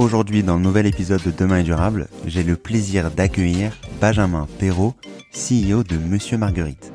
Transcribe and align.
Aujourd'hui, 0.00 0.42
dans 0.42 0.56
le 0.56 0.62
nouvel 0.62 0.86
épisode 0.86 1.22
de 1.26 1.30
Demain 1.30 1.58
est 1.58 1.62
durable, 1.62 2.08
j'ai 2.26 2.42
le 2.42 2.56
plaisir 2.56 3.10
d'accueillir 3.10 3.76
Benjamin 4.00 4.48
Perrault, 4.58 4.94
CEO 5.30 5.84
de 5.84 5.98
Monsieur 5.98 6.38
Marguerite. 6.38 6.94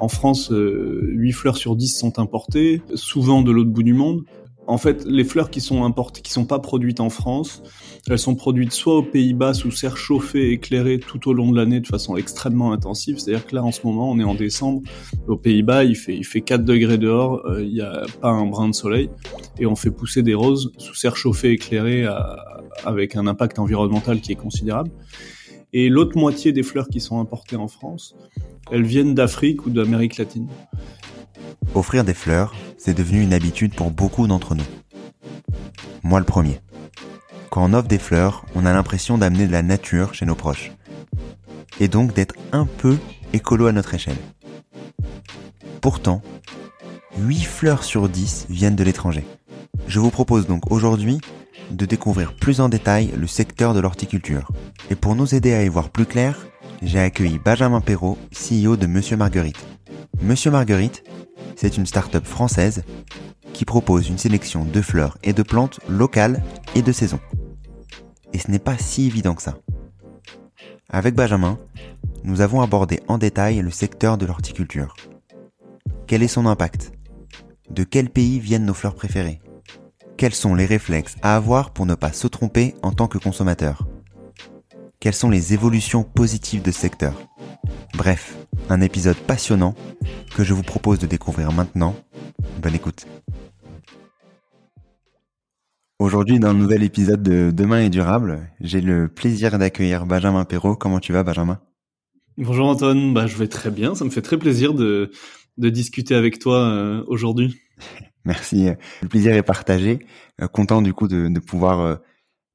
En 0.00 0.08
France, 0.08 0.52
8 0.52 1.30
fleurs 1.30 1.56
sur 1.56 1.76
10 1.76 1.96
sont 1.96 2.18
importées, 2.18 2.82
souvent 2.94 3.40
de 3.40 3.52
l'autre 3.52 3.70
bout 3.70 3.84
du 3.84 3.94
monde. 3.94 4.24
En 4.68 4.76
fait, 4.76 5.06
les 5.06 5.24
fleurs 5.24 5.50
qui 5.50 5.62
sont 5.62 5.82
importées, 5.84 6.20
qui 6.20 6.30
sont 6.30 6.44
pas 6.44 6.58
produites 6.58 7.00
en 7.00 7.08
France, 7.08 7.62
elles 8.06 8.18
sont 8.18 8.34
produites 8.34 8.72
soit 8.72 8.98
aux 8.98 9.02
Pays-Bas 9.02 9.54
sous 9.54 9.70
serre 9.70 9.96
chauffée, 9.96 10.50
éclairée 10.52 10.98
tout 10.98 11.26
au 11.26 11.32
long 11.32 11.50
de 11.50 11.56
l'année 11.56 11.80
de 11.80 11.86
façon 11.86 12.18
extrêmement 12.18 12.72
intensive. 12.72 13.18
C'est-à-dire 13.18 13.46
que 13.46 13.56
là, 13.56 13.64
en 13.64 13.72
ce 13.72 13.80
moment, 13.86 14.10
on 14.10 14.18
est 14.18 14.24
en 14.24 14.34
décembre. 14.34 14.82
Aux 15.26 15.38
Pays-Bas, 15.38 15.84
il 15.84 15.96
fait, 15.96 16.14
il 16.14 16.24
fait 16.24 16.42
4 16.42 16.64
degrés 16.64 16.98
dehors, 16.98 17.40
euh, 17.46 17.64
il 17.64 17.72
n'y 17.72 17.80
a 17.80 18.04
pas 18.20 18.28
un 18.28 18.44
brin 18.44 18.68
de 18.68 18.74
soleil. 18.74 19.08
Et 19.58 19.64
on 19.64 19.74
fait 19.74 19.90
pousser 19.90 20.22
des 20.22 20.34
roses 20.34 20.70
sous 20.76 20.94
serre 20.94 21.16
chauffée, 21.16 21.52
éclairée, 21.52 22.06
avec 22.84 23.16
un 23.16 23.26
impact 23.26 23.58
environnemental 23.58 24.20
qui 24.20 24.32
est 24.32 24.36
considérable. 24.36 24.90
Et 25.72 25.88
l'autre 25.88 26.18
moitié 26.18 26.52
des 26.52 26.62
fleurs 26.62 26.88
qui 26.88 27.00
sont 27.00 27.20
importées 27.20 27.56
en 27.56 27.68
France, 27.68 28.14
elles 28.70 28.84
viennent 28.84 29.14
d'Afrique 29.14 29.64
ou 29.64 29.70
d'Amérique 29.70 30.18
latine. 30.18 30.48
Offrir 31.74 32.04
des 32.04 32.14
fleurs, 32.14 32.54
c'est 32.76 32.94
devenu 32.94 33.22
une 33.22 33.32
habitude 33.32 33.74
pour 33.74 33.90
beaucoup 33.90 34.26
d'entre 34.26 34.54
nous. 34.54 34.64
Moi 36.02 36.18
le 36.20 36.26
premier. 36.26 36.60
Quand 37.50 37.64
on 37.64 37.72
offre 37.72 37.88
des 37.88 37.98
fleurs, 37.98 38.44
on 38.54 38.66
a 38.66 38.72
l'impression 38.72 39.18
d'amener 39.18 39.46
de 39.46 39.52
la 39.52 39.62
nature 39.62 40.14
chez 40.14 40.26
nos 40.26 40.34
proches. 40.34 40.72
Et 41.80 41.88
donc 41.88 42.14
d'être 42.14 42.34
un 42.52 42.66
peu 42.66 42.98
écolo 43.32 43.66
à 43.66 43.72
notre 43.72 43.94
échelle. 43.94 44.16
Pourtant, 45.80 46.22
8 47.18 47.42
fleurs 47.42 47.84
sur 47.84 48.08
10 48.08 48.46
viennent 48.48 48.76
de 48.76 48.84
l'étranger. 48.84 49.24
Je 49.86 50.00
vous 50.00 50.10
propose 50.10 50.46
donc 50.46 50.70
aujourd'hui 50.70 51.20
de 51.70 51.84
découvrir 51.84 52.34
plus 52.34 52.60
en 52.60 52.68
détail 52.68 53.12
le 53.16 53.26
secteur 53.26 53.74
de 53.74 53.80
l'horticulture. 53.80 54.50
Et 54.90 54.94
pour 54.94 55.14
nous 55.14 55.34
aider 55.34 55.52
à 55.52 55.62
y 55.62 55.68
voir 55.68 55.90
plus 55.90 56.06
clair, 56.06 56.46
j'ai 56.82 57.00
accueilli 57.00 57.38
Benjamin 57.38 57.80
Perrault, 57.80 58.18
CEO 58.32 58.76
de 58.76 58.86
Monsieur 58.86 59.16
Marguerite. 59.16 59.66
Monsieur 60.22 60.50
Marguerite, 60.50 61.04
c'est 61.56 61.76
une 61.76 61.86
start-up 61.86 62.24
française 62.24 62.84
qui 63.52 63.64
propose 63.64 64.08
une 64.08 64.18
sélection 64.18 64.64
de 64.64 64.80
fleurs 64.80 65.18
et 65.22 65.32
de 65.32 65.42
plantes 65.42 65.80
locales 65.88 66.42
et 66.74 66.82
de 66.82 66.92
saison. 66.92 67.18
Et 68.32 68.38
ce 68.38 68.50
n'est 68.50 68.58
pas 68.58 68.78
si 68.78 69.06
évident 69.06 69.34
que 69.34 69.42
ça. 69.42 69.58
Avec 70.90 71.14
Benjamin, 71.14 71.58
nous 72.24 72.40
avons 72.40 72.60
abordé 72.60 73.00
en 73.08 73.18
détail 73.18 73.60
le 73.60 73.70
secteur 73.70 74.18
de 74.18 74.26
l'horticulture. 74.26 74.96
Quel 76.06 76.22
est 76.22 76.28
son 76.28 76.46
impact? 76.46 76.92
De 77.70 77.84
quel 77.84 78.10
pays 78.10 78.38
viennent 78.38 78.64
nos 78.64 78.74
fleurs 78.74 78.94
préférées? 78.94 79.40
Quels 80.16 80.34
sont 80.34 80.54
les 80.54 80.66
réflexes 80.66 81.16
à 81.22 81.36
avoir 81.36 81.70
pour 81.70 81.86
ne 81.86 81.94
pas 81.94 82.12
se 82.12 82.26
tromper 82.26 82.74
en 82.82 82.92
tant 82.92 83.06
que 83.06 83.18
consommateur? 83.18 83.86
Quelles 85.00 85.14
sont 85.14 85.30
les 85.30 85.54
évolutions 85.54 86.02
positives 86.02 86.62
de 86.62 86.70
ce 86.70 86.80
secteur? 86.80 87.27
Bref, 87.94 88.36
un 88.68 88.80
épisode 88.80 89.16
passionnant 89.16 89.74
que 90.36 90.44
je 90.44 90.54
vous 90.54 90.62
propose 90.62 90.98
de 90.98 91.06
découvrir 91.06 91.52
maintenant. 91.52 91.96
Bonne 92.62 92.74
écoute. 92.74 93.06
Aujourd'hui, 95.98 96.38
dans 96.38 96.52
le 96.52 96.58
nouvel 96.58 96.84
épisode 96.84 97.22
de 97.22 97.50
Demain 97.50 97.80
est 97.80 97.90
durable, 97.90 98.48
j'ai 98.60 98.80
le 98.80 99.08
plaisir 99.08 99.58
d'accueillir 99.58 100.06
Benjamin 100.06 100.44
Perrault. 100.44 100.76
Comment 100.76 101.00
tu 101.00 101.12
vas, 101.12 101.24
Benjamin? 101.24 101.58
Bonjour 102.36 102.68
Antoine, 102.68 103.12
bah, 103.12 103.26
je 103.26 103.36
vais 103.36 103.48
très 103.48 103.72
bien. 103.72 103.96
Ça 103.96 104.04
me 104.04 104.10
fait 104.10 104.22
très 104.22 104.38
plaisir 104.38 104.74
de, 104.74 105.10
de 105.56 105.70
discuter 105.70 106.14
avec 106.14 106.38
toi 106.38 106.58
euh, 106.58 107.02
aujourd'hui. 107.08 107.60
Merci. 108.24 108.68
Le 109.02 109.08
plaisir 109.08 109.34
est 109.34 109.42
partagé. 109.42 110.06
Euh, 110.40 110.46
content 110.46 110.82
du 110.82 110.94
coup 110.94 111.08
de, 111.08 111.26
de 111.26 111.40
pouvoir 111.40 111.80
euh, 111.80 111.96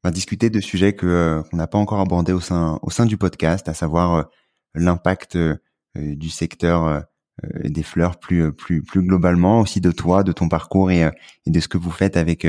bah, 0.05 0.11
discuter 0.11 0.49
de 0.49 0.61
sujets 0.61 0.93
que 0.93 1.41
qu'on 1.51 1.57
n'a 1.57 1.67
pas 1.67 1.77
encore 1.77 1.99
abordés 1.99 2.31
au 2.31 2.39
sein 2.39 2.79
au 2.81 2.91
sein 2.91 3.05
du 3.05 3.17
podcast, 3.17 3.67
à 3.67 3.73
savoir 3.73 4.29
l'impact 4.75 5.37
du 5.95 6.29
secteur 6.29 7.03
des 7.63 7.83
fleurs 7.83 8.19
plus 8.19 8.53
plus 8.53 8.81
plus 8.83 9.01
globalement, 9.01 9.61
aussi 9.61 9.81
de 9.81 9.91
toi, 9.91 10.23
de 10.23 10.31
ton 10.31 10.49
parcours 10.49 10.91
et, 10.91 11.09
de 11.45 11.59
ce 11.59 11.67
que 11.67 11.77
vous 11.77 11.91
faites 11.91 12.17
avec 12.17 12.45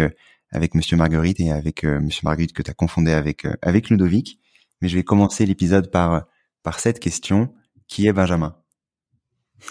avec 0.55 0.75
Monsieur 0.75 0.97
Marguerite 0.97 1.41
et 1.41 1.51
avec 1.51 1.85
euh, 1.85 2.01
Monsieur 2.01 2.23
Marguerite 2.25 2.53
que 2.53 2.63
tu 2.63 2.71
as 2.71 2.75
confondé 2.75 3.13
avec 3.13 3.45
euh, 3.45 3.55
avec 3.61 3.91
Ludovic. 3.91 4.39
Mais 4.81 4.89
je 4.89 4.95
vais 4.95 5.03
commencer 5.03 5.45
l'épisode 5.45 5.91
par 5.91 6.25
par 6.63 6.81
cette 6.81 7.01
question 7.01 7.53
qui 7.89 8.07
est 8.07 8.13
Benjamin? 8.13 8.57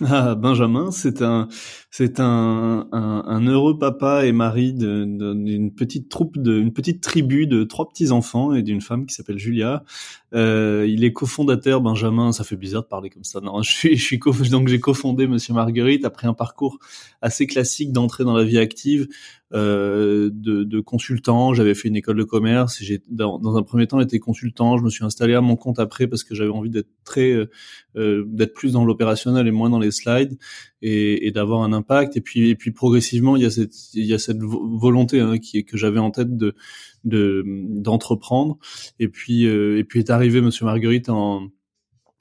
Ah, 0.02 0.34
Benjamin, 0.34 0.90
c'est 0.92 1.22
un, 1.22 1.48
c'est 1.92 2.20
un, 2.20 2.88
un, 2.92 3.46
heureux 3.46 3.78
papa 3.78 4.26
et 4.26 4.32
mari 4.32 4.74
d'une 4.74 5.72
petite 5.76 6.10
troupe, 6.10 6.38
d'une 6.40 6.74
petite 6.74 7.02
tribu 7.02 7.46
de 7.46 7.64
trois 7.64 7.88
petits 7.88 8.10
enfants 8.10 8.54
et 8.54 8.64
d'une 8.64 8.82
femme 8.82 9.06
qui 9.06 9.14
s'appelle 9.14 9.38
Julia. 9.38 9.84
Euh, 10.34 10.86
il 10.88 11.04
est 11.04 11.14
cofondateur, 11.14 11.82
Benjamin. 11.82 12.32
Ça 12.32 12.44
fait 12.44 12.56
bizarre 12.56 12.84
de 12.84 12.88
parler 12.88 13.10
comme 13.10 13.24
ça. 13.24 13.40
Non, 13.42 13.62
je 13.64 13.72
suis, 13.72 13.98
je 13.98 14.04
suis 14.04 14.20
donc 14.50 14.68
j'ai 14.68 14.80
cofondé 14.80 15.28
Monsieur 15.28 15.54
Marguerite 15.54 16.06
après 16.06 16.28
un 16.28 16.34
parcours 16.34 16.80
assez 17.22 17.48
classique 17.48 17.92
d'entrée 17.92 18.24
dans 18.24 18.36
la 18.36 18.44
vie 18.44 18.58
active. 18.58 19.08
Euh, 19.56 20.32
de, 20.34 20.64
de, 20.64 20.80
consultant. 20.80 21.54
J'avais 21.54 21.76
fait 21.76 21.88
une 21.88 21.96
école 21.96 22.18
de 22.18 22.24
commerce. 22.24 22.80
J'ai 22.82 23.04
dans, 23.08 23.56
un 23.56 23.62
premier 23.62 23.86
temps 23.86 24.00
été 24.00 24.18
consultant. 24.18 24.80
Je 24.80 24.84
me 24.84 24.90
suis 24.90 25.06
installé 25.06 25.36
à 25.36 25.42
mon 25.42 25.56
compte 25.56 25.78
après 25.78 26.08
parce 26.08 26.24
que 26.24 26.34
j'avais 26.34 26.50
envie 26.50 26.72
d'être 26.72 26.90
très, 27.04 27.32
euh, 27.32 27.52
euh 27.96 28.24
d'être 28.26 28.56
plus 28.56 28.72
dans 28.72 28.84
l'opérationnel 28.84 29.48
et 29.48 29.52
moins 29.52 29.70
dans 29.70 29.78
les 29.78 29.92
slides 29.92 30.40
et, 30.82 31.28
et 31.28 31.32
d'avoir 31.32 31.62
un 31.62 31.72
impact. 31.72 32.18
Et 32.18 32.22
puis, 32.22 32.50
et 32.50 32.56
puis 32.56 32.72
progressivement, 32.72 33.36
il 33.36 33.44
y 33.44 33.46
a 33.46 33.52
cette, 33.52 33.94
il 33.94 34.06
y 34.06 34.16
a 34.16 34.18
cette 34.18 34.42
volonté 34.42 35.20
hein, 35.20 35.38
qui 35.38 35.64
que 35.66 35.78
j'avais 35.78 36.00
en 36.00 36.10
tête 36.10 36.36
de 36.36 36.56
de 37.04 37.44
d'entreprendre. 37.46 38.58
Et 39.00 39.08
puis, 39.08 39.46
euh, 39.46 39.78
et 39.78 39.84
puis 39.84 40.00
est 40.00 40.10
arrivé 40.10 40.42
Monsieur 40.42 40.66
Marguerite 40.66 41.10
en 41.10 41.50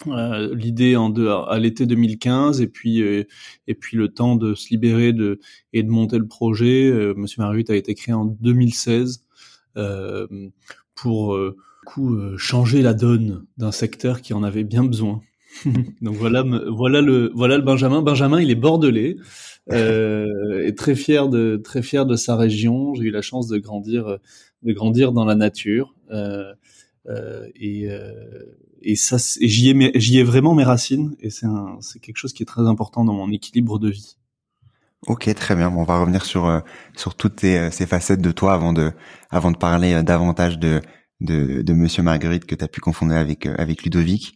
euh, 0.08 0.54
l'idée 0.54 0.96
en 0.96 1.10
de, 1.10 1.26
à 1.26 1.58
l'été 1.58 1.86
2015 1.86 2.60
et 2.60 2.66
puis 2.66 3.02
euh, 3.02 3.24
et 3.68 3.74
puis 3.74 3.96
le 3.96 4.08
temps 4.08 4.34
de 4.34 4.54
se 4.54 4.70
libérer 4.70 5.12
de 5.12 5.38
et 5.72 5.82
de 5.82 5.90
monter 5.90 6.18
le 6.18 6.26
projet. 6.26 6.90
Euh, 6.90 7.14
Monsieur 7.16 7.42
Marguerite 7.42 7.70
a 7.70 7.76
été 7.76 7.94
créé 7.94 8.14
en 8.14 8.24
2016 8.24 9.24
pour 10.94 11.38
coup 11.86 12.36
changer 12.36 12.82
la 12.82 12.94
donne 12.94 13.46
d'un 13.56 13.72
secteur 13.72 14.20
qui 14.20 14.34
en 14.34 14.42
avait 14.42 14.64
bien 14.64 14.84
besoin. 14.84 15.22
Donc 16.02 16.16
voilà, 16.16 16.44
voilà 16.68 17.00
le 17.00 17.30
voilà 17.34 17.56
le 17.56 17.62
Benjamin. 17.62 18.02
Benjamin, 18.02 18.40
il 18.40 18.50
est 18.50 18.56
bordelais, 18.56 19.16
euh, 19.70 20.66
est 20.66 20.76
très 20.76 20.94
fier 20.94 21.28
de 21.28 21.60
très 21.62 21.82
fier 21.82 22.06
de 22.06 22.16
sa 22.16 22.36
région. 22.36 22.94
J'ai 22.94 23.04
eu 23.04 23.10
la 23.10 23.22
chance 23.22 23.48
de 23.48 23.58
grandir 23.58 24.18
de 24.62 24.72
grandir 24.72 25.12
dans 25.12 25.24
la 25.24 25.34
nature. 25.34 25.94
Euh, 26.10 26.54
et 27.56 27.88
et 28.84 28.96
ça, 28.96 29.16
j'y 29.40 29.70
ai, 29.70 29.92
j'y 29.98 30.18
ai 30.18 30.22
vraiment 30.22 30.54
mes 30.54 30.64
racines 30.64 31.16
et 31.20 31.30
c'est 31.30 32.00
quelque 32.00 32.16
chose 32.16 32.32
qui 32.32 32.42
est 32.42 32.46
très 32.46 32.66
important 32.66 33.04
dans 33.04 33.14
mon 33.14 33.30
équilibre 33.30 33.78
de 33.78 33.90
vie. 33.90 34.16
Ok, 35.08 35.32
très 35.34 35.56
bien. 35.56 35.72
on 35.76 35.82
va 35.82 36.00
revenir 36.00 36.24
sur 36.24 36.46
euh, 36.46 36.60
sur 36.96 37.16
toutes 37.16 37.40
ces, 37.40 37.72
ces, 37.72 37.86
facettes 37.86 38.20
de 38.20 38.30
toi 38.30 38.54
avant 38.54 38.72
de 38.72 38.92
avant 39.30 39.50
de 39.50 39.56
parler 39.56 39.94
euh, 39.94 40.02
davantage 40.02 40.60
de 40.60 40.80
de, 41.20 41.62
de 41.62 41.72
Monsieur 41.72 42.04
Marguerite 42.04 42.44
que 42.46 42.54
tu 42.54 42.64
as 42.64 42.68
pu 42.68 42.80
confondre 42.80 43.12
avec 43.14 43.46
euh, 43.46 43.54
avec 43.58 43.82
Ludovic. 43.82 44.34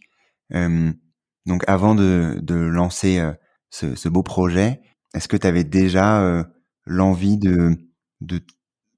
donc, 1.45 1.63
avant 1.67 1.95
de 1.95 2.39
de 2.41 2.55
lancer 2.55 3.21
ce, 3.69 3.95
ce 3.95 4.09
beau 4.09 4.23
projet, 4.23 4.81
est-ce 5.13 5.29
que 5.29 5.37
tu 5.37 5.47
avais 5.47 5.63
déjà 5.63 6.45
l'envie 6.85 7.37
de, 7.37 7.77
de 8.21 8.41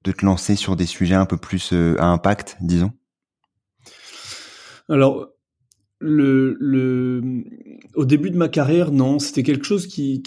de 0.04 0.12
te 0.12 0.24
lancer 0.24 0.56
sur 0.56 0.76
des 0.76 0.86
sujets 0.86 1.14
un 1.14 1.26
peu 1.26 1.36
plus 1.36 1.72
à 1.72 2.06
impact, 2.06 2.56
disons? 2.60 2.92
Alors, 4.88 5.28
le, 6.00 6.56
le, 6.58 7.22
au 7.94 8.04
début 8.04 8.30
de 8.30 8.36
ma 8.36 8.48
carrière, 8.48 8.90
non, 8.90 9.18
c'était 9.18 9.42
quelque 9.42 9.64
chose 9.64 9.86
qui, 9.86 10.22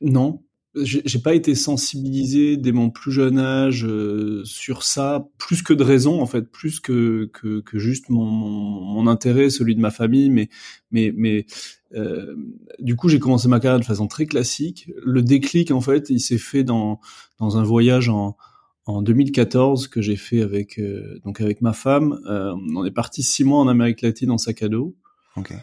non, 0.00 0.42
j'ai 0.76 1.18
pas 1.20 1.34
été 1.34 1.54
sensibilisé 1.54 2.56
dès 2.56 2.72
mon 2.72 2.90
plus 2.90 3.12
jeune 3.12 3.38
âge 3.38 3.84
euh, 3.84 4.42
sur 4.44 4.82
ça, 4.82 5.28
plus 5.38 5.62
que 5.62 5.72
de 5.72 5.84
raison 5.84 6.20
en 6.20 6.26
fait, 6.26 6.50
plus 6.50 6.80
que 6.80 7.30
que, 7.32 7.60
que 7.60 7.78
juste 7.78 8.08
mon, 8.08 8.24
mon, 8.24 9.06
intérêt, 9.06 9.50
celui 9.50 9.76
de 9.76 9.80
ma 9.80 9.92
famille, 9.92 10.30
mais 10.30 10.48
mais 10.90 11.12
mais 11.16 11.46
euh, 11.94 12.34
du 12.80 12.96
coup 12.96 13.08
j'ai 13.08 13.20
commencé 13.20 13.46
ma 13.46 13.60
carrière 13.60 13.78
de 13.78 13.84
façon 13.84 14.08
très 14.08 14.26
classique. 14.26 14.90
Le 15.04 15.22
déclic 15.22 15.70
en 15.70 15.80
fait, 15.80 16.10
il 16.10 16.20
s'est 16.20 16.38
fait 16.38 16.64
dans 16.64 17.00
dans 17.38 17.56
un 17.56 17.62
voyage 17.62 18.08
en 18.08 18.36
en 18.86 19.02
2014 19.02 19.88
que 19.88 20.02
j'ai 20.02 20.16
fait 20.16 20.42
avec 20.42 20.78
euh, 20.78 21.18
donc 21.24 21.40
avec 21.40 21.60
ma 21.60 21.72
femme. 21.72 22.20
Euh, 22.26 22.54
on 22.74 22.84
est 22.84 22.90
parti 22.90 23.22
six 23.22 23.44
mois 23.44 23.60
en 23.60 23.68
Amérique 23.68 24.02
latine 24.02 24.30
en 24.30 24.38
sac 24.38 24.62
à 24.62 24.68
dos. 24.68 24.94
Okay. 25.36 25.56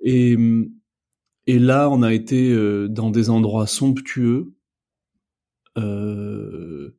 Et 0.00 0.36
et 1.48 1.60
là, 1.60 1.88
on 1.90 2.02
a 2.02 2.12
été 2.12 2.50
euh, 2.50 2.88
dans 2.88 3.10
des 3.10 3.30
endroits 3.30 3.66
somptueux, 3.66 4.52
dans 5.76 6.90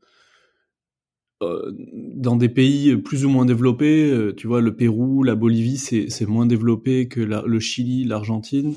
des 2.36 2.50
pays 2.50 2.96
plus 2.98 3.26
ou 3.26 3.30
moins 3.30 3.46
développés. 3.46 4.34
tu 4.38 4.48
vois, 4.48 4.62
le 4.62 4.76
Pérou, 4.76 5.24
la 5.24 5.36
Bolivie, 5.36 5.78
c'est 5.78 6.28
moins 6.28 6.46
développé 6.46 7.08
que 7.08 7.22
le 7.22 7.60
Chili, 7.60 8.06
l'Argentine. 8.06 8.76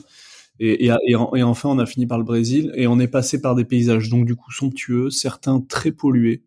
Et, 0.58 0.86
et, 0.86 0.94
et, 1.06 1.42
enfin, 1.42 1.68
on 1.70 1.78
a 1.78 1.86
fini 1.86 2.06
par 2.06 2.18
le 2.18 2.24
Brésil 2.24 2.70
et 2.74 2.86
on 2.86 2.98
est 2.98 3.08
passé 3.08 3.40
par 3.40 3.54
des 3.54 3.64
paysages 3.64 4.10
donc 4.10 4.26
du 4.26 4.36
coup 4.36 4.52
somptueux, 4.52 5.10
certains 5.10 5.60
très 5.60 5.90
pollués, 5.90 6.42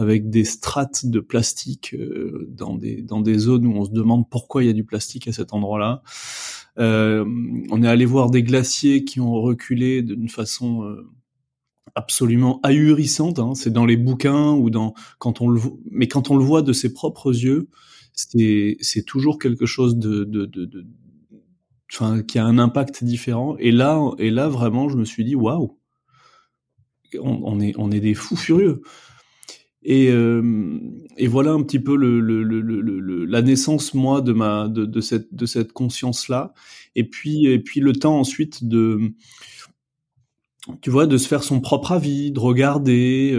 avec 0.00 0.30
des 0.30 0.44
strates 0.44 1.04
de 1.04 1.20
plastique 1.20 1.94
dans 2.48 2.74
des 2.74 3.02
dans 3.02 3.20
des 3.20 3.38
zones 3.38 3.66
où 3.66 3.72
on 3.76 3.84
se 3.84 3.90
demande 3.90 4.28
pourquoi 4.30 4.64
il 4.64 4.66
y 4.66 4.70
a 4.70 4.72
du 4.72 4.84
plastique 4.84 5.28
à 5.28 5.32
cet 5.32 5.52
endroit-là. 5.52 6.02
Euh, 6.78 7.24
on 7.70 7.82
est 7.82 7.88
allé 7.88 8.06
voir 8.06 8.30
des 8.30 8.42
glaciers 8.42 9.04
qui 9.04 9.20
ont 9.20 9.34
reculé 9.34 10.02
d'une 10.02 10.30
façon 10.30 10.84
euh, 10.84 11.06
absolument 11.94 12.60
ahurissante. 12.62 13.38
Hein. 13.38 13.52
C'est 13.54 13.72
dans 13.72 13.84
les 13.84 13.98
bouquins 13.98 14.52
ou 14.52 14.70
dans 14.70 14.94
quand 15.18 15.42
on 15.42 15.48
le 15.48 15.60
mais 15.90 16.08
quand 16.08 16.30
on 16.30 16.36
le 16.36 16.44
voit 16.44 16.62
de 16.62 16.72
ses 16.72 16.94
propres 16.94 17.34
yeux, 17.34 17.68
c'est 18.14 18.78
c'est 18.80 19.04
toujours 19.04 19.38
quelque 19.38 19.66
chose 19.66 19.96
de, 19.96 20.24
de, 20.24 20.86
enfin 21.92 22.22
qui 22.22 22.38
a 22.38 22.46
un 22.46 22.58
impact 22.58 23.04
différent. 23.04 23.54
Et 23.58 23.70
là 23.70 24.00
et 24.18 24.30
là 24.30 24.48
vraiment, 24.48 24.88
je 24.88 24.96
me 24.96 25.04
suis 25.04 25.24
dit 25.26 25.34
waouh, 25.34 25.78
on, 27.20 27.60
est 27.60 27.74
on 27.76 27.90
est 27.90 28.00
des 28.00 28.14
fous 28.14 28.36
furieux. 28.36 28.80
Et, 29.82 30.10
euh, 30.10 30.78
et 31.16 31.26
voilà 31.26 31.52
un 31.52 31.62
petit 31.62 31.78
peu 31.78 31.96
la 31.96 33.42
naissance 33.42 33.94
moi 33.94 34.20
de 34.20 35.00
cette 35.00 35.72
conscience 35.72 36.28
là. 36.28 36.52
Et 36.96 37.04
puis 37.04 37.62
le 37.76 37.92
temps 37.92 38.18
ensuite 38.18 38.64
de 38.64 39.12
tu 40.82 40.90
vois 40.90 41.06
de 41.06 41.16
se 41.16 41.26
faire 41.26 41.42
son 41.42 41.60
propre 41.60 41.92
avis, 41.92 42.32
de 42.32 42.40
regarder. 42.40 43.32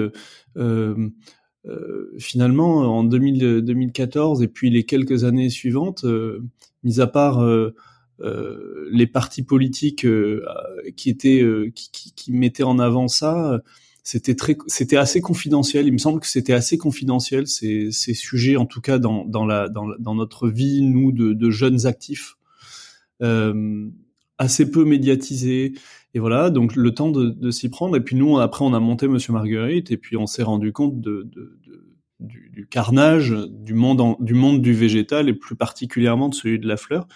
Euh, 0.58 1.12
euh, 1.68 2.12
finalement, 2.18 2.78
en 2.98 3.04
2000, 3.04 3.62
2014 3.62 4.42
et 4.42 4.48
puis 4.48 4.72
les 4.72 4.84
quelques 4.84 5.24
années 5.26 5.52
suivantes, 5.52 6.04
mis 6.84 7.00
à 7.00 7.08
part 7.08 7.46
les 8.92 9.08
partis 9.08 9.44
politiques 9.44 10.08
qui, 10.96 12.32
mettaient 12.32 12.64
en 12.64 12.80
avant 12.80 13.08
ça, 13.08 13.62
c'était 14.04 14.36
très, 14.36 14.58
c'était 14.68 14.98
assez 14.98 15.22
confidentiel. 15.22 15.88
Il 15.88 15.94
me 15.94 15.98
semble 15.98 16.20
que 16.20 16.28
c'était 16.28 16.54
assez 16.54 16.78
confidentiel 16.78 17.48
ces, 17.48 17.92
ces 17.92 18.14
sujets, 18.14 18.58
en 18.58 18.66
tout 18.66 18.82
cas 18.82 18.98
dans, 18.98 19.26
dans 19.26 19.46
la 19.46 19.70
dans, 19.70 19.88
dans 20.00 20.16
notre 20.16 20.50
vie, 20.50 20.82
nous 20.82 21.12
de, 21.12 21.34
de 21.34 21.50
jeunes 21.50 21.86
actifs, 21.86 22.36
euh, 23.22 23.88
assez 24.38 24.70
peu 24.70 24.86
médiatisés. 24.86 25.74
Et 26.14 26.20
voilà, 26.20 26.50
donc 26.50 26.76
le 26.76 26.94
temps 26.94 27.10
de, 27.12 27.30
de 27.30 27.52
s'y 27.52 27.70
prendre. 27.70 27.96
Et 27.96 28.02
puis 28.02 28.16
nous, 28.16 28.40
après, 28.40 28.66
on 28.66 28.74
a 28.74 28.80
monté 28.80 29.08
Monsieur 29.08 29.34
Marguerite, 29.34 29.92
et 29.92 29.98
puis 29.98 30.18
on 30.18 30.26
s'est 30.28 30.44
rendu 30.44 30.74
compte 30.74 31.00
de, 31.00 31.30
de, 31.34 31.60
de 31.66 31.86
du, 32.20 32.68
carnage 32.70 33.36
du 33.50 33.74
monde 33.74 34.16
du 34.20 34.34
monde 34.34 34.62
du 34.62 34.74
végétal, 34.74 35.30
et 35.30 35.34
plus 35.34 35.56
particulièrement 35.56 36.30
de 36.30 36.36
celui 36.36 36.60
de 36.60 36.68
la 36.68 36.78
fleur, 36.78 37.08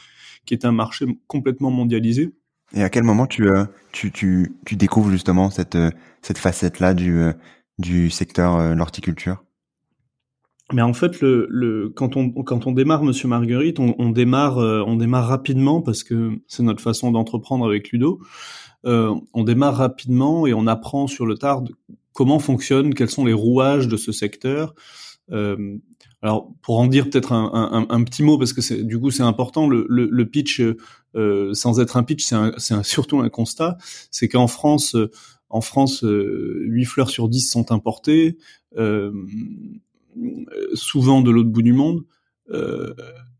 qui 0.46 0.54
est 0.54 0.66
un 0.66 0.72
marché 0.72 1.06
complètement 1.28 1.72
mondialisé 1.72 2.32
et 2.74 2.84
à 2.84 2.90
quel 2.90 3.04
moment 3.04 3.28
tu, 3.28 3.48
euh, 3.48 3.66
tu, 3.92 4.12
tu, 4.12 4.54
tu 4.66 4.76
découvres 4.76 5.12
justement 5.12 5.50
cette, 5.50 5.76
euh, 5.76 5.92
cette 6.26 6.38
facette-là 6.38 6.94
du, 6.94 7.20
euh, 7.20 7.34
du 7.78 8.10
secteur 8.10 8.76
l'horticulture? 8.76 9.44
Mais 10.74 10.82
en 10.82 10.94
fait, 10.94 11.22
le, 11.22 11.46
le, 11.52 11.90
quand 11.90 12.18
on 12.18 12.32
quand 12.32 12.66
on 12.66 12.72
démarre 12.72 13.04
Monsieur 13.04 13.28
Marguerite, 13.28 13.80
on, 13.80 14.10
démarre 14.10 14.58
on 14.58 14.96
démarre 14.96 15.28
rapidement 15.28 15.84
parce 15.84 16.04
que 16.04 16.32
c'est 16.48 16.64
notre 16.64 16.82
façon 16.82 17.12
d'entreprendre 17.12 17.68
avec 17.68 17.92
Ludo. 17.92 18.20
Euh, 18.86 19.16
on 19.34 19.44
démarre 19.44 19.76
rapidement 19.76 20.46
et 20.46 20.54
on 20.54 20.68
apprend 20.68 21.08
sur 21.08 21.26
le 21.26 21.36
tard 21.36 21.64
comment 22.14 22.40
fonctionne, 22.40 22.94
quels 22.94 23.10
sont 23.10 23.26
les 23.26 23.34
rouages 23.34 23.88
de 23.88 23.98
ce 23.98 24.12
secteur. 24.12 24.76
Euh, 25.32 25.78
alors 26.22 26.52
pour 26.62 26.80
en 26.80 26.88
dire 26.88 27.10
peut-être 27.10 27.34
un, 27.34 27.88
un, 27.90 28.04
petit 28.04 28.22
mot 28.22 28.38
parce 28.38 28.54
que 28.54 28.82
du 28.82 29.00
coup 29.00 29.10
c'est 29.10 29.24
important 29.24 29.68
le, 29.68 29.86
le, 29.90 30.08
le 30.12 30.26
pitch 30.26 30.62
euh, 31.16 31.54
sans 31.54 31.80
être 31.80 31.98
un 31.98 32.04
pitch 32.04 32.32
c'est 32.58 32.84
surtout 32.84 33.20
un 33.20 33.30
constat 33.30 33.78
c'est 34.12 34.28
qu'en 34.28 34.48
France 34.48 34.96
en 35.56 35.62
France 35.62 36.02
8 36.02 36.08
euh, 36.08 36.86
fleurs 36.86 37.10
sur 37.10 37.30
10 37.30 37.50
sont 37.50 37.72
importées 37.72 38.38
euh, 38.78 39.12
souvent 40.74 41.22
de 41.22 41.32
l'autre 41.32 41.50
bout 41.50 41.62
du 41.62 41.72
monde 41.72 42.04
euh, 42.52 42.94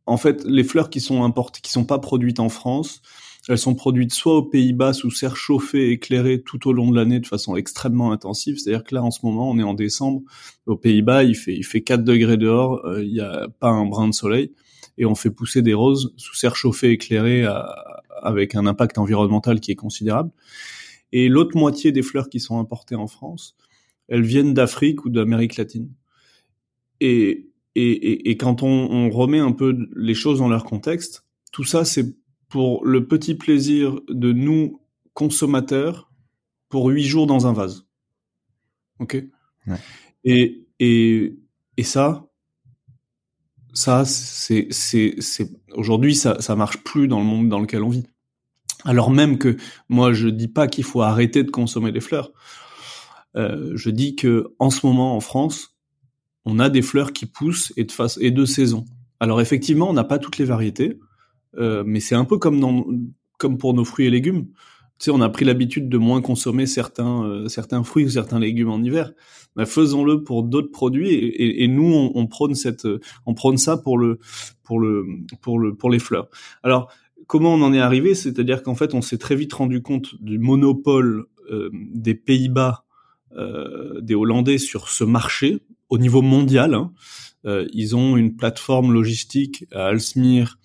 en 0.06 0.16
fait 0.16 0.46
les 0.46 0.64
fleurs 0.64 0.90
qui 0.90 1.02
sont 1.02 1.24
importées 1.24 1.60
qui 1.62 1.72
sont 1.72 1.84
pas 1.84 2.00
produites 2.00 2.40
en 2.40 2.48
France 2.48 3.02
elles 3.50 3.60
sont 3.60 3.76
produites 3.76 4.14
soit 4.14 4.38
aux 4.38 4.44
Pays-Bas 4.44 4.94
sous 4.94 5.12
serre 5.12 5.36
chauffée, 5.36 5.92
éclairée 5.92 6.42
tout 6.42 6.68
au 6.68 6.74
long 6.74 6.90
de 6.90 6.96
l'année 6.96 7.20
de 7.20 7.28
façon 7.28 7.56
extrêmement 7.56 8.12
intensive. 8.12 8.58
C'est-à-dire 8.58 8.84
que 8.84 8.96
là, 8.96 9.04
en 9.04 9.12
ce 9.12 9.20
moment, 9.24 9.48
on 9.52 9.60
est 9.60 9.64
en 9.64 9.76
décembre. 9.76 10.24
Aux 10.66 10.78
Pays-Bas, 10.78 11.24
il 11.26 11.36
fait, 11.36 11.54
il 11.54 11.64
fait 11.64 11.82
4 11.82 12.04
degrés 12.04 12.38
dehors, 12.38 12.84
euh, 12.88 13.04
il 13.04 13.14
n'y 13.14 13.20
a 13.20 13.48
pas 13.60 13.70
un 13.70 13.86
brin 13.86 14.08
de 14.08 14.16
soleil. 14.16 14.52
Et 14.98 15.06
on 15.06 15.14
fait 15.14 15.30
pousser 15.30 15.62
des 15.62 15.76
roses 15.76 16.12
sous 16.18 16.34
serre 16.34 16.56
chauffée, 16.56 16.90
éclairée, 16.90 17.46
avec 18.24 18.56
un 18.56 18.66
impact 18.66 18.98
environnemental 18.98 19.60
qui 19.60 19.72
est 19.72 19.76
considérable. 19.76 20.32
Et 21.18 21.30
l'autre 21.30 21.58
moitié 21.58 21.94
des 21.94 22.02
fleurs 22.02 22.28
qui 22.28 22.42
sont 22.42 22.60
importées 22.60 22.96
en 22.96 23.08
France, 23.08 23.56
elles 24.10 24.26
viennent 24.26 24.54
d'Afrique 24.54 25.06
ou 25.06 25.10
d'Amérique 25.10 25.56
latine. 25.56 25.90
Et, 27.00 27.48
et, 27.76 27.90
et, 27.92 28.30
et 28.32 28.36
quand 28.36 28.64
on, 28.64 28.68
on 28.68 29.10
remet 29.10 29.40
un 29.40 29.54
peu 29.54 29.88
les 29.96 30.14
choses 30.14 30.40
dans 30.40 30.50
leur 30.50 30.66
contexte, 30.66 31.26
tout 31.54 31.64
ça, 31.64 31.86
c'est 31.86 32.18
pour 32.50 32.86
le 32.86 33.08
petit 33.08 33.34
plaisir 33.36 33.98
de 34.10 34.34
nous, 34.34 34.82
consommateurs, 35.14 36.12
pour 36.68 36.88
huit 36.88 37.06
jours 37.06 37.28
dans 37.28 37.48
un 37.48 37.54
vase. 37.54 37.88
Ok? 39.00 39.24
Ouais. 39.68 39.78
et, 40.26 40.68
et, 40.82 41.40
et 41.78 41.84
ça, 41.84 42.28
ça, 43.74 44.04
c'est, 44.04 44.68
c'est, 44.70 45.16
c'est, 45.20 45.50
aujourd'hui, 45.76 46.14
ça, 46.14 46.42
ça 46.42 46.58
marche 46.58 46.84
plus 46.84 47.08
dans 47.08 47.20
le 47.20 47.26
monde 47.26 47.48
dans 47.48 47.62
lequel 47.62 47.84
on 47.84 47.90
vit. 47.90 48.06
Alors 48.86 49.10
même 49.10 49.38
que 49.38 49.58
moi, 49.90 50.14
je 50.14 50.28
dis 50.30 50.48
pas 50.48 50.68
qu'il 50.68 50.84
faut 50.84 51.02
arrêter 51.02 51.44
de 51.44 51.52
consommer 51.52 51.92
des 51.92 52.00
fleurs. 52.00 52.32
Euh, 53.36 53.72
je 53.76 53.90
dis 53.90 54.16
que 54.16 54.48
en 54.60 54.70
ce 54.70 54.86
moment, 54.86 55.16
en 55.16 55.20
France, 55.20 55.76
on 56.46 56.60
a 56.60 56.70
des 56.70 56.84
fleurs 56.84 57.12
qui 57.12 57.26
poussent 57.26 57.74
et 57.76 57.84
de 57.84 57.92
et 58.22 58.32
de 58.32 58.46
saison. 58.46 58.86
Alors 59.20 59.42
effectivement, 59.42 59.90
on 59.90 59.94
n'a 59.94 60.04
pas 60.04 60.20
toutes 60.20 60.38
les 60.38 60.46
variétés. 60.46 61.00
Euh, 61.58 61.84
mais 61.86 62.00
c'est 62.00 62.16
un 62.16 62.26
peu 62.26 62.38
comme 62.38 62.60
dans, 62.60 62.86
comme 63.38 63.58
pour 63.58 63.74
nos 63.74 63.86
fruits 63.86 64.06
et 64.06 64.10
légumes. 64.10 64.48
Tu 64.98 65.06
sais, 65.06 65.12
on 65.12 65.22
a 65.22 65.30
pris 65.30 65.44
l'habitude 65.44 65.90
de 65.90 65.98
moins 65.98 66.22
consommer 66.22 66.66
certains 66.68 67.24
euh, 67.24 67.48
certains 67.50 67.84
fruits 67.84 68.06
ou 68.06 68.10
certains 68.10 68.40
légumes 68.40 68.70
en 68.70 68.82
hiver. 68.82 69.12
Mais 69.56 69.66
faisons-le 69.66 70.24
pour 70.24 70.44
d'autres 70.44 70.72
produits 70.72 71.10
et, 71.10 71.44
et, 71.44 71.64
et 71.64 71.68
nous 71.68 71.92
on, 71.94 72.12
on, 72.14 72.28
prône 72.28 72.56
cette 72.56 72.88
on 73.26 73.34
prône 73.34 73.58
ça 73.58 73.78
pour 73.78 73.98
le 73.98 74.20
pour 74.64 74.80
le 74.80 75.06
pour 75.42 75.60
le 75.60 75.76
pour 75.76 75.90
les 75.90 76.00
fleurs. 76.00 76.30
Alors 76.64 76.92
comment 77.28 77.54
on 77.54 77.62
en 77.62 77.74
est 77.74 77.80
arrivé 77.80 78.16
C'est-à-dire 78.16 78.64
qu'en 78.64 78.76
fait 78.76 78.94
on 78.94 79.02
s'est 79.02 79.18
très 79.18 79.36
vite 79.36 79.54
rendu 79.54 79.82
compte 79.82 80.22
du 80.22 80.40
monopole 80.40 81.26
euh, 81.52 81.70
des 81.74 82.16
Pays-Bas, 82.16 82.86
euh, 83.38 84.02
des 84.02 84.16
Hollandais 84.16 84.58
sur 84.58 84.90
ce 84.90 85.04
marché 85.04 85.60
au 85.90 85.98
niveau 85.98 86.22
mondial. 86.22 86.74
Hein. 86.74 86.92
ils 87.74 87.96
ont 87.96 88.18
une 88.18 88.36
plateforme 88.36 88.92
logistique 88.92 89.66
à 89.72 89.86
Alsmir 89.88 90.58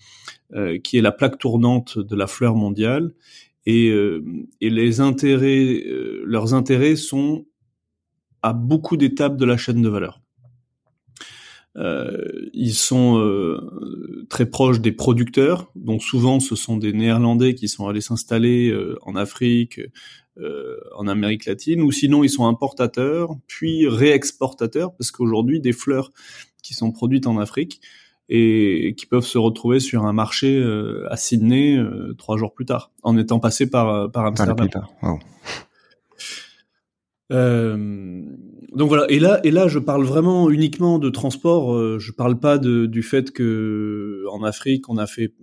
qui 0.82 0.96
est 0.96 1.02
la 1.02 1.12
plaque 1.12 1.38
tournante 1.38 1.98
de 1.98 2.16
la 2.16 2.26
fleur 2.26 2.56
mondiale 2.56 3.12
et, 3.66 3.88
et 4.60 4.70
les 4.70 5.00
intérêts, 5.00 5.84
leurs 6.24 6.54
intérêts 6.54 6.96
sont 6.96 7.44
à 8.42 8.52
beaucoup 8.52 8.96
d'étapes 8.96 9.36
de 9.36 9.44
la 9.44 9.56
chaîne 9.56 9.82
de 9.82 9.88
valeur. 9.88 10.20
Euh, 11.76 12.50
ils 12.52 12.74
sont 12.74 13.18
euh, 13.18 14.26
très 14.28 14.46
proches 14.46 14.80
des 14.80 14.90
producteurs, 14.90 15.70
donc 15.76 16.02
souvent 16.02 16.40
ce 16.40 16.56
sont 16.56 16.76
des 16.76 16.92
Néerlandais 16.92 17.54
qui 17.54 17.68
sont 17.68 17.86
allés 17.86 18.00
s'installer 18.00 18.70
euh, 18.70 18.98
en 19.02 19.14
Afrique, 19.14 19.80
en 20.96 21.06
Amérique 21.06 21.44
latine, 21.44 21.82
ou 21.82 21.92
sinon 21.92 22.24
ils 22.24 22.30
sont 22.30 22.46
importateurs, 22.46 23.36
puis 23.46 23.86
réexportateurs, 23.86 24.94
parce 24.94 25.10
qu'aujourd'hui 25.10 25.60
des 25.60 25.74
fleurs 25.74 26.12
qui 26.62 26.72
sont 26.72 26.92
produites 26.92 27.26
en 27.26 27.38
Afrique 27.38 27.82
et 28.30 28.94
qui 28.96 29.04
peuvent 29.04 29.26
se 29.26 29.36
retrouver 29.36 29.80
sur 29.80 30.06
un 30.06 30.14
marché 30.14 30.64
à 31.10 31.18
Sydney 31.18 31.78
trois 32.16 32.38
jours 32.38 32.54
plus 32.54 32.64
tard, 32.64 32.90
en 33.02 33.18
étant 33.18 33.38
passés 33.38 33.68
par 33.68 34.10
par 34.10 34.24
Amsterdam. 34.24 34.66
Euh, 37.32 38.22
donc 38.72 38.88
voilà. 38.88 39.06
Et 39.10 39.18
là, 39.18 39.40
et 39.44 39.50
là, 39.50 39.68
je 39.68 39.78
parle 39.78 40.04
vraiment 40.04 40.50
uniquement 40.50 40.98
de 40.98 41.10
transport. 41.10 41.74
Euh, 41.74 41.98
je 41.98 42.12
parle 42.12 42.38
pas 42.38 42.58
de, 42.58 42.86
du 42.86 43.02
fait 43.02 43.30
que 43.32 44.24
en 44.30 44.42
Afrique, 44.42 44.88
on 44.88 44.96
a 44.96 45.06
fait, 45.06 45.34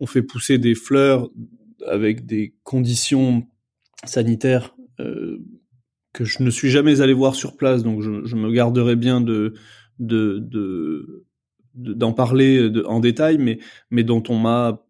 on 0.00 0.06
fait 0.06 0.22
pousser 0.22 0.58
des 0.58 0.74
fleurs 0.74 1.30
avec 1.86 2.26
des 2.26 2.54
conditions 2.62 3.46
sanitaires 4.04 4.74
euh, 5.00 5.38
que 6.12 6.24
je 6.24 6.42
ne 6.42 6.50
suis 6.50 6.70
jamais 6.70 7.00
allé 7.00 7.12
voir 7.12 7.34
sur 7.34 7.56
place. 7.56 7.82
Donc 7.82 8.02
je, 8.02 8.24
je 8.24 8.36
me 8.36 8.50
garderai 8.50 8.96
bien 8.96 9.20
de 9.20 9.54
de, 9.98 10.38
de 10.38 11.24
d'en 11.74 12.12
parler 12.12 12.70
en 12.86 13.00
détail, 13.00 13.38
mais 13.38 13.58
mais 13.90 14.04
dont 14.04 14.22
on 14.28 14.36
m'a, 14.36 14.84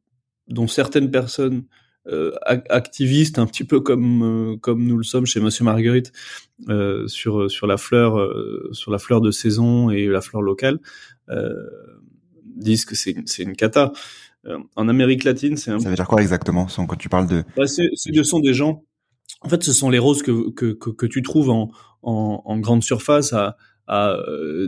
dont 0.49 0.67
certaines 0.67 1.11
personnes 1.12 1.64
euh, 2.09 2.32
activiste, 2.44 3.38
un 3.38 3.47
petit 3.47 3.62
peu 3.62 3.78
comme 3.78 4.23
euh, 4.25 4.56
comme 4.56 4.85
nous 4.85 4.97
le 4.97 5.04
sommes 5.04 5.25
chez 5.25 5.38
Monsieur 5.38 5.64
Marguerite 5.64 6.11
euh, 6.68 7.06
sur 7.06 7.49
sur 7.49 7.68
la 7.68 7.76
fleur 7.76 8.18
sur 8.73 8.90
la 8.90 8.99
fleur 8.99 9.21
de 9.21 9.30
saison 9.30 9.88
et 9.88 10.09
la 10.09 10.21
fleur 10.21 10.42
locale, 10.42 10.80
disent 12.56 12.85
que 12.85 12.97
c'est 12.97 13.14
c'est 13.26 13.44
une 13.44 13.54
cata. 13.54 13.92
en 14.75 14.88
Amérique 14.88 15.23
latine, 15.23 15.56
c'est 15.56 15.71
un... 15.71 15.78
Ça 15.78 15.90
veut 15.90 15.94
dire 15.94 16.09
quoi 16.09 16.21
exactement 16.21 16.66
quand 16.66 16.97
tu 16.97 17.09
parles 17.09 17.28
de 17.28 17.44
bah, 17.56 17.68
c'est, 17.68 17.90
Ce 17.94 18.23
sont 18.25 18.40
des 18.40 18.54
gens. 18.54 18.82
En 19.40 19.49
fait, 19.49 19.62
ce 19.62 19.73
sont 19.73 19.88
les 19.88 20.00
roses 20.00 20.23
que 20.23 20.50
que 20.50 20.73
que, 20.73 20.90
que 20.90 21.06
tu 21.06 21.23
trouves 21.23 21.50
en, 21.50 21.71
en, 22.02 22.42
en 22.44 22.59
grande 22.59 22.82
surface 22.82 23.32
à 23.32 23.56
à 23.87 24.16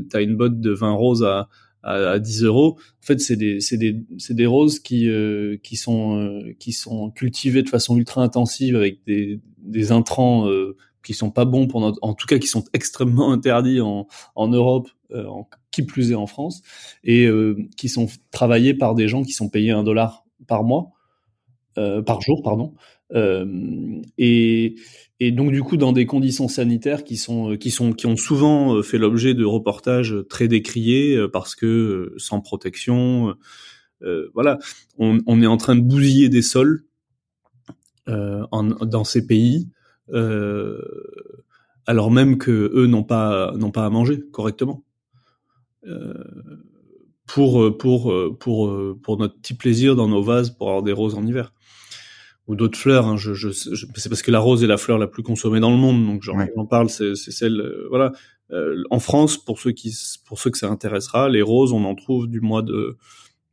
t'as 0.09 0.23
une 0.23 0.37
botte 0.37 0.61
de 0.61 0.71
vin 0.71 0.93
rose 0.93 1.25
à 1.25 1.49
à, 1.85 2.19
10 2.19 2.45
euros. 2.45 2.79
En 2.79 3.07
fait, 3.07 3.21
c'est 3.21 3.37
des, 3.37 3.61
c'est 3.61 3.77
des, 3.77 4.03
c'est 4.19 4.35
des 4.35 4.47
roses 4.47 4.81
qui, 4.81 5.09
euh, 5.09 5.57
qui 5.63 5.77
sont, 5.77 6.19
euh, 6.19 6.55
qui 6.59 6.73
sont 6.73 7.11
cultivées 7.11 7.63
de 7.63 7.69
façon 7.69 7.97
ultra 7.97 8.23
intensive 8.23 8.77
avec 8.77 9.05
des, 9.07 9.41
des 9.59 9.93
intrants 9.93 10.49
euh, 10.49 10.77
qui 11.05 11.13
sont 11.13 11.31
pas 11.31 11.45
bons 11.45 11.69
en 11.75 12.15
tout 12.15 12.27
cas 12.27 12.39
qui 12.39 12.47
sont 12.47 12.65
extrêmement 12.73 13.31
interdits 13.33 13.81
en, 13.81 14.07
en 14.35 14.49
Europe, 14.49 14.89
en, 15.15 15.47
qui 15.71 15.83
plus 15.83 16.13
est 16.13 16.17
en 16.17 16.27
France, 16.27 16.63
et 17.05 17.29
qui 17.77 17.91
sont 17.91 18.09
travaillés 18.31 18.73
par 18.73 18.95
des 18.95 19.07
gens 19.07 19.23
qui 19.23 19.33
sont 19.33 19.51
payés 19.51 19.71
un 19.71 19.85
dollar 19.85 20.25
par 20.47 20.65
mois, 20.65 20.93
par 21.75 22.23
jour, 22.23 22.43
pardon. 22.43 22.75
Et 23.13 24.75
et 25.21 25.31
donc 25.31 25.53
du 25.53 25.63
coup 25.63 25.77
dans 25.77 25.93
des 25.93 26.07
conditions 26.07 26.49
sanitaires 26.49 27.05
qui 27.05 27.17
sont 27.17 27.53
euh, 27.53 27.57
qui 27.57 27.71
sont 27.71 27.93
qui 27.93 28.07
ont 28.07 28.17
souvent 28.17 28.75
euh, 28.75 28.83
fait 28.83 28.99
l'objet 28.99 29.35
de 29.35 29.45
reportages 29.45 30.17
très 30.29 30.49
décriés 30.49 31.17
euh, 31.17 31.29
parce 31.29 31.55
que 31.55 32.15
sans 32.17 32.41
protection 32.41 33.35
euh, 34.03 34.29
voilà. 34.35 34.59
On, 34.99 35.43
est 35.43 35.47
en 35.47 35.57
train 35.57 35.77
de 35.77 35.81
bousiller 35.81 36.29
des 36.29 36.43
sols 36.43 36.85
euh, 38.09 38.45
dans 38.83 39.05
ces 39.05 39.27
pays 39.27 39.71
euh, 40.13 40.79
alors 41.87 42.11
même 42.11 42.37
que 42.37 42.71
eux 42.75 42.87
n'ont 42.87 43.05
pas 43.05 43.53
n'ont 43.57 43.71
pas 43.71 43.87
à 43.87 43.91
manger 43.91 44.21
correctement. 44.31 44.85
Pour 47.27 47.79
pour 47.79 48.15
pour 48.39 48.99
pour 49.03 49.17
notre 49.19 49.39
petit 49.39 49.55
plaisir 49.55 49.97
dans 49.97 50.09
nos 50.09 50.23
vases 50.23 50.51
pour 50.51 50.69
avoir 50.69 50.83
des 50.83 50.93
roses 50.93 51.15
en 51.15 51.27
hiver 51.27 51.53
ou 52.47 52.57
d'autres 52.57 52.79
fleurs. 52.79 53.07
Hein, 53.07 53.17
je, 53.17 53.35
je, 53.35 53.51
c'est 53.51 54.09
parce 54.09 54.23
que 54.23 54.31
la 54.31 54.41
rose 54.41 54.63
est 54.63 54.67
la 54.67 54.77
fleur 54.77 54.99
la 54.99 55.07
plus 55.07 55.23
consommée 55.23 55.61
dans 55.61 55.71
le 55.71 55.77
monde, 55.77 56.07
donc 56.07 56.23
j'en 56.23 56.67
parle. 56.67 56.91
C'est, 56.91 57.15
celle, 57.15 57.61
euh, 57.61 57.87
voilà. 57.89 58.13
Euh, 58.51 58.83
en 58.91 59.01
France, 59.01 59.39
pour 59.39 59.59
ceux 59.59 59.73
qui, 59.73 59.95
pour 60.27 60.39
ceux 60.39 60.51
que 60.51 60.59
ça 60.59 60.69
intéressera, 60.69 61.29
les 61.29 61.43
roses, 61.43 61.73
on 61.73 61.85
en 61.85 61.95
trouve 61.95 62.29
du 62.29 62.41
mois 62.41 62.63
de, 62.63 62.97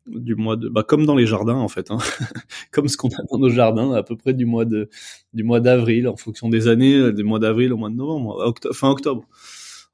du 0.06 0.36
mois 0.36 0.58
de, 0.58 0.68
bah 0.68 0.84
comme 0.84 1.06
dans 1.06 1.16
les 1.16 1.26
jardins 1.26 1.56
en 1.56 1.70
fait, 1.70 1.92
hein. 1.92 2.00
comme 2.72 2.90
ce 2.90 2.98
qu'on 2.98 3.08
a 3.08 3.24
dans 3.32 3.38
nos 3.38 3.50
jardins, 3.50 3.94
à 3.94 4.04
peu 4.04 4.18
près 4.18 4.34
du 4.34 4.46
mois 4.46 4.66
de, 4.66 4.90
du 5.34 5.44
mois 5.44 5.62
d'avril, 5.62 6.10
en 6.10 6.18
fonction 6.18 6.50
des 6.50 6.68
années, 6.68 6.96
euh, 6.96 7.14
des 7.14 7.24
mois 7.24 7.40
d'avril 7.40 7.72
au 7.72 7.78
mois 7.78 7.90
de 7.90 7.96
novembre, 7.96 8.54
fin 8.74 8.90
octobre, 8.90 9.24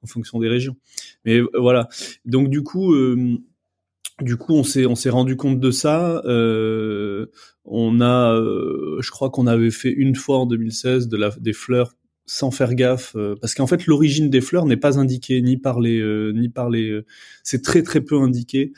en 0.03 0.07
fonction 0.07 0.39
des 0.39 0.49
régions. 0.49 0.75
Mais 1.25 1.41
voilà. 1.53 1.87
Donc 2.25 2.49
du 2.49 2.63
coup. 2.63 2.95
Du 4.21 4.37
coup, 4.37 4.53
on 4.53 4.63
s'est 4.63 4.85
on 4.85 4.95
s'est 4.95 5.09
rendu 5.09 5.35
compte 5.35 5.59
de 5.59 5.71
ça. 5.71 6.21
Euh, 6.25 7.27
on 7.65 8.01
a, 8.01 8.33
euh, 8.33 8.97
je 9.01 9.11
crois 9.11 9.29
qu'on 9.29 9.45
avait 9.45 9.71
fait 9.71 9.91
une 9.91 10.15
fois 10.15 10.39
en 10.39 10.45
2016 10.45 11.07
de 11.07 11.17
la, 11.17 11.29
des 11.39 11.53
fleurs 11.53 11.93
sans 12.25 12.51
faire 12.51 12.73
gaffe, 12.75 13.15
euh, 13.15 13.35
parce 13.39 13.53
qu'en 13.55 13.67
fait 13.67 13.85
l'origine 13.85 14.29
des 14.29 14.41
fleurs 14.41 14.65
n'est 14.65 14.77
pas 14.77 14.99
indiquée 14.99 15.41
ni 15.41 15.57
par 15.57 15.79
les, 15.79 15.99
euh, 15.99 16.31
ni 16.33 16.49
par 16.49 16.69
les, 16.69 17.01
c'est 17.43 17.63
très 17.63 17.83
très 17.83 18.01
peu 18.01 18.19
indiqué 18.19 18.73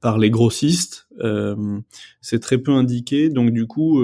par 0.00 0.18
les 0.18 0.30
grossistes, 0.30 1.06
c'est 2.20 2.40
très 2.40 2.58
peu 2.58 2.72
indiqué, 2.72 3.28
donc 3.28 3.52
du 3.52 3.66
coup 3.68 4.02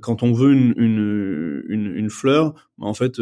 quand 0.00 0.22
on 0.22 0.32
veut 0.32 0.52
une, 0.52 0.72
une, 0.78 1.62
une, 1.68 1.86
une 1.94 2.08
fleur, 2.08 2.70
en 2.78 2.94
fait 2.94 3.20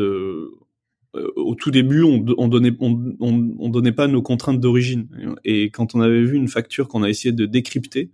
au 1.37 1.55
tout 1.55 1.71
début, 1.71 2.03
on, 2.03 2.25
on 2.39 2.49
donnait, 2.49 2.73
on, 2.81 3.17
on, 3.21 3.69
donnait 3.69 3.93
pas 3.93 4.07
nos 4.07 4.23
contraintes 4.23 4.61
d'origine. 4.61 5.09
Et 5.45 5.71
quand 5.71 5.95
on 5.95 6.01
avait 6.01 6.23
vu 6.23 6.37
une 6.37 6.49
facture 6.49 6.89
qu'on 6.89 7.03
a 7.03 7.09
essayé 7.09 7.33
de 7.33 7.47
décrypter, 7.47 8.11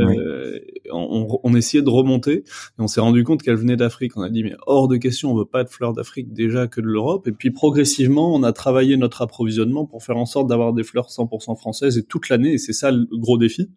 euh, 0.00 0.58
on, 0.92 1.38
on, 1.42 1.54
essayait 1.54 1.82
de 1.82 1.88
remonter 1.88 2.38
et 2.38 2.44
on 2.78 2.88
s'est 2.88 3.00
rendu 3.00 3.22
compte 3.24 3.42
qu'elle 3.42 3.56
venait 3.56 3.76
d'Afrique. 3.76 4.16
On 4.16 4.22
a 4.22 4.30
dit 4.30 4.42
mais 4.42 4.54
hors 4.66 4.88
de 4.88 4.96
question, 4.96 5.30
on 5.30 5.36
veut 5.36 5.44
pas 5.44 5.64
de 5.64 5.68
fleurs 5.68 5.92
d'Afrique 5.92 6.32
déjà 6.32 6.66
que 6.66 6.80
de 6.80 6.86
l'Europe. 6.86 7.28
Et 7.28 7.32
puis 7.32 7.50
progressivement, 7.50 8.34
on 8.34 8.42
a 8.42 8.52
travaillé 8.52 8.96
notre 8.96 9.22
approvisionnement 9.22 9.86
pour 9.86 10.02
faire 10.02 10.16
en 10.16 10.26
sorte 10.26 10.48
d'avoir 10.48 10.72
des 10.72 10.82
fleurs 10.82 11.08
100% 11.08 11.56
françaises 11.58 11.96
et 11.98 12.02
toute 12.02 12.28
l'année. 12.28 12.54
Et 12.54 12.58
c'est 12.58 12.72
ça 12.72 12.90
le 12.90 13.06
gros 13.12 13.38
défi. 13.38 13.70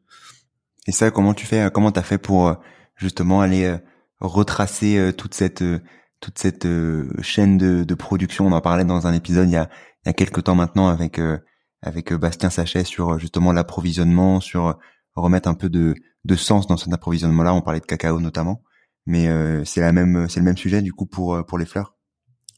Et 0.87 0.91
ça, 0.91 1.11
comment 1.11 1.33
tu 1.33 1.45
fais 1.45 1.69
Comment 1.71 1.91
t'as 1.91 2.03
fait 2.03 2.17
pour 2.17 2.47
euh, 2.47 2.53
justement 2.95 3.41
aller 3.41 3.65
euh, 3.65 3.77
retracer 4.19 5.11
toute 5.15 5.35
cette 5.35 5.63
toute 6.19 6.39
cette 6.39 6.67
chaîne 7.21 7.57
de, 7.57 7.93
production 7.95 8.47
On 8.47 8.51
en 8.51 8.61
parlait 8.61 8.85
dans 8.85 9.07
un 9.07 9.13
épisode 9.13 9.49
il 9.49 9.53
y 9.53 9.57
a 9.57 10.13
quelques 10.13 10.43
temps 10.43 10.55
maintenant 10.55 10.87
avec 10.87 11.19
avec 11.81 12.13
Bastien 12.13 12.49
Sachet 12.49 12.83
sur 12.83 13.19
justement 13.19 13.51
l'approvisionnement, 13.51 14.39
sur 14.39 14.77
remettre 15.21 15.49
un 15.49 15.53
peu 15.53 15.69
de, 15.69 15.95
sens 16.35 16.67
dans 16.67 16.77
cet 16.77 16.93
approvisionnement-là. 16.93 17.53
On 17.53 17.61
parlait 17.61 17.79
de 17.79 17.85
cacao 17.85 18.19
notamment, 18.19 18.63
mais 19.05 19.27
euh, 19.27 19.63
c'est 19.65 19.81
la 19.81 19.91
même, 19.91 20.27
c'est 20.29 20.39
le 20.39 20.45
même 20.45 20.57
sujet 20.57 20.81
du 20.81 20.93
coup 20.93 21.05
pour 21.05 21.35
euh, 21.35 21.57
les 21.57 21.65
fleurs? 21.65 21.95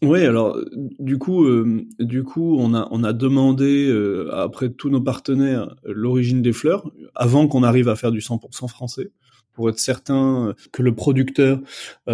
Oui, 0.01 0.25
alors 0.25 0.57
du 0.99 1.17
coup, 1.17 1.43
euh, 1.43 1.85
du 1.99 2.23
coup, 2.23 2.55
on 2.57 2.73
a 2.73 2.87
on 2.89 3.03
a 3.03 3.11
demandé 3.11 3.93
après 4.31 4.69
tous 4.69 4.89
nos 4.89 5.01
partenaires 5.01 5.75
l'origine 5.83 6.41
des 6.41 6.53
fleurs 6.53 6.89
avant 7.15 7.47
qu'on 7.47 7.63
arrive 7.63 7.89
à 7.89 7.95
faire 7.95 8.11
du 8.11 8.19
100% 8.19 8.69
français 8.69 9.11
pour 9.59 9.69
être 9.69 9.79
certain 9.79 10.55
que 10.71 10.81
le 10.81 10.95
producteur 10.95 11.59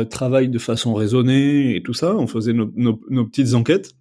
travaille 0.09 0.49
de 0.49 0.57
façon 0.57 0.95
raisonnée 0.95 1.75
et 1.75 1.83
tout 1.83 1.93
ça. 1.93 2.15
On 2.15 2.25
faisait 2.25 2.53
nos, 2.53 2.71
nos 2.75 3.25
petites 3.25 3.53
enquêtes 3.53 3.93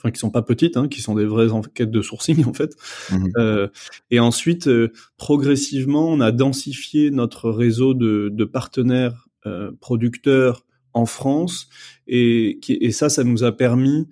enfin 0.00 0.10
qui 0.10 0.18
sont 0.18 0.30
pas 0.30 0.42
petites, 0.42 0.76
hein, 0.76 0.88
qui 0.88 1.00
sont 1.00 1.14
des 1.14 1.24
vraies 1.24 1.50
enquêtes 1.50 1.90
de 1.90 2.02
sourcing 2.02 2.44
en 2.46 2.54
fait. 2.54 2.74
Mhm. 3.10 3.32
Euh, 3.38 3.68
et 4.10 4.20
ensuite, 4.20 4.68
euh, 4.68 4.92
progressivement, 5.16 6.08
on 6.08 6.20
a 6.20 6.32
densifié 6.32 7.10
notre 7.10 7.50
réseau 7.50 7.94
de, 7.94 8.30
de 8.32 8.44
partenaires 8.44 9.28
euh, 9.46 9.70
producteurs 9.80 10.64
en 10.92 11.06
France, 11.06 11.68
et, 12.08 12.58
qui, 12.60 12.72
et 12.80 12.90
ça, 12.90 13.08
ça 13.08 13.22
nous 13.22 13.44
a 13.44 13.52
permis 13.52 14.08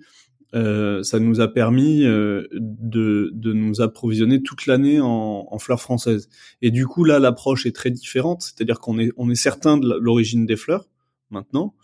euh, 0.55 1.03
ça 1.03 1.19
nous 1.19 1.41
a 1.41 1.47
permis 1.47 2.03
euh, 2.05 2.47
de, 2.53 3.29
de, 3.33 3.53
nous 3.53 3.81
approvisionner 3.81 4.41
toute 4.41 4.65
l'année 4.65 4.99
en, 4.99 5.47
en, 5.49 5.59
fleurs 5.59 5.81
françaises. 5.81 6.27
Et 6.61 6.71
du 6.71 6.87
coup, 6.87 7.03
là, 7.03 7.19
l'approche 7.19 7.67
est 7.67 7.75
très 7.75 7.91
différente, 7.91 8.41
c'est-à-dire 8.41 8.79
qu'on 8.79 8.97
est, 8.97 9.11
on 9.15 9.29
est 9.29 9.35
certain 9.35 9.77
de 9.77 9.93
l'origine 9.99 10.47
des 10.47 10.55
fleurs 10.55 10.89
maintenant, 11.29 11.75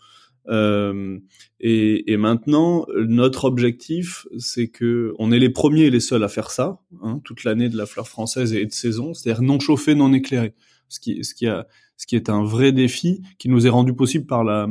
euh, 0.48 1.18
et, 1.60 2.12
et, 2.12 2.16
maintenant, 2.16 2.86
notre 2.96 3.44
objectif, 3.44 4.26
c'est 4.38 4.68
que 4.68 5.14
on 5.18 5.32
est 5.32 5.38
les 5.38 5.50
premiers 5.50 5.82
et 5.82 5.90
les 5.90 6.00
seuls 6.00 6.22
à 6.24 6.28
faire 6.28 6.50
ça, 6.50 6.80
hein, 7.02 7.20
toute 7.24 7.44
l'année 7.44 7.68
de 7.68 7.76
la 7.76 7.86
fleur 7.86 8.08
française 8.08 8.52
et 8.52 8.64
de 8.64 8.72
saison, 8.72 9.14
c'est-à-dire 9.14 9.42
non 9.42 9.58
chauffé, 9.58 9.94
non 9.94 10.12
éclairé, 10.12 10.54
ce 10.88 11.00
qui, 11.00 11.24
ce 11.24 11.34
qui 11.34 11.46
a, 11.46 11.66
ce 11.96 12.06
qui 12.06 12.16
est 12.16 12.28
un 12.28 12.44
vrai 12.44 12.72
défi 12.72 13.22
qui 13.38 13.48
nous 13.48 13.66
est 13.66 13.70
rendu 13.70 13.94
possible 13.94 14.26
par 14.26 14.44
la, 14.44 14.68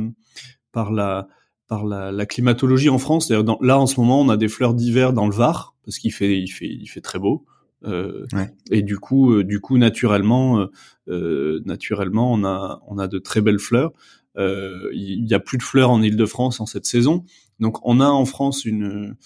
par 0.72 0.92
la, 0.92 1.28
par 1.68 1.84
la, 1.84 2.12
la 2.12 2.26
climatologie 2.26 2.88
en 2.88 2.98
France. 2.98 3.28
Dans, 3.28 3.58
là, 3.60 3.78
en 3.78 3.86
ce 3.86 4.00
moment, 4.00 4.20
on 4.20 4.28
a 4.28 4.36
des 4.36 4.48
fleurs 4.48 4.74
d'hiver 4.74 5.12
dans 5.12 5.26
le 5.26 5.34
Var 5.34 5.74
parce 5.84 5.98
qu'il 5.98 6.12
fait, 6.12 6.38
il 6.38 6.48
fait, 6.48 6.68
il 6.68 6.86
fait 6.86 7.00
très 7.00 7.18
beau. 7.18 7.44
Euh, 7.84 8.26
Et 8.70 8.82
du 8.82 8.98
coup, 8.98 9.32
euh, 9.32 9.44
du 9.44 9.60
coup, 9.60 9.78
naturellement, 9.78 10.60
euh, 10.60 10.66
euh, 11.08 11.60
naturellement, 11.64 12.32
on 12.32 12.44
a, 12.44 12.82
on 12.86 12.98
a 12.98 13.06
de 13.06 13.18
très 13.18 13.40
belles 13.40 13.58
fleurs. 13.58 13.92
Il 14.38 15.26
y, 15.26 15.32
a 15.32 15.40
plus 15.40 15.56
de 15.56 15.62
fleurs 15.62 15.90
en 15.90 16.02
Île-de-France 16.02 16.60
en 16.60 16.66
cette 16.66 16.84
saison, 16.84 17.24
donc 17.58 17.78
on 17.86 18.00
a 18.00 18.06
en 18.06 18.26
France 18.26 18.66
une, 18.66 19.16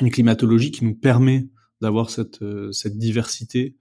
une 0.00 0.10
climatologie 0.10 0.70
qui 0.70 0.86
nous 0.86 0.94
permet 0.94 1.48
d'avoir 1.82 2.08
cette, 2.08 2.42
cette 2.72 2.96
diversité. 2.96 3.76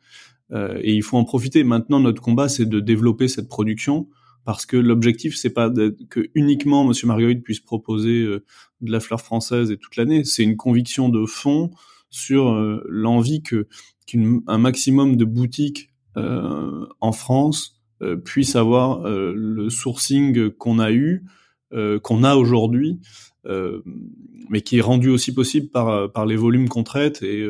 et 0.52 0.94
il 0.94 1.04
faut 1.04 1.16
en 1.16 1.24
profiter. 1.24 1.64
Maintenant, 1.64 2.02
notre 2.02 2.22
combat, 2.22 2.50
c'est 2.50 2.66
de 2.66 2.82
développer 2.82 3.30
cette 3.30 3.48
production 3.48 4.10
parce 4.46 4.66
que 4.66 4.78
l'objectif 4.78 5.36
c'est 5.36 5.52
pas 5.52 5.72
que 6.10 6.30
uniquement 6.36 6.84
Monsieur 6.84 7.08
Marguerite 7.08 7.44
puisse 7.44 7.60
proposer 7.60 8.22
euh, 8.22 8.44
de 8.82 8.92
la 8.92 9.00
fleur 9.00 9.22
française 9.22 9.72
et 9.72 9.78
toute 9.78 9.96
l'année, 9.96 10.24
c'est 10.24 10.44
une 10.44 10.58
conviction 10.58 11.10
de 11.10 11.26
fond 11.26 11.72
sur 12.10 12.50
euh, 12.50 12.84
l'envie 12.90 13.42
que 13.44 13.68
qu'un 14.08 14.58
maximum 14.58 15.16
de 15.16 15.26
boutiques 15.26 15.90
euh, 16.18 16.86
en 17.00 17.12
France 17.12 17.78
puissent 18.26 18.56
avoir 18.56 19.08
le 19.08 19.70
sourcing 19.70 20.50
qu'on 20.50 20.80
a 20.80 20.92
eu, 20.92 21.24
qu'on 21.70 22.24
a 22.24 22.36
aujourd'hui, 22.36 23.00
mais 23.46 24.62
qui 24.62 24.80
est 24.80 24.82
rendu 24.82 25.10
aussi 25.10 25.32
possible 25.36 25.70
par 25.70 26.12
par 26.12 26.26
les 26.26 26.36
volumes 26.36 26.68
qu'on 26.68 26.84
traite 26.84 27.22
et 27.22 27.48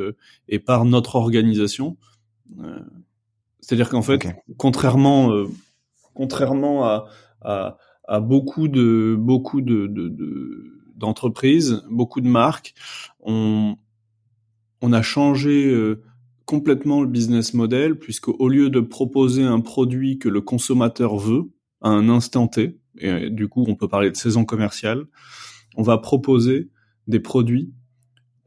et 0.50 0.60
par 0.60 0.84
notre 0.84 1.16
organisation. 1.16 1.96
C'est-à-dire 3.62 3.88
qu'en 3.88 4.02
fait, 4.02 4.28
contrairement 4.58 5.46
contrairement 6.14 7.06
à, 7.42 8.20
beaucoup 8.20 8.68
de 8.68 9.16
beaucoup 9.18 9.62
de, 9.62 9.88
d'entreprises, 10.96 11.84
beaucoup 11.90 12.22
de 12.22 12.28
marques, 12.28 12.74
on, 13.22 13.76
a 14.82 15.02
changé 15.02 15.68
euh, 15.68 16.02
complètement 16.46 17.02
le 17.02 17.08
business 17.08 17.54
model 17.54 17.98
puisque 17.98 18.28
au 18.28 18.50
lieu 18.50 18.70
de 18.70 18.80
proposer 18.80 19.44
un 19.44 19.62
produit 19.62 20.18
que 20.18 20.28
le 20.28 20.42
consommateur 20.42 21.16
veut 21.18 21.52
à 21.82 21.90
un 21.90 22.10
instant 22.10 22.48
T, 22.48 22.78
et 22.98 23.30
du 23.30 23.48
coup 23.48 23.64
on 23.68 23.76
peut 23.76 23.88
parler 23.88 24.12
de 24.12 24.18
saison 24.18 24.44
commerciale, 24.44 25.06
on 25.76 25.84
va 25.84 25.98
proposer 25.98 26.70
des 27.08 27.20
produits 27.20 27.74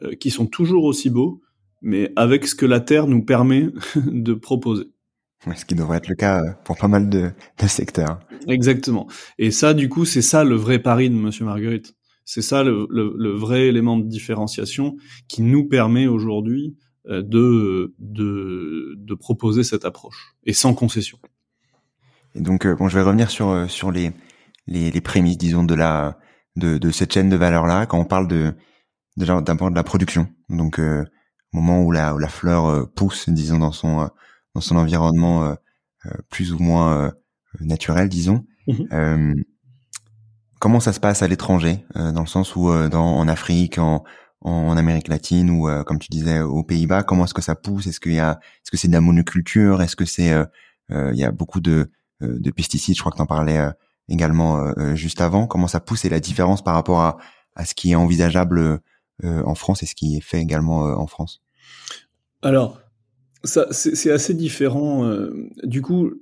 euh, 0.02 0.14
qui 0.14 0.30
sont 0.30 0.46
toujours 0.46 0.84
aussi 0.84 1.10
beaux, 1.10 1.40
mais 1.82 2.12
avec 2.16 2.46
ce 2.46 2.54
que 2.54 2.66
la 2.66 2.80
Terre 2.80 3.06
nous 3.06 3.24
permet 3.24 3.68
de 4.06 4.34
proposer. 4.34 4.86
Ce 5.54 5.64
qui 5.64 5.74
devrait 5.74 5.98
être 5.98 6.08
le 6.08 6.14
cas 6.14 6.40
euh, 6.40 6.52
pour 6.64 6.76
pas 6.76 6.88
mal 6.88 7.08
de, 7.08 7.30
de 7.60 7.66
secteurs. 7.66 8.20
Exactement. 8.48 9.06
Et 9.38 9.50
ça, 9.50 9.74
du 9.74 9.88
coup, 9.88 10.04
c'est 10.04 10.22
ça 10.22 10.44
le 10.44 10.54
vrai 10.54 10.78
pari 10.78 11.10
de 11.10 11.14
Monsieur 11.14 11.44
Marguerite. 11.44 11.94
C'est 12.24 12.42
ça 12.42 12.62
le, 12.64 12.86
le, 12.88 13.14
le, 13.18 13.30
vrai 13.32 13.66
élément 13.66 13.98
de 13.98 14.06
différenciation 14.06 14.96
qui 15.28 15.42
nous 15.42 15.68
permet 15.68 16.06
aujourd'hui 16.06 16.78
euh, 17.08 17.22
de, 17.22 17.94
de, 17.98 18.94
de 18.96 19.14
proposer 19.14 19.62
cette 19.62 19.84
approche 19.84 20.34
et 20.44 20.54
sans 20.54 20.72
concession. 20.72 21.18
Et 22.34 22.40
donc, 22.40 22.64
euh, 22.64 22.74
bon, 22.74 22.88
je 22.88 22.96
vais 22.96 23.04
revenir 23.04 23.30
sur 23.30 23.70
sur 23.70 23.92
les 23.92 24.12
les, 24.66 24.90
les 24.90 25.00
prémices, 25.02 25.36
disons, 25.36 25.64
de 25.64 25.74
la 25.74 26.18
de, 26.56 26.78
de 26.78 26.90
cette 26.90 27.12
chaîne 27.12 27.28
de 27.28 27.36
valeur 27.36 27.66
là. 27.66 27.84
Quand 27.84 27.98
on 27.98 28.06
parle 28.06 28.28
de 28.28 28.54
d'abord 29.18 29.70
de 29.70 29.76
la 29.76 29.84
production, 29.84 30.26
donc 30.48 30.78
au 30.78 31.04
moment 31.52 31.82
où 31.82 31.92
la 31.92 32.14
où 32.14 32.18
la 32.18 32.28
fleur 32.28 32.90
pousse, 32.94 33.28
disons, 33.28 33.58
dans 33.58 33.72
son 33.72 34.08
dans 34.54 34.60
son 34.60 34.76
environnement 34.76 35.44
euh, 35.44 35.54
euh, 36.06 36.10
plus 36.30 36.52
ou 36.52 36.58
moins 36.58 37.06
euh, 37.06 37.10
naturel, 37.60 38.08
disons. 38.08 38.44
Mhm. 38.66 39.44
comment 40.58 40.80
ça 40.80 40.94
se 40.94 41.00
passe 41.00 41.22
à 41.22 41.28
l'étranger, 41.28 41.84
dans 41.94 42.22
le 42.22 42.26
sens 42.26 42.56
où 42.56 42.70
dans, 42.88 43.18
en 43.18 43.28
Afrique, 43.28 43.76
en, 43.76 44.04
en 44.40 44.74
Amérique 44.78 45.08
latine 45.08 45.50
ou 45.50 45.68
comme 45.84 45.98
tu 45.98 46.08
disais 46.08 46.40
aux 46.40 46.62
Pays-Bas, 46.62 47.02
comment 47.02 47.26
est-ce 47.26 47.34
que 47.34 47.42
ça 47.42 47.54
pousse? 47.54 47.86
Est-ce 47.86 48.00
qu'il 48.00 48.14
y 48.14 48.20
a, 48.20 48.40
est-ce 48.62 48.70
que 48.70 48.78
c'est 48.78 48.88
de 48.88 48.94
la 48.94 49.02
monoculture? 49.02 49.82
Est-ce 49.82 49.96
que 49.96 50.06
c'est, 50.06 50.32
il 50.88 51.14
y 51.14 51.24
a 51.24 51.30
beaucoup 51.30 51.60
de, 51.60 51.90
de 52.22 52.50
pesticides? 52.50 52.96
Je 52.96 53.00
crois 53.00 53.12
que 53.12 53.18
tu 53.18 53.22
en 53.22 53.26
parlais 53.26 53.60
également 54.08 54.72
juste 54.94 55.20
avant. 55.20 55.46
Comment 55.46 55.68
ça 55.68 55.80
pousse 55.80 56.06
et 56.06 56.08
la 56.08 56.20
différence 56.20 56.64
par 56.64 56.72
rapport 56.72 57.00
à, 57.02 57.18
à 57.54 57.66
ce 57.66 57.74
qui 57.74 57.92
est 57.92 57.96
envisageable 57.96 58.80
en 59.22 59.54
France 59.54 59.82
et 59.82 59.86
ce 59.86 59.94
qui 59.94 60.16
est 60.16 60.22
fait 60.22 60.40
également 60.40 60.84
en 60.84 61.06
France? 61.06 61.42
Alors, 62.40 62.80
ça, 63.44 63.68
c'est 63.70 64.10
assez 64.10 64.34
différent. 64.34 65.06
Euh, 65.06 65.30
du 65.62 65.82
coup, 65.82 66.12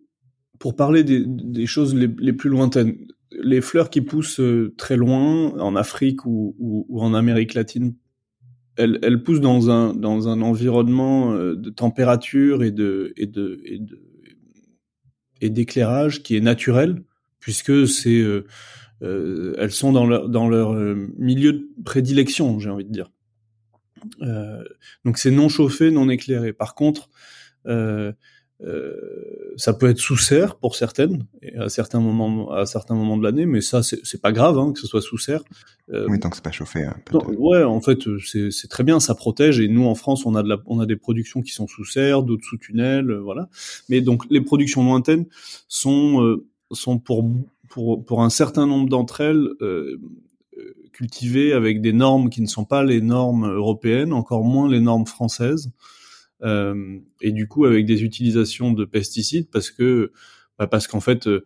pour 0.59 0.77
parler 0.77 1.05
des, 1.05 1.67
choses 1.67 1.95
les, 1.95 2.33
plus 2.33 2.51
lointaines, 2.51 2.97
les 3.31 3.61
fleurs 3.61 3.91
qui 3.91 4.01
poussent 4.01 4.41
euh, 4.41 4.75
très 4.77 4.97
loin, 4.97 5.59
en 5.59 5.75
Afrique 5.77 6.25
ou, 6.27 6.87
en 6.95 7.15
Amérique 7.15 7.55
latine, 7.55 7.95
elles, 8.77 9.23
poussent 9.23 9.41
dans 9.41 9.71
un, 9.71 9.95
dans 9.95 10.29
un 10.29 10.41
environnement 10.41 11.33
euh, 11.33 11.55
de 11.55 11.71
température 11.71 12.63
et 12.63 12.71
de, 12.71 13.13
et 13.17 13.27
de, 13.27 13.61
et 15.41 15.51
d'éclairage 15.51 16.23
qui 16.23 16.37
est 16.37 16.41
naturel, 16.41 17.03
puisque 17.41 17.87
c'est, 17.87 18.23
elles 19.01 19.73
sont 19.73 19.93
dans 19.93 20.07
leur, 20.07 20.29
dans 20.29 20.49
leur 20.49 20.75
milieu 21.19 21.53
de 21.53 21.67
prédilection, 21.85 22.61
j'ai 22.61 22.71
envie 22.71 22.85
de 22.85 22.93
dire. 22.93 23.11
Euh, 24.23 24.65
donc 25.05 25.19
c'est 25.19 25.31
non 25.31 25.49
chauffé, 25.49 25.91
non 25.91 26.09
éclairé. 26.09 26.53
Par 26.53 26.75
contre, 26.75 27.09
euh, 27.67 28.13
euh, 28.65 29.55
ça 29.57 29.73
peut 29.73 29.89
être 29.89 29.99
sous 29.99 30.17
serre 30.17 30.55
pour 30.55 30.77
certaines 30.77 31.27
et 31.43 31.57
à 31.57 31.69
certains 31.69 31.99
moments 31.99 32.53
à 32.53 32.65
certains 32.65 32.95
moments 32.95 33.17
de 33.17 33.25
l'année 33.25 33.45
mais 33.45 33.61
ça 33.61 33.83
c'est 33.83 34.21
pas 34.21 34.31
grave 34.31 34.57
hein, 34.57 34.73
que 34.73 34.79
ce 34.79 34.87
soit 34.87 35.03
sous 35.03 35.19
serre. 35.19 35.43
Euh, 35.93 36.07
oui 36.09 36.21
tant 36.21 36.31
que 36.31 36.37
c'est 36.37 36.45
pas 36.45 36.53
chauffé 36.53 36.85
hein, 36.85 36.95
ouais 37.39 37.65
en 37.65 37.81
fait 37.81 37.99
c'est 38.21 38.69
très 38.69 38.85
bien 38.85 39.01
ça 39.01 39.17
protège 39.17 39.59
et 39.59 39.67
nous 39.67 39.87
en 39.87 39.97
France 39.97 40.27
on 40.27 40.37
a 40.37 40.45
de 40.45 40.49
la, 40.49 40.59
on 40.67 40.79
a 40.79 40.87
des 40.87 40.95
productions 40.95 41.43
qui 41.43 41.51
sont 41.51 41.67
sous 41.67 41.85
serre 41.85 42.23
d'autres 42.23 42.45
sous 42.45 42.57
tunnel 42.57 43.11
euh, 43.11 43.21
voilà. 43.21 43.49
Mais 43.89 44.01
donc 44.01 44.23
les 44.31 44.41
productions 44.41 44.85
lointaines 44.85 45.27
sont 45.67 46.39
sont 46.71 47.01
pour 47.01 47.29
pour 47.69 48.05
pour 48.05 48.23
un 48.23 48.31
certain 48.31 48.67
nombre 48.67 48.89
d'entre 48.89 49.23
elles 49.23 49.49
cultivées 50.93 51.53
avec 51.53 51.81
des 51.81 51.93
normes 51.93 52.31
qui 52.31 52.43
ne 52.43 52.47
sont 52.47 52.65
pas 52.65 52.85
les 52.85 53.01
normes 53.01 53.47
européennes, 53.47 54.13
encore 54.13 54.45
moins 54.45 54.69
les 54.69 54.81
normes 54.81 55.07
françaises, 55.07 55.71
euh, 56.43 56.99
et 57.21 57.31
du 57.31 57.47
coup 57.47 57.67
avec 57.67 57.87
des 57.87 58.03
utilisations 58.03 58.73
de 58.73 58.85
pesticides 58.85 59.49
parce 59.51 59.71
que 59.71 60.11
bah 60.59 60.67
parce 60.67 60.89
qu'en 60.89 60.99
fait 60.99 61.29
euh, 61.29 61.45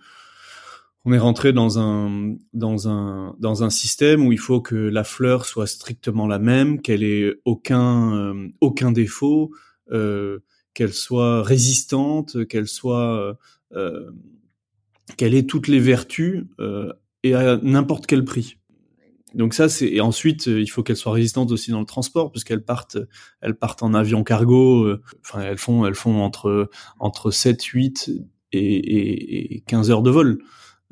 on 1.05 1.13
est 1.13 1.19
rentré 1.19 1.53
dans 1.53 1.79
un 1.79 2.35
dans 2.55 2.89
un 2.89 3.37
dans 3.39 3.63
un 3.63 3.69
système 3.69 4.27
où 4.27 4.33
il 4.33 4.39
faut 4.39 4.63
que 4.63 4.75
la 4.75 5.05
fleur 5.05 5.45
soit 5.45 5.67
strictement 5.67 6.27
la 6.27 6.39
même, 6.39 6.81
qu'elle 6.81 7.03
ait 7.03 7.35
aucun 7.45 8.15
euh, 8.15 8.49
aucun 8.61 8.91
défaut, 8.91 9.53
qu'elle 9.91 10.93
soit 10.93 11.43
résistante, 11.43 12.47
qu'elle 12.49 12.67
soit 12.67 13.39
qu'elle 15.17 15.35
ait 15.35 15.47
toutes 15.47 15.69
les 15.69 15.79
vertus 15.79 16.47
et 17.23 17.35
à 17.35 17.59
n'importe 17.59 18.07
quel 18.07 18.25
prix. 18.25 18.57
Donc 19.35 19.55
ça 19.55 19.69
c'est 19.69 19.89
et 19.89 20.01
ensuite 20.01 20.49
euh, 20.49 20.61
il 20.61 20.69
faut 20.69 20.83
qu'elles 20.83 20.97
soient 20.97 21.13
résistantes 21.13 21.51
aussi 21.51 21.71
dans 21.71 21.81
le 21.81 21.87
transport 21.87 22.31
puisqu'elles 22.31 22.65
partent 22.65 22.99
elles 23.41 23.57
partent 23.57 23.83
en 23.83 23.93
avion 23.93 24.23
cargo 24.23 24.85
euh, 24.85 25.03
enfin 25.21 25.41
elles 25.41 25.59
font 25.59 25.85
elles 25.85 25.97
font 25.97 26.23
entre 26.23 26.71
entre 27.01 27.31
7 27.33 27.63
8 27.63 28.11
et, 28.53 29.55
et, 29.57 29.61
15 29.67 29.91
heures 29.91 30.03
de 30.03 30.11
vol. 30.11 30.39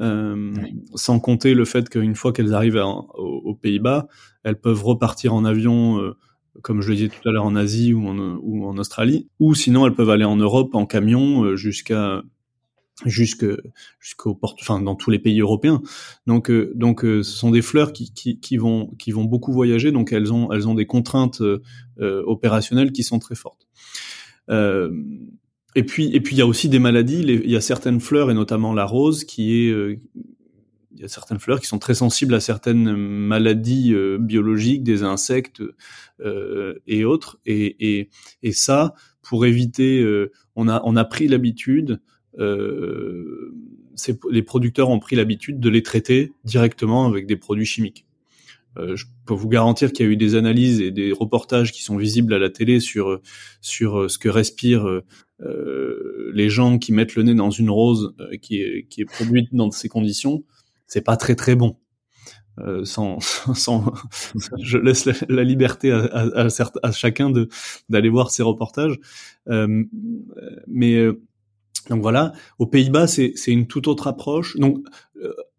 Euh, 0.00 0.52
sans 0.96 1.20
compter 1.20 1.54
le 1.54 1.64
fait 1.64 1.88
qu'une 1.88 2.16
fois 2.16 2.32
qu'elles 2.32 2.52
arrivent 2.52 2.82
aux, 3.14 3.54
Pays-Bas, 3.54 4.08
elles 4.42 4.60
peuvent 4.60 4.82
repartir 4.82 5.34
en 5.34 5.44
avion, 5.44 6.00
euh, 6.00 6.16
comme 6.62 6.80
je 6.80 6.88
le 6.88 6.96
disais 6.96 7.08
tout 7.08 7.28
à 7.28 7.32
l'heure, 7.32 7.44
en 7.44 7.54
Asie 7.54 7.94
ou 7.94 8.08
en, 8.08 8.18
ou 8.42 8.66
en 8.66 8.76
Australie, 8.76 9.28
ou 9.38 9.54
sinon 9.54 9.86
elles 9.86 9.94
peuvent 9.94 10.10
aller 10.10 10.24
en 10.24 10.36
Europe 10.36 10.74
en 10.74 10.84
camion 10.84 11.54
jusqu'à 11.54 12.22
jusque 13.04 13.46
jusqu'au 14.00 14.34
porte 14.34 14.58
enfin 14.60 14.80
dans 14.80 14.94
tous 14.94 15.10
les 15.10 15.18
pays 15.18 15.40
européens. 15.40 15.82
Donc 16.26 16.50
euh, 16.50 16.72
donc 16.74 17.04
euh, 17.04 17.22
ce 17.22 17.36
sont 17.36 17.50
des 17.50 17.62
fleurs 17.62 17.92
qui, 17.92 18.12
qui, 18.12 18.56
vont 18.56 18.88
qui 18.98 19.10
vont 19.10 19.24
beaucoup 19.24 19.52
voyager. 19.52 19.92
Donc 19.92 20.12
elles 20.12 20.32
ont 20.32 20.52
elles 20.52 20.68
ont 20.68 20.74
des 20.74 20.86
contraintes 20.86 21.40
euh, 21.40 21.60
opérationnelles 21.98 22.92
qui 22.92 23.02
sont 23.02 23.18
très 23.18 23.34
fortes. 23.34 23.66
Et 25.76 25.82
puis 25.82 26.14
et 26.14 26.20
puis 26.20 26.36
il 26.36 26.38
y 26.38 26.42
a 26.42 26.46
aussi 26.46 26.68
des 26.68 26.78
maladies. 26.78 27.22
Il 27.22 27.50
y 27.50 27.56
a 27.56 27.60
certaines 27.60 28.00
fleurs 28.00 28.30
et 28.30 28.34
notamment 28.34 28.72
la 28.72 28.84
rose 28.84 29.24
qui 29.24 29.54
est 29.54 30.00
il 30.96 31.00
y 31.00 31.04
a 31.04 31.08
certaines 31.08 31.40
fleurs 31.40 31.60
qui 31.60 31.66
sont 31.66 31.80
très 31.80 31.94
sensibles 31.94 32.34
à 32.34 32.40
certaines 32.40 32.94
maladies 32.94 33.92
biologiques 34.20 34.84
des 34.84 35.02
insectes 35.02 35.62
et 36.86 37.04
autres. 37.04 37.40
Et, 37.44 37.96
et 37.98 38.10
et 38.44 38.52
ça 38.52 38.94
pour 39.22 39.46
éviter 39.46 40.06
on 40.54 40.68
a 40.68 40.80
on 40.84 40.94
a 40.94 41.04
pris 41.04 41.26
l'habitude 41.26 42.00
les 42.38 44.42
producteurs 44.42 44.90
ont 44.90 44.98
pris 44.98 45.16
l'habitude 45.16 45.60
de 45.60 45.68
les 45.68 45.82
traiter 45.82 46.32
directement 46.44 47.06
avec 47.06 47.26
des 47.26 47.36
produits 47.36 47.66
chimiques. 47.66 48.06
Euh, 48.76 48.96
je 48.96 49.06
peux 49.24 49.34
vous 49.34 49.48
garantir 49.48 49.92
qu'il 49.92 50.04
y 50.04 50.08
a 50.08 50.12
eu 50.12 50.16
des 50.16 50.34
analyses 50.34 50.80
et 50.80 50.90
des 50.90 51.12
reportages 51.12 51.70
qui 51.70 51.82
sont 51.82 51.96
visibles 51.96 52.34
à 52.34 52.40
la 52.40 52.50
télé 52.50 52.80
sur 52.80 53.20
sur 53.60 54.10
ce 54.10 54.18
que 54.18 54.28
respirent 54.28 55.02
euh, 55.40 56.32
les 56.34 56.48
gens 56.48 56.78
qui 56.78 56.92
mettent 56.92 57.14
le 57.14 57.22
nez 57.22 57.34
dans 57.34 57.50
une 57.50 57.70
rose 57.70 58.14
qui 58.42 58.60
est 58.60 58.86
qui 58.88 59.02
est 59.02 59.04
produite 59.04 59.48
dans 59.52 59.70
ces 59.70 59.88
conditions. 59.88 60.44
C'est 60.86 61.04
pas 61.04 61.16
très 61.16 61.36
très 61.36 61.54
bon. 61.54 61.76
euh, 62.58 62.84
sans, 62.84 63.18
sans, 63.54 63.92
je 64.60 64.78
laisse 64.78 65.08
la, 65.28 65.44
liberté 65.44 65.90
à, 65.92 66.04
à, 66.04 66.48
à, 66.82 66.92
chacun 66.92 67.30
de 67.30 67.48
d'aller 67.88 68.08
voir 68.08 68.30
ces 68.30 68.42
reportages. 68.42 68.98
Euh, 69.48 69.84
mais 70.66 70.96
euh, 70.96 71.20
donc 71.90 72.00
voilà, 72.02 72.32
aux 72.58 72.66
Pays-Bas, 72.66 73.06
c'est 73.06 73.34
une 73.46 73.66
toute 73.66 73.88
autre 73.88 74.06
approche. 74.06 74.56
Donc 74.56 74.78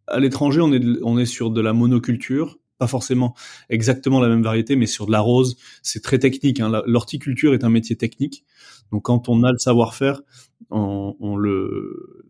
à 0.08 0.20
l'étranger, 0.20 0.62
on 0.62 0.74
est 0.74 0.82
on 1.04 1.18
est 1.18 1.26
sur 1.26 1.52
de 1.52 1.62
la 1.62 1.74
monoculture, 1.74 2.60
pas 2.78 2.88
forcément 2.88 3.36
exactement 3.70 4.20
la 4.20 4.28
même 4.28 4.44
variété, 4.44 4.76
mais 4.76 4.86
sur 4.86 5.06
de 5.06 5.12
la 5.12 5.22
rose, 5.22 5.58
c'est 5.82 6.02
très 6.02 6.20
technique. 6.20 6.60
Hein. 6.60 6.82
L'horticulture 6.86 7.54
est 7.54 7.64
un 7.64 7.70
métier 7.70 7.96
technique, 7.96 8.44
donc 8.92 9.04
quand 9.04 9.30
on 9.30 9.44
a 9.44 9.52
le 9.52 9.58
savoir-faire, 9.58 10.22
on, 10.72 11.16
on 11.20 11.36
le 11.36 12.26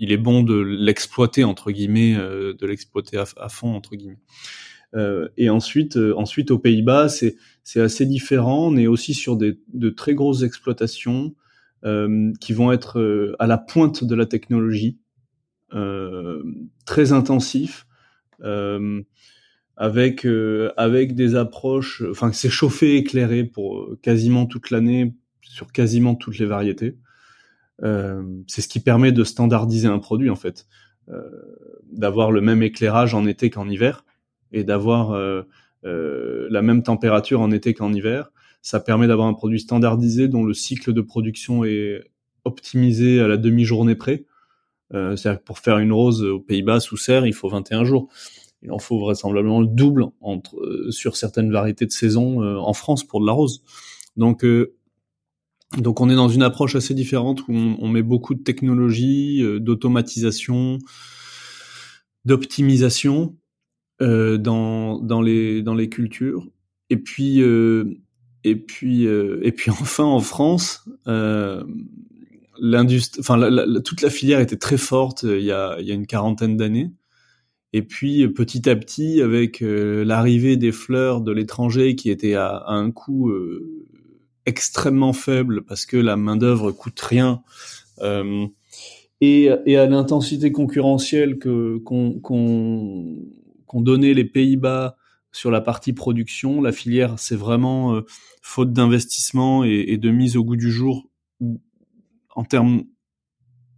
il 0.00 0.12
est 0.12 0.16
bon 0.16 0.42
de 0.42 0.54
l'exploiter 0.54 1.44
entre 1.44 1.70
guillemets, 1.70 2.16
euh, 2.16 2.54
de 2.54 2.66
l'exploiter 2.66 3.18
à, 3.18 3.48
fond 3.48 3.74
entre 3.74 3.94
guillemets. 3.94 4.18
Euh, 4.96 5.28
et 5.36 5.50
ensuite, 5.50 5.96
euh, 5.96 6.16
ensuite 6.16 6.50
aux 6.50 6.58
Pays-Bas, 6.58 7.08
c'est 7.08 7.36
c'est 7.62 7.80
assez 7.80 8.06
différent. 8.06 8.68
On 8.72 8.76
est 8.76 8.88
aussi 8.88 9.14
sur 9.14 9.36
des 9.36 9.58
de 9.72 9.90
très 9.90 10.14
grosses 10.14 10.42
exploitations 10.42 11.34
qui 11.82 12.52
vont 12.52 12.72
être 12.72 13.34
à 13.38 13.46
la 13.46 13.58
pointe 13.58 14.04
de 14.04 14.14
la 14.14 14.26
technologie, 14.26 14.98
très 15.70 17.12
intensifs, 17.12 17.86
avec 19.76 20.26
avec 20.76 21.14
des 21.14 21.34
approches. 21.36 22.02
Enfin, 22.10 22.32
c'est 22.32 22.50
chauffé, 22.50 22.96
éclairé 22.96 23.44
pour 23.44 23.96
quasiment 24.02 24.46
toute 24.46 24.70
l'année 24.70 25.14
sur 25.50 25.72
quasiment 25.72 26.14
toutes 26.14 26.38
les 26.38 26.46
variétés. 26.46 26.96
Euh, 27.82 28.22
c'est 28.46 28.60
ce 28.60 28.68
qui 28.68 28.80
permet 28.80 29.12
de 29.12 29.24
standardiser 29.24 29.88
un 29.88 29.98
produit 29.98 30.30
en 30.30 30.36
fait, 30.36 30.66
euh, 31.08 31.22
d'avoir 31.90 32.30
le 32.30 32.40
même 32.40 32.62
éclairage 32.62 33.14
en 33.14 33.26
été 33.26 33.50
qu'en 33.50 33.68
hiver 33.68 34.04
et 34.52 34.64
d'avoir 34.64 35.12
euh, 35.12 35.42
la 35.82 36.62
même 36.62 36.82
température 36.82 37.40
en 37.40 37.50
été 37.50 37.74
qu'en 37.74 37.92
hiver. 37.92 38.30
Ça 38.62 38.80
permet 38.80 39.06
d'avoir 39.06 39.28
un 39.28 39.34
produit 39.34 39.60
standardisé 39.60 40.28
dont 40.28 40.44
le 40.44 40.54
cycle 40.54 40.92
de 40.92 41.00
production 41.00 41.64
est 41.64 42.02
optimisé 42.44 43.20
à 43.20 43.28
la 43.28 43.36
demi-journée 43.36 43.94
près. 43.94 44.26
Euh, 44.92 45.16
C'est-à-dire 45.16 45.40
que 45.40 45.44
pour 45.44 45.58
faire 45.58 45.78
une 45.78 45.92
rose 45.92 46.22
aux 46.22 46.40
Pays-Bas 46.40 46.80
sous 46.80 46.96
serre, 46.96 47.26
il 47.26 47.34
faut 47.34 47.48
21 47.48 47.84
jours. 47.84 48.08
Il 48.62 48.72
en 48.72 48.78
faut 48.78 48.98
vraisemblablement 48.98 49.60
le 49.60 49.66
double 49.66 50.06
entre, 50.20 50.88
sur 50.90 51.16
certaines 51.16 51.50
variétés 51.50 51.86
de 51.86 51.92
saison 51.92 52.42
en 52.42 52.72
France 52.74 53.04
pour 53.04 53.20
de 53.20 53.26
la 53.26 53.32
rose. 53.32 53.62
Donc 54.16 54.44
donc 55.78 56.00
on 56.00 56.10
est 56.10 56.16
dans 56.16 56.28
une 56.28 56.42
approche 56.42 56.74
assez 56.74 56.94
différente 56.94 57.46
où 57.46 57.52
on, 57.52 57.88
met 57.88 58.02
beaucoup 58.02 58.34
de 58.34 58.42
technologie, 58.42 59.40
euh, 59.42 59.60
d'automatisation, 59.60 60.78
d'optimisation 62.24 63.36
euh, 64.02 64.36
dans, 64.36 64.98
dans, 64.98 65.22
les, 65.22 65.62
dans 65.62 65.74
les 65.74 65.88
cultures. 65.88 66.48
Et 66.90 66.96
puis, 66.96 67.40
euh, 67.40 68.00
et 68.44 68.56
puis, 68.56 69.04
et 69.04 69.52
puis 69.52 69.70
enfin 69.80 70.04
en 70.04 70.20
France, 70.20 70.88
l'industrie, 72.58 73.20
enfin 73.20 73.38
toute 73.84 74.02
la 74.02 74.10
filière 74.10 74.40
était 74.40 74.56
très 74.56 74.76
forte 74.76 75.22
il 75.22 75.42
y 75.42 75.52
a, 75.52 75.76
il 75.80 75.86
y 75.86 75.92
a 75.92 75.94
une 75.94 76.06
quarantaine 76.06 76.56
d'années. 76.56 76.90
Et 77.72 77.82
puis 77.82 78.28
petit 78.28 78.68
à 78.68 78.74
petit, 78.74 79.22
avec 79.22 79.60
l'arrivée 79.60 80.56
des 80.56 80.72
fleurs 80.72 81.20
de 81.20 81.32
l'étranger 81.32 81.94
qui 81.94 82.10
était 82.10 82.34
à, 82.34 82.48
à 82.48 82.72
un 82.72 82.90
coût 82.90 83.32
extrêmement 84.46 85.12
faible 85.12 85.62
parce 85.62 85.86
que 85.86 85.96
la 85.96 86.16
main 86.16 86.36
d'œuvre 86.36 86.72
coûte 86.72 87.00
rien 87.00 87.42
euh, 88.02 88.46
et, 89.20 89.50
et, 89.66 89.76
à 89.76 89.86
l'intensité 89.86 90.50
concurrentielle 90.50 91.38
que 91.38 91.78
qu'on 91.78 92.18
qu'on 92.20 93.80
donnait 93.80 94.14
les 94.14 94.24
Pays-Bas 94.24 94.96
sur 95.32 95.50
la 95.50 95.60
partie 95.60 95.92
production, 95.92 96.60
la 96.60 96.72
filière 96.72 97.18
c'est 97.18 97.36
vraiment 97.36 97.94
euh, 97.94 98.02
faute 98.42 98.72
d'investissement 98.72 99.64
et, 99.64 99.96
de 99.96 100.10
mise 100.10 100.36
au 100.36 100.44
goût 100.44 100.56
du 100.56 100.70
jour 100.70 101.08
en 102.34 102.44
termes 102.44 102.84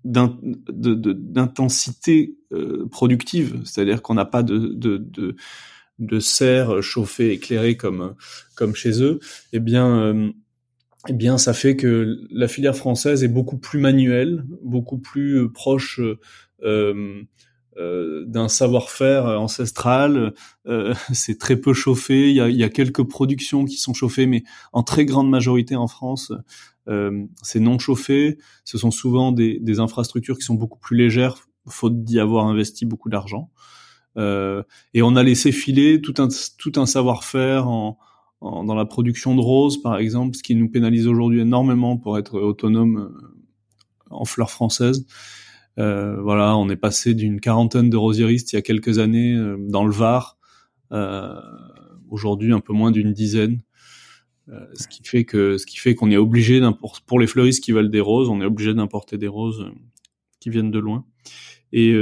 d'intensité 0.05 2.37
euh, 2.53 2.89
productive, 2.91 3.61
c'est-à-dire 3.65 4.03
qu'on 4.03 4.15
n'a 4.15 4.25
pas 4.25 4.43
de, 4.43 4.59
de, 4.59 4.97
de, 4.97 5.37
de 6.01 6.21
serre 6.21 6.83
chauffée 6.83 7.33
éclairée 7.33 7.77
comme 7.77 8.17
comme 8.57 8.75
chez 8.75 9.03
eux, 9.03 9.21
eh 9.53 9.61
bien 9.61 9.99
euh, 9.99 10.33
eh 11.09 11.15
bien, 11.15 11.37
ça 11.37 11.53
fait 11.53 11.77
que 11.77 12.17
la 12.31 12.47
filière 12.47 12.77
française 12.77 13.25
est 13.25 13.29
beaucoup 13.29 13.59
plus 13.59 13.81
manuelle, 13.81 14.45
beaucoup 14.63 14.99
plus 14.99 15.51
proche 15.53 16.01
euh, 17.79 18.25
d'un 18.27 18.49
savoir-faire 18.49 19.27
ancestral. 19.27 20.35
Euh, 20.67 20.95
c'est 21.13 21.39
très 21.39 21.57
peu 21.57 21.73
chauffé. 21.73 22.31
Il 22.31 22.37
y, 22.37 22.41
a, 22.41 22.49
y, 22.49 22.65
a, 22.65 22.69
quelques 22.69 23.03
productions 23.03 23.65
qui 23.65 23.77
sont 23.77 23.95
chauffées, 23.95 24.27
mais 24.27 24.45
en 24.73 24.83
très 24.83 25.05
grande 25.05 25.31
majorité 25.31 25.77
en 25.77 25.87
France, 25.87 26.33
euh, 26.89 27.25
c'est 27.43 27.61
non 27.61 27.79
chauffé. 27.79 28.39
Ce 28.65 28.79
sont 28.79 28.91
souvent 28.91 29.33
des, 29.33 29.59
des, 29.61 29.81
infrastructures 29.81 30.37
qui 30.37 30.45
sont 30.45 30.55
beaucoup 30.55 30.79
plus 30.79 30.97
légères, 30.97 31.37
faute 31.69 32.05
d'y 32.05 32.19
avoir 32.21 32.47
investi 32.47 32.87
beaucoup 32.87 33.09
d'argent. 33.09 33.51
et 34.17 35.03
on 35.03 35.17
a 35.17 35.23
laissé 35.23 35.53
filer 35.53 36.01
tout 36.03 36.15
un, 36.19 36.29
tout 36.59 36.73
un 36.77 36.87
savoir-faire 36.87 37.69
en 37.69 37.99
dans 38.43 38.75
la 38.75 38.85
production 38.85 39.35
de 39.35 39.41
roses, 39.41 39.81
par 39.81 39.99
exemple, 39.99 40.37
ce 40.37 40.43
qui 40.43 40.55
nous 40.55 40.69
pénalise 40.69 41.07
aujourd'hui 41.07 41.41
énormément 41.41 41.97
pour 41.97 42.19
être 42.19 42.41
autonome 42.41 42.97
euh, 42.99 43.37
en 44.11 44.25
fleurs 44.25 44.51
françaises. 44.51 45.07
Euh, 45.79 46.21
voilà, 46.21 46.57
on 46.57 46.69
est 46.69 46.77
passé 46.77 47.15
d'une 47.15 47.41
quarantaine 47.41 47.89
de 47.89 47.97
rosieristes 47.97 48.53
il 48.53 48.57
y 48.57 48.59
a 48.59 48.63
quelques 48.63 48.99
années 48.99 49.35
euh, 49.35 49.57
dans 49.59 49.85
le 49.85 49.93
Var, 49.93 50.37
euh, 50.93 51.35
aujourd'hui 52.11 52.53
un 52.53 52.61
peu 52.61 52.73
moins 52.73 52.91
d'une 52.91 53.13
dizaine. 53.13 53.63
Euh, 54.49 54.67
ce 54.75 54.89
qui 54.89 55.03
fait 55.05 55.25
que 55.25 55.57
ce 55.57 55.67
qui 55.67 55.79
fait 55.79 55.95
qu'on 55.95 56.11
est 56.11 56.17
obligé 56.17 56.61
d'importer 56.61 57.01
pour 57.07 57.21
les 57.21 57.27
fleuristes 57.27 57.63
qui 57.65 57.73
veulent 57.73 57.91
des 57.91 58.01
roses, 58.01 58.29
on 58.29 58.41
est 58.41 58.45
obligé 58.45 58.75
d'importer 58.75 59.17
des 59.17 59.29
roses 59.29 59.71
qui 60.41 60.51
viennent 60.51 60.73
de 60.73 60.79
loin. 60.79 61.05
Et 61.73 61.95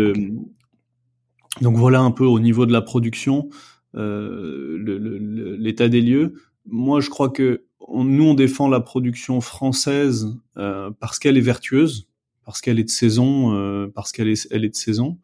donc 1.61 1.77
voilà 1.77 2.01
un 2.01 2.11
peu 2.11 2.25
au 2.25 2.41
niveau 2.41 2.67
de 2.67 2.73
la 2.73 2.83
production. 2.83 3.51
L'état 3.95 5.89
des 5.89 6.01
lieux. 6.01 6.35
Moi, 6.67 7.01
je 7.01 7.11
crois 7.11 7.29
que 7.29 7.67
nous, 7.89 8.25
on 8.25 8.35
défend 8.35 8.69
la 8.69 8.81
production 8.81 9.41
française 9.41 10.35
parce 10.55 11.21
qu'elle 11.21 11.37
est 11.37 11.43
vertueuse, 11.43 12.10
parce 12.51 12.61
qu'elle 12.61 12.81
est 12.81 12.85
de 12.85 12.91
saison, 12.91 13.55
euh, 13.55 13.87
parce 13.95 14.11
qu'elle 14.11 14.27
est, 14.27 14.49
elle 14.51 14.65
est 14.65 14.71
de 14.71 14.75
saison. 14.75 15.19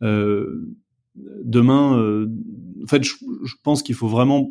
demain, 0.00 2.26
en 2.82 2.86
fait, 2.86 3.04
je, 3.04 3.14
pense 3.62 3.82
qu'il 3.82 3.94
faut 3.94 4.08
vraiment 4.08 4.50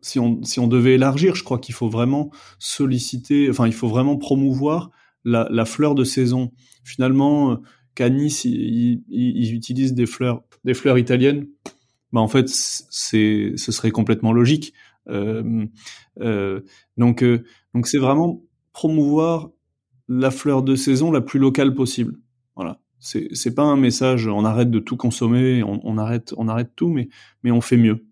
si 0.00 0.18
on, 0.18 0.42
si 0.42 0.58
on 0.58 0.68
devait 0.68 0.94
élargir, 0.94 1.34
je 1.34 1.44
crois 1.44 1.58
qu'il 1.58 1.74
faut 1.74 1.90
vraiment 1.90 2.30
solliciter, 2.58 3.50
enfin, 3.50 3.66
il 3.66 3.74
faut 3.74 3.88
vraiment 3.88 4.16
promouvoir 4.16 4.90
la, 5.24 5.46
la 5.50 5.66
fleur 5.66 5.94
de 5.94 6.02
saison. 6.02 6.50
Finalement, 6.82 7.60
qu'à 7.94 8.08
Nice, 8.08 8.46
ils, 8.46 9.02
ils, 9.10 9.54
utilisent 9.54 9.92
des 9.92 10.06
fleurs, 10.06 10.44
des 10.64 10.72
fleurs 10.72 10.96
italiennes 10.96 11.46
bah 12.12 12.20
en 12.20 12.28
fait 12.28 12.48
c'est 12.48 13.52
ce 13.56 13.72
serait 13.72 13.90
complètement 13.90 14.32
logique. 14.32 14.74
Euh, 15.08 15.66
euh, 16.20 16.60
donc 16.96 17.22
euh, 17.22 17.44
donc 17.74 17.86
c'est 17.86 17.98
vraiment 17.98 18.42
promouvoir 18.72 19.50
la 20.08 20.30
fleur 20.30 20.62
de 20.62 20.76
saison 20.76 21.10
la 21.10 21.20
plus 21.20 21.38
locale 21.38 21.74
possible. 21.74 22.14
Voilà. 22.56 22.78
C'est 22.98 23.28
c'est 23.32 23.54
pas 23.54 23.62
un 23.62 23.76
message 23.76 24.28
on 24.28 24.44
arrête 24.44 24.70
de 24.70 24.78
tout 24.78 24.96
consommer, 24.96 25.62
on, 25.62 25.80
on 25.82 25.98
arrête 25.98 26.34
on 26.36 26.48
arrête 26.48 26.70
tout, 26.76 26.88
mais 26.88 27.08
mais 27.42 27.50
on 27.50 27.60
fait 27.60 27.76
mieux. 27.76 28.06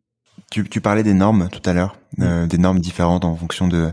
Tu, 0.51 0.69
tu 0.69 0.81
parlais 0.81 1.03
des 1.03 1.15
normes 1.15 1.49
tout 1.51 1.63
à 1.69 1.73
l'heure, 1.73 1.97
euh, 2.19 2.47
des 2.47 2.59
normes 2.59 2.81
différentes 2.81 3.25
en 3.25 3.37
fonction 3.37 3.69
de 3.69 3.93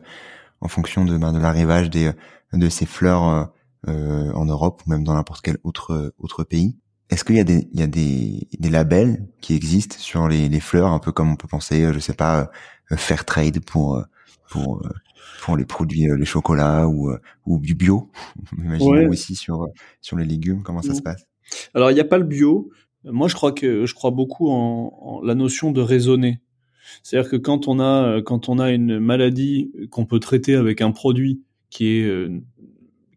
en 0.61 0.67
fonction 0.67 1.05
de 1.05 1.17
ben, 1.17 1.33
de 1.33 1.39
l'arrivage 1.39 1.89
des 1.89 2.11
de 2.53 2.69
ces 2.69 2.85
fleurs 2.85 3.51
euh, 3.87 4.31
en 4.33 4.45
Europe 4.45 4.81
ou 4.85 4.89
même 4.89 5.03
dans 5.03 5.13
n'importe 5.13 5.41
quel 5.41 5.57
autre 5.63 6.13
autre 6.17 6.43
pays. 6.43 6.77
Est-ce 7.09 7.23
qu'il 7.23 7.37
y 7.37 7.39
a 7.39 7.43
des 7.43 7.69
il 7.73 7.79
y 7.79 7.83
a 7.83 7.87
des, 7.87 8.47
des 8.59 8.69
labels 8.69 9.27
qui 9.39 9.55
existent 9.55 9.97
sur 9.97 10.27
les, 10.27 10.49
les 10.49 10.59
fleurs, 10.59 10.87
un 10.87 10.99
peu 10.99 11.11
comme 11.11 11.31
on 11.31 11.35
peut 11.35 11.47
penser, 11.47 11.83
euh, 11.83 11.93
je 11.93 11.99
sais 11.99 12.13
pas, 12.13 12.51
euh, 12.91 12.97
fair 12.97 13.23
trade 13.23 13.59
pour 13.63 13.97
euh, 13.97 14.03
pour 14.49 14.81
pour 15.41 15.57
les 15.57 15.65
produits, 15.65 16.07
les 16.17 16.25
chocolats 16.25 16.87
ou 16.87 17.11
ou 17.45 17.59
du 17.59 17.75
bio. 17.75 18.09
Imaginons 18.57 19.09
aussi 19.09 19.35
sur 19.35 19.67
sur 20.01 20.17
les 20.17 20.25
légumes, 20.25 20.63
comment 20.63 20.81
ça 20.81 20.93
se 20.93 21.01
passe? 21.01 21.25
Alors 21.73 21.91
il 21.91 21.93
n'y 21.93 21.99
a 21.99 22.05
pas 22.05 22.17
le 22.17 22.25
bio. 22.25 22.69
Moi 23.03 23.27
je 23.27 23.35
crois 23.35 23.51
que 23.51 23.85
je 23.85 23.93
crois 23.93 24.11
beaucoup 24.11 24.49
en, 24.49 24.93
en 25.01 25.21
la 25.21 25.35
notion 25.35 25.71
de 25.71 25.81
raisonner. 25.81 26.41
C'est-à-dire 27.03 27.29
que 27.29 27.35
quand 27.35 27.67
on 27.67 27.79
a 27.79 28.21
quand 28.21 28.49
on 28.49 28.59
a 28.59 28.71
une 28.71 28.99
maladie 28.99 29.71
qu'on 29.91 30.05
peut 30.05 30.19
traiter 30.19 30.55
avec 30.55 30.81
un 30.81 30.91
produit 30.91 31.41
qui 31.69 31.87
est 31.87 32.29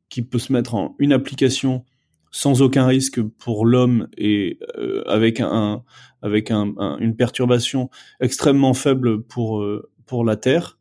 qui 0.09 0.23
peut 0.23 0.39
se 0.39 0.53
mettre 0.53 0.75
en 0.75 0.95
une 0.99 1.13
application 1.13 1.85
sans 2.31 2.63
aucun 2.63 2.87
risque 2.87 3.21
pour 3.23 3.67
l'homme 3.67 4.09
et 4.17 4.59
euh, 4.77 5.03
avec 5.07 5.41
un 5.41 5.83
avec 6.23 6.51
un, 6.51 6.75
une 7.01 7.17
perturbation 7.17 7.91
extrêmement 8.21 8.75
faible 8.75 9.23
pour 9.23 9.61
euh, 9.61 9.91
pour 10.07 10.25
la 10.25 10.37
terre, 10.37 10.79
euh, 10.79 10.80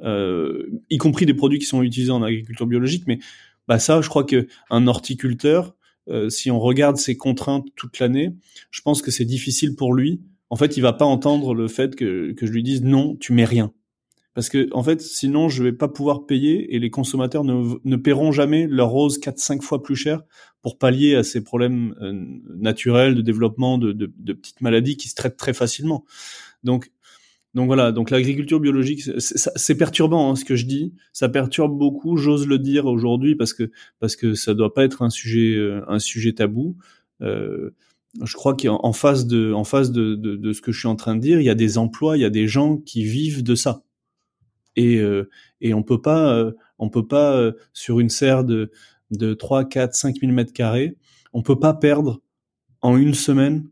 y 0.00 0.98
compris 0.98 1.26
des 1.26 1.34
produits 1.34 1.58
qui 1.58 1.66
sont 1.66 1.82
utilisés 1.82 2.12
en 2.12 2.22
agriculture 2.22 2.66
biologique. 2.66 3.04
Mais 3.06 3.18
bah 3.66 3.78
ça, 3.78 4.00
je 4.00 4.08
crois 4.08 4.24
que 4.24 4.46
un 4.70 4.86
horticulteur 4.86 5.74
si 6.30 6.50
on 6.50 6.58
regarde 6.58 6.96
ses 6.96 7.18
contraintes 7.18 7.66
toute 7.76 7.98
l'année, 7.98 8.34
je 8.70 8.80
pense 8.80 9.02
que 9.02 9.10
c'est 9.10 9.26
difficile 9.26 9.76
pour 9.76 9.92
lui. 9.92 10.22
En 10.48 10.56
fait, 10.56 10.78
il 10.78 10.80
va 10.80 10.94
pas 10.94 11.04
entendre 11.04 11.54
le 11.54 11.68
fait 11.68 11.96
que, 11.96 12.32
que 12.32 12.46
je 12.46 12.52
lui 12.52 12.62
dise 12.62 12.82
non, 12.82 13.14
tu 13.16 13.34
mets 13.34 13.44
rien 13.44 13.74
parce 14.38 14.50
que 14.50 14.68
en 14.72 14.84
fait 14.84 15.00
sinon 15.00 15.48
je 15.48 15.64
vais 15.64 15.72
pas 15.72 15.88
pouvoir 15.88 16.24
payer 16.24 16.72
et 16.72 16.78
les 16.78 16.90
consommateurs 16.90 17.42
ne, 17.42 17.74
ne 17.82 17.96
paieront 17.96 18.30
jamais 18.30 18.68
leur 18.68 18.88
rose 18.88 19.18
4 19.18 19.36
5 19.36 19.62
fois 19.64 19.82
plus 19.82 19.96
cher 19.96 20.22
pour 20.62 20.78
pallier 20.78 21.16
à 21.16 21.24
ces 21.24 21.42
problèmes 21.42 21.96
euh, 22.00 22.12
naturels 22.56 23.16
de 23.16 23.20
développement 23.20 23.78
de, 23.78 23.90
de, 23.90 24.12
de, 24.16 24.32
petites 24.32 24.60
maladies 24.60 24.96
qui 24.96 25.08
se 25.08 25.16
traitent 25.16 25.36
très 25.36 25.54
facilement. 25.54 26.04
Donc 26.62 26.92
donc 27.54 27.66
voilà, 27.66 27.92
donc 27.92 28.10
l'agriculture 28.10 28.60
biologique, 28.60 29.02
c'est 29.18 29.74
perturbant 29.76 30.30
hein, 30.30 30.36
ce 30.36 30.44
que 30.44 30.54
je 30.54 30.66
dis, 30.66 30.94
ça 31.12 31.28
perturbe 31.28 31.76
beaucoup, 31.76 32.16
j'ose 32.16 32.46
le 32.46 32.58
dire 32.58 32.86
aujourd'hui 32.86 33.36
parce 33.36 33.54
que 33.54 33.70
parce 34.00 34.16
que 34.16 34.34
ça 34.34 34.54
doit 34.54 34.74
pas 34.74 34.84
être 34.84 35.02
un 35.02 35.10
sujet 35.10 35.54
euh, 35.56 35.82
un 35.88 35.98
sujet 35.98 36.34
tabou. 36.34 36.76
Euh, 37.22 37.70
je 38.22 38.34
crois 38.34 38.54
qu'en 38.56 38.92
face 38.92 39.26
de 39.26 39.52
en 39.52 39.64
face 39.64 39.92
de, 39.92 40.14
de, 40.14 40.36
de, 40.36 40.52
ce 40.52 40.60
que 40.60 40.72
je 40.72 40.78
suis 40.78 40.88
en 40.88 40.96
train 40.96 41.14
de 41.14 41.20
dire, 41.20 41.40
il 41.40 41.44
y 41.44 41.50
a 41.50 41.54
des 41.54 41.78
emplois, 41.78 42.16
il 42.16 42.20
y 42.20 42.24
a 42.24 42.30
des 42.30 42.48
gens 42.48 42.76
qui 42.76 43.02
vivent 43.04 43.42
de 43.42 43.54
ça 43.54 43.82
et 44.78 44.98
euh, 44.98 45.28
et 45.60 45.74
on 45.74 45.82
peut 45.82 46.00
pas 46.00 46.32
euh, 46.34 46.52
on 46.78 46.88
peut 46.88 47.06
pas 47.06 47.36
euh, 47.36 47.52
sur 47.72 48.00
une 48.00 48.08
serre 48.08 48.44
de 48.44 48.70
de 49.10 49.34
3 49.34 49.64
4 49.68 49.94
5 49.94 50.20
000 50.20 50.32
mètres 50.32 50.52
carrés, 50.52 50.96
on 51.32 51.42
peut 51.42 51.58
pas 51.58 51.74
perdre 51.74 52.22
en 52.80 52.96
une 52.96 53.14
semaine 53.14 53.68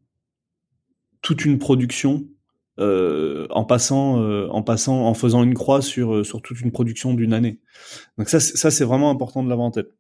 toute 1.23 1.45
une 1.45 1.59
production 1.59 2.27
euh, 2.79 3.47
en 3.51 3.65
passant 3.65 4.21
euh, 4.21 4.49
en 4.51 4.63
passant 4.63 5.07
en 5.07 5.15
faisant 5.15 5.43
une 5.43 5.55
croix 5.55 5.83
sur 5.83 6.25
sur 6.25 6.43
toute 6.43 6.61
une 6.61 6.73
production 6.73 7.15
d'une 7.15 7.33
année. 7.33 7.61
Donc 8.19 8.29
ça 8.29 8.41
ça 8.41 8.71
c'est 8.71 8.85
vraiment 8.85 9.11
important 9.11 9.43
de 9.43 9.49
l'avoir 9.49 9.67
en 9.67 9.71
tête. 9.71 9.93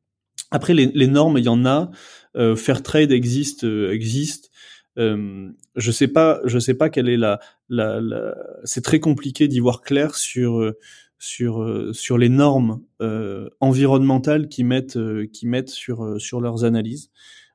Après 0.50 0.74
les, 0.74 0.86
les, 0.86 1.06
normes, 1.08 1.38
il 1.38 1.44
y 1.44 1.48
en 1.48 1.64
a. 1.66 1.90
Euh, 2.36 2.54
Fairtrade 2.54 3.10
existe 3.10 3.64
existe. 3.64 4.50
Euh, 4.98 5.50
je 5.74 5.90
sais 5.90 6.08
pas, 6.08 6.40
je 6.44 6.58
sais 6.58 6.74
pas 6.74 6.88
quelle 6.88 7.08
est 7.08 7.16
la, 7.16 7.40
la, 7.68 8.00
la... 8.00 8.34
c'est 8.64 8.82
très 8.82 9.00
compliqué 9.00 9.48
d'y 9.48 9.60
voir 9.60 9.82
clair 9.82 10.14
sur 10.14 10.72
sur 11.18 11.90
sur 11.92 12.18
les 12.18 12.28
normes 12.28 12.80
euh, 13.00 13.48
environnementales 13.60 14.48
qui 14.48 14.64
mettent 14.64 14.96
euh, 14.96 15.26
qui 15.32 15.46
mettent 15.46 15.70
sur 15.70 16.20
sur 16.20 16.40
leurs 16.40 16.64
analyses. 16.64 17.10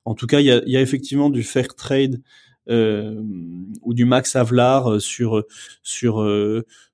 En 0.06 0.16
tout 0.16 0.26
cas, 0.28 0.40
il 0.40 0.48
y 0.48 0.52
a, 0.52 0.62
y 0.66 0.78
a 0.78 0.82
effectivement 0.82 1.30
du 1.30 1.44
fair 1.44 1.76
trade 1.76 2.16
euh, 2.16 2.51
ou 2.72 3.94
du 3.94 4.06
max 4.06 4.36
Havelaar 4.36 5.00
sur 5.02 5.44
sur 5.84 6.26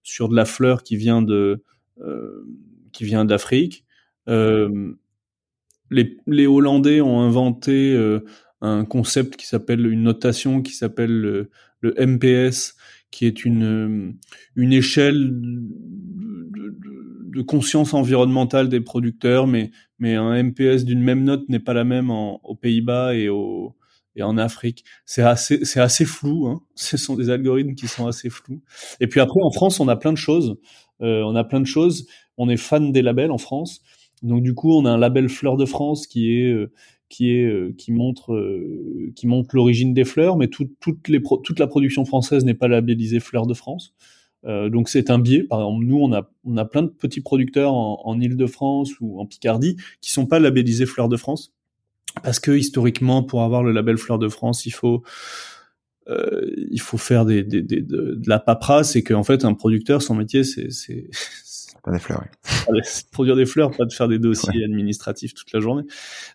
sur 0.03 0.29
de 0.29 0.35
la 0.35 0.45
fleur 0.45 0.83
qui 0.83 0.97
vient 0.97 1.21
de 1.21 1.63
qui 2.91 3.05
vient 3.05 3.25
d'Afrique. 3.25 3.85
les, 4.27 4.95
Hollandais 6.47 7.01
ont 7.01 7.21
inventé 7.21 7.95
un 8.61 8.85
concept 8.85 9.35
qui 9.35 9.47
s'appelle 9.47 9.85
une 9.85 10.03
notation 10.03 10.61
qui 10.61 10.73
s'appelle 10.73 11.47
le, 11.81 11.83
MPS, 11.83 12.75
qui 13.11 13.25
est 13.25 13.45
une, 13.45 14.17
une 14.55 14.73
échelle 14.73 15.39
de, 15.39 15.61
de, 16.51 16.75
de, 17.35 17.41
conscience 17.43 17.93
environnementale 17.93 18.67
des 18.67 18.81
producteurs, 18.81 19.47
mais, 19.47 19.71
mais 19.99 20.15
un 20.15 20.43
MPS 20.43 20.85
d'une 20.85 21.01
même 21.01 21.23
note 21.23 21.47
n'est 21.49 21.59
pas 21.59 21.73
la 21.73 21.83
même 21.83 22.09
en, 22.09 22.41
aux 22.43 22.55
Pays-Bas 22.55 23.15
et, 23.15 23.29
au, 23.29 23.75
et 24.17 24.23
en 24.23 24.37
Afrique. 24.37 24.83
C'est 25.05 25.21
assez, 25.21 25.63
c'est 25.63 25.79
assez 25.79 26.03
flou. 26.03 26.47
Hein. 26.47 26.61
Ce 26.75 26.97
sont 26.97 27.15
des 27.15 27.29
algorithmes 27.29 27.75
qui 27.75 27.87
sont 27.87 28.07
assez 28.07 28.29
flous. 28.29 28.61
Et 28.99 29.07
puis 29.07 29.21
après, 29.21 29.39
en 29.41 29.51
France, 29.51 29.79
on 29.79 29.87
a 29.87 29.95
plein 29.95 30.11
de 30.11 30.17
choses. 30.17 30.57
Euh, 31.01 31.21
on 31.23 31.35
a 31.35 31.43
plein 31.43 31.61
de 31.61 31.65
choses. 31.65 32.07
On 32.37 32.49
est 32.49 32.57
fan 32.57 32.91
des 32.91 33.01
labels 33.01 33.31
en 33.31 33.37
France. 33.37 33.81
Donc 34.23 34.41
du 34.41 34.53
coup, 34.55 34.73
on 34.73 34.85
a 34.85 34.89
un 34.89 34.97
label 34.97 35.29
Fleur 35.29 35.55
de 35.57 35.65
France 35.65 36.07
qui 36.07 36.33
est 36.33 36.51
euh, 36.51 36.71
qui 37.07 37.31
est 37.31 37.45
euh, 37.45 37.73
qui 37.77 37.91
montre 37.91 38.35
qui 39.15 39.27
montre 39.27 39.55
l'origine 39.55 39.93
des 39.93 40.03
fleurs, 40.03 40.37
mais 40.37 40.47
tout, 40.47 40.69
toutes 40.79 41.07
les 41.07 41.21
toute 41.43 41.59
la 41.59 41.67
production 41.67 42.03
française 42.03 42.43
n'est 42.43 42.55
pas 42.55 42.67
labellisée 42.67 43.19
Fleurs 43.19 43.45
de 43.47 43.53
France. 43.53 43.93
Donc 44.43 44.87
c'est 44.87 45.09
un 45.09 45.19
biais. 45.19 45.43
Par 45.43 45.59
exemple, 45.59 45.85
nous 45.85 45.99
on 45.99 46.13
a 46.13 46.29
on 46.45 46.57
a 46.57 46.65
plein 46.65 46.83
de 46.83 46.87
petits 46.87 47.21
producteurs 47.21 47.73
en, 47.73 48.01
en 48.05 48.19
Île-de-France 48.19 48.93
ou 49.01 49.19
en 49.19 49.25
Picardie 49.25 49.75
qui 49.99 50.09
sont 50.11 50.25
pas 50.25 50.39
labellisés 50.39 50.85
Fleurs 50.85 51.09
de 51.09 51.17
France 51.17 51.53
parce 52.23 52.39
que 52.39 52.51
historiquement 52.51 53.23
pour 53.23 53.43
avoir 53.43 53.63
le 53.63 53.71
label 53.71 53.97
Fleurs 53.97 54.19
de 54.19 54.29
France 54.29 54.65
il 54.65 54.71
faut 54.71 55.03
euh, 56.07 56.49
il 56.71 56.79
faut 56.79 56.97
faire 56.97 57.25
des, 57.25 57.43
des, 57.43 57.61
des, 57.61 57.81
de, 57.81 58.15
de, 58.15 58.29
la 58.29 58.39
paperasse 58.39 58.95
et 58.95 59.03
qu'en 59.03 59.23
fait 59.23 59.43
un 59.43 59.53
producteur 59.53 60.01
son 60.01 60.15
métier 60.15 60.43
c'est 60.43 60.69
pas 61.83 61.91
des 61.91 61.99
fleurs. 61.99 62.23
Oui. 62.69 62.79
Produire 63.11 63.35
des 63.35 63.45
fleurs, 63.45 63.71
pas 63.71 63.85
de 63.85 63.93
faire 63.93 64.07
des 64.07 64.19
dossiers 64.19 64.59
ouais. 64.59 64.65
administratifs 64.65 65.33
toute 65.33 65.51
la 65.53 65.59
journée. 65.59 65.83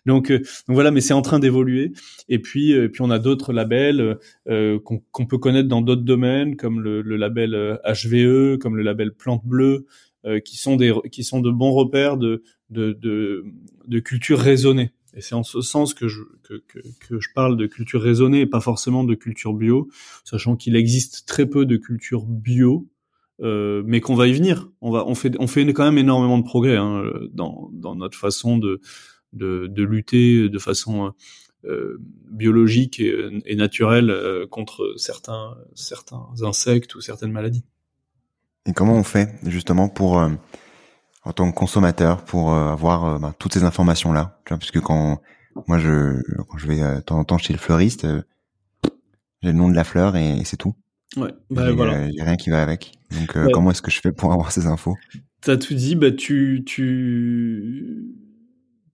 Donc, 0.05 0.31
euh, 0.31 0.39
donc 0.39 0.73
voilà, 0.75 0.89
mais 0.91 1.01
c'est 1.01 1.13
en 1.13 1.21
train 1.21 1.39
d'évoluer. 1.39 1.91
Et 2.27 2.39
puis, 2.39 2.73
euh, 2.73 2.89
puis 2.89 3.01
on 3.01 3.11
a 3.11 3.19
d'autres 3.19 3.53
labels 3.53 4.17
euh, 4.49 4.79
qu'on 4.79 4.99
qu 4.99 5.27
peut 5.27 5.37
connaître 5.37 5.69
dans 5.69 5.81
d'autres 5.81 6.03
domaines, 6.03 6.55
comme 6.55 6.81
le, 6.81 7.01
le, 7.01 7.17
label 7.17 7.79
HVE, 7.85 8.57
comme 8.57 8.75
le 8.75 8.83
label 8.83 9.13
Plante 9.13 9.45
Bleue, 9.45 9.85
euh, 10.25 10.39
qui 10.39 10.57
sont 10.57 10.75
des 10.75 10.93
qui 11.11 11.23
sont 11.23 11.41
de 11.41 11.51
bons 11.51 11.73
repères 11.73 12.17
de 12.17 12.43
de 12.69 12.93
de, 12.93 13.43
de 13.87 13.99
culture 13.99 14.39
raisonnée. 14.39 14.91
Et 15.15 15.21
c'est 15.21 15.35
en 15.35 15.43
ce 15.43 15.61
sens 15.61 15.93
que 15.93 16.07
je, 16.07 16.21
que, 16.43 16.63
que, 16.99 17.19
je 17.19 17.29
parle 17.35 17.55
de 17.55 17.67
culture 17.67 18.01
raisonnée 18.01 18.41
et 18.41 18.45
pas 18.47 18.61
forcément 18.61 19.03
de 19.03 19.13
culture 19.13 19.53
bio, 19.53 19.89
sachant 20.23 20.55
qu'il 20.55 20.75
existe 20.75 21.27
très 21.27 21.45
peu 21.45 21.65
de 21.65 21.77
culture 21.77 22.25
bio 22.25 22.89
euh, 23.41 23.81
mais 23.85 23.99
qu'on 23.99 24.15
va 24.15 24.27
y 24.27 24.33
venir. 24.33 24.69
On 24.81 24.91
va, 24.91 25.05
on 25.07 25.15
fait, 25.15 25.35
on 25.39 25.47
fait 25.47 25.65
quand 25.73 25.83
même 25.83 25.97
énormément 25.97 26.37
de 26.37 26.43
progrès 26.43 26.77
hein, 26.77 27.03
dans, 27.31 27.69
dans 27.73 27.95
notre 27.95 28.17
façon 28.17 28.57
de, 28.57 28.79
de, 29.33 29.67
de 29.67 29.83
lutter 29.83 30.49
de 30.49 30.59
façon 30.59 31.13
euh, 31.65 31.97
biologique 32.29 32.99
et, 32.99 33.55
naturelle 33.55 34.11
euh, 34.11 34.45
contre 34.45 34.93
certains, 34.97 35.55
certains 35.73 36.27
insectes 36.41 36.93
ou 36.95 37.01
certaines 37.01 37.31
maladies. 37.31 37.63
Et 38.65 38.73
comment 38.73 38.95
on 38.95 39.03
fait 39.03 39.29
justement 39.45 39.89
pour, 39.89 40.21
en 41.25 41.31
tant 41.33 41.51
que 41.51 41.55
consommateur, 41.55 42.23
pour 42.23 42.53
euh, 42.53 42.71
avoir 42.71 43.19
bah, 43.19 43.33
toutes 43.37 43.53
ces 43.53 43.63
informations 43.63 44.11
là, 44.13 44.39
puisque 44.59 44.79
quand 44.79 45.21
moi 45.67 45.77
je, 45.79 46.21
quand 46.49 46.57
je 46.57 46.67
vais 46.67 46.79
de 46.79 47.01
temps 47.01 47.19
en 47.19 47.23
temps 47.23 47.37
chez 47.37 47.53
le 47.53 47.59
fleuriste, 47.59 48.07
j'ai 49.41 49.49
le 49.49 49.57
nom 49.57 49.69
de 49.69 49.75
la 49.75 49.83
fleur 49.83 50.15
et, 50.15 50.39
et 50.39 50.45
c'est 50.45 50.57
tout. 50.57 50.73
Ouais, 51.15 51.31
bah 51.49 51.71
voilà. 51.71 51.93
A 51.93 52.23
rien 52.23 52.35
qui 52.35 52.49
va 52.49 52.61
avec. 52.61 52.91
Donc, 53.11 53.35
euh, 53.35 53.45
ouais. 53.45 53.51
comment 53.51 53.71
est-ce 53.71 53.81
que 53.81 53.91
je 53.91 53.99
fais 53.99 54.11
pour 54.11 54.33
avoir 54.33 54.51
ces 54.51 54.65
infos? 54.65 54.95
T'as 55.41 55.57
tout 55.57 55.75
dit, 55.75 55.95
bah 55.95 56.11
tu 56.11 56.63
tu 56.65 58.13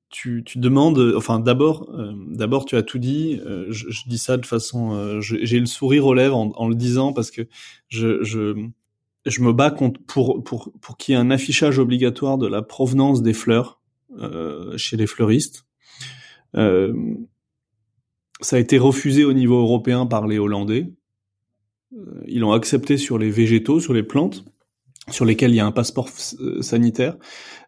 tu, 0.09 0.43
tu 0.43 0.57
demandes, 0.57 1.13
enfin 1.15 1.39
d'abord, 1.39 1.87
euh, 1.93 2.13
d'abord 2.29 2.65
tu 2.65 2.75
as 2.75 2.81
tout 2.81 2.99
dit. 2.99 3.39
Euh, 3.45 3.67
je, 3.69 3.89
je, 3.89 4.01
dis 4.07 4.17
ça 4.17 4.37
de 4.37 4.45
façon, 4.45 4.93
euh, 4.93 5.21
j'ai 5.21 5.59
le 5.59 5.67
sourire 5.67 6.07
aux 6.07 6.13
lèvres 6.13 6.35
en, 6.35 6.51
en, 6.55 6.67
le 6.67 6.75
disant 6.75 7.13
parce 7.13 7.29
que 7.31 7.43
je 7.87 8.23
je, 8.23 8.55
je 9.25 9.41
me 9.41 9.53
bats 9.53 9.71
contre 9.71 9.99
pour 10.07 10.43
pour 10.43 10.71
pour 10.81 10.97
qu'il 10.97 11.13
y 11.13 11.17
ait 11.17 11.21
un 11.21 11.31
affichage 11.31 11.79
obligatoire 11.79 12.37
de 12.37 12.47
la 12.47 12.61
provenance 12.61 13.21
des 13.21 13.33
fleurs 13.33 13.81
euh, 14.17 14.77
chez 14.77 14.97
les 14.97 15.07
fleuristes. 15.07 15.65
ça 16.53 18.55
a 18.55 18.59
été 18.59 18.77
refusé 18.77 19.25
au 19.25 19.33
niveau 19.33 19.59
européen 19.59 20.05
par 20.05 20.27
les 20.27 20.39
Hollandais 20.39 20.93
euh, 21.93 22.21
ils 22.27 22.39
l'ont 22.39 22.51
accepté 22.51 22.97
sur 22.97 23.17
les 23.17 23.29
végétaux, 23.29 23.79
sur 23.79 23.93
les 23.93 24.03
plantes, 24.03 24.45
sur 25.09 25.25
lesquels 25.25 25.51
il 25.51 25.55
y 25.55 25.59
a 25.59 25.65
un 25.65 25.71
passeport 25.71 26.09
euh, 26.39 26.61
sanitaire. 26.61 27.17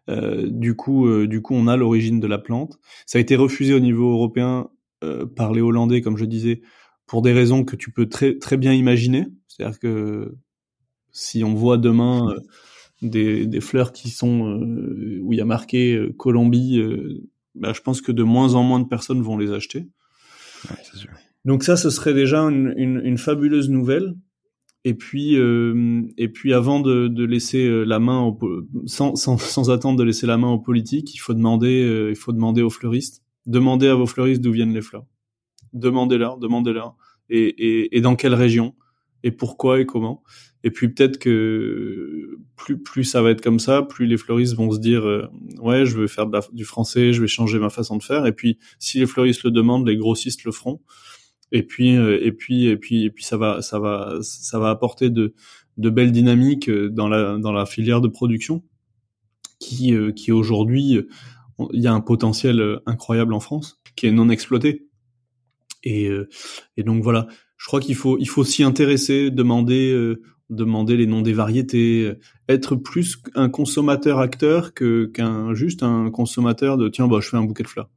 Euh, 0.08 0.46
du 0.48 0.76
coup, 0.76 1.06
euh, 1.06 1.26
du 1.26 1.42
coup, 1.42 1.54
on 1.54 1.66
a 1.66 1.76
l'origine 1.76 2.20
de 2.20 2.26
la 2.26 2.38
plante. 2.38 2.78
Ça 3.06 3.18
a 3.18 3.20
été 3.20 3.36
refusé 3.36 3.74
au 3.74 3.80
niveau 3.80 4.12
européen 4.12 4.68
euh, 5.04 5.26
par 5.26 5.52
les 5.52 5.60
Hollandais, 5.60 6.00
comme 6.00 6.16
je 6.16 6.24
disais, 6.24 6.62
pour 7.06 7.22
des 7.22 7.32
raisons 7.32 7.64
que 7.64 7.76
tu 7.76 7.90
peux 7.90 8.08
très 8.08 8.38
très 8.38 8.56
bien 8.56 8.72
imaginer. 8.72 9.26
C'est-à-dire 9.48 9.78
que 9.78 10.34
si 11.12 11.44
on 11.44 11.54
voit 11.54 11.78
demain 11.78 12.28
euh, 12.30 12.40
des, 13.02 13.46
des, 13.46 13.60
fleurs 13.60 13.92
qui 13.92 14.10
sont 14.10 14.60
où 15.22 15.32
il 15.32 15.36
y 15.36 15.40
a 15.40 15.44
marqué 15.44 16.08
Colombie, 16.16 16.80
bah, 17.54 17.72
je 17.72 17.80
pense 17.80 18.00
que 18.00 18.12
de 18.12 18.22
moins 18.22 18.54
en 18.54 18.62
moins 18.62 18.80
de 18.80 18.86
personnes 18.86 19.22
vont 19.22 19.36
les 19.36 19.52
acheter. 19.52 19.88
Ouais, 20.70 20.76
c'est 20.82 20.98
sûr. 20.98 21.10
Donc 21.44 21.64
ça, 21.64 21.76
ce 21.76 21.90
serait 21.90 22.14
déjà 22.14 22.40
une, 22.42 22.72
une, 22.76 23.00
une 23.04 23.18
fabuleuse 23.18 23.68
nouvelle. 23.68 24.14
Et 24.84 24.94
puis, 24.94 25.36
euh, 25.36 26.02
et 26.18 26.28
puis 26.28 26.52
avant 26.52 26.80
de, 26.80 27.06
de 27.06 27.24
laisser 27.24 27.66
euh, 27.66 27.84
la 27.84 28.00
main, 28.00 28.20
au, 28.20 28.38
sans, 28.86 29.14
sans, 29.14 29.38
sans, 29.38 29.70
attendre 29.70 29.96
de 29.96 30.02
laisser 30.02 30.26
la 30.26 30.38
main 30.38 30.48
aux 30.48 30.58
politiques, 30.58 31.14
il 31.14 31.18
faut 31.18 31.34
demander, 31.34 31.84
euh, 31.84 32.10
il 32.10 32.16
faut 32.16 32.32
demander 32.32 32.62
aux 32.62 32.70
fleuristes. 32.70 33.22
Demandez 33.46 33.86
à 33.86 33.94
vos 33.94 34.06
fleuristes 34.06 34.40
d'où 34.40 34.50
viennent 34.50 34.74
les 34.74 34.82
fleurs. 34.82 35.06
Demandez-leur, 35.72 36.38
demandez-leur. 36.38 36.96
Et, 37.30 37.44
et, 37.44 37.96
et, 37.96 38.00
dans 38.00 38.16
quelle 38.16 38.34
région? 38.34 38.74
Et 39.22 39.30
pourquoi 39.30 39.80
et 39.80 39.86
comment? 39.86 40.22
Et 40.64 40.70
puis 40.70 40.88
peut-être 40.88 41.18
que 41.18 42.38
plus, 42.56 42.78
plus 42.78 43.04
ça 43.04 43.20
va 43.20 43.30
être 43.30 43.40
comme 43.40 43.58
ça, 43.58 43.82
plus 43.82 44.06
les 44.06 44.16
fleuristes 44.16 44.54
vont 44.54 44.70
se 44.70 44.78
dire 44.78 45.06
euh, 45.06 45.28
ouais, 45.60 45.84
je 45.86 45.96
veux 45.96 46.06
faire 46.06 46.26
du 46.52 46.64
français, 46.64 47.12
je 47.12 47.20
vais 47.20 47.26
changer 47.26 47.58
ma 47.58 47.70
façon 47.70 47.96
de 47.96 48.02
faire. 48.02 48.26
Et 48.26 48.32
puis 48.32 48.58
si 48.78 49.00
les 49.00 49.06
fleuristes 49.06 49.42
le 49.42 49.50
demandent, 49.50 49.88
les 49.88 49.96
grossistes 49.96 50.44
le 50.44 50.52
feront 50.52 50.80
et 51.52 51.62
puis 51.62 51.96
euh, 51.96 52.18
et 52.22 52.32
puis 52.32 52.66
et 52.66 52.76
puis 52.76 53.04
et 53.04 53.10
puis 53.10 53.22
ça 53.22 53.36
va 53.36 53.62
ça 53.62 53.78
va 53.78 54.18
ça 54.22 54.58
va 54.58 54.70
apporter 54.70 55.10
de 55.10 55.34
de 55.76 55.90
belles 55.90 56.12
dynamiques 56.12 56.68
euh, 56.68 56.88
dans 56.88 57.08
la 57.08 57.38
dans 57.38 57.52
la 57.52 57.66
filière 57.66 58.00
de 58.00 58.08
production 58.08 58.64
qui 59.60 59.94
euh, 59.94 60.10
qui 60.12 60.32
aujourd'hui 60.32 60.98
il 61.72 61.80
y 61.80 61.86
a 61.86 61.92
un 61.92 62.00
potentiel 62.00 62.80
incroyable 62.86 63.34
en 63.34 63.40
France 63.40 63.80
qui 63.94 64.06
est 64.06 64.10
non 64.10 64.30
exploité. 64.30 64.88
Et, 65.84 66.08
et 66.76 66.82
donc 66.82 67.02
voilà, 67.02 67.26
je 67.56 67.66
crois 67.66 67.80
qu'il 67.80 67.94
faut 67.94 68.16
il 68.18 68.28
faut 68.28 68.42
s'y 68.42 68.64
intéresser, 68.64 69.30
demander 69.30 70.14
demander 70.52 70.96
les 70.96 71.06
noms 71.06 71.22
des 71.22 71.32
variétés, 71.32 72.12
être 72.48 72.76
plus 72.76 73.18
un 73.34 73.48
consommateur 73.48 74.18
acteur 74.18 74.74
que 74.74 75.06
qu'un 75.06 75.54
juste 75.54 75.82
un 75.82 76.10
consommateur 76.10 76.76
de 76.76 76.88
tiens 76.88 77.08
bah 77.08 77.18
je 77.20 77.28
fais 77.28 77.36
un 77.36 77.44
bouquet 77.44 77.62
de 77.62 77.68
fleurs. 77.68 77.90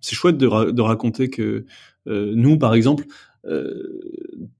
C'est 0.00 0.14
chouette 0.14 0.36
de, 0.36 0.46
raconter 0.80 1.30
que 1.30 1.64
nous 2.06 2.58
par 2.58 2.74
exemple 2.74 3.06
euh, 3.46 4.00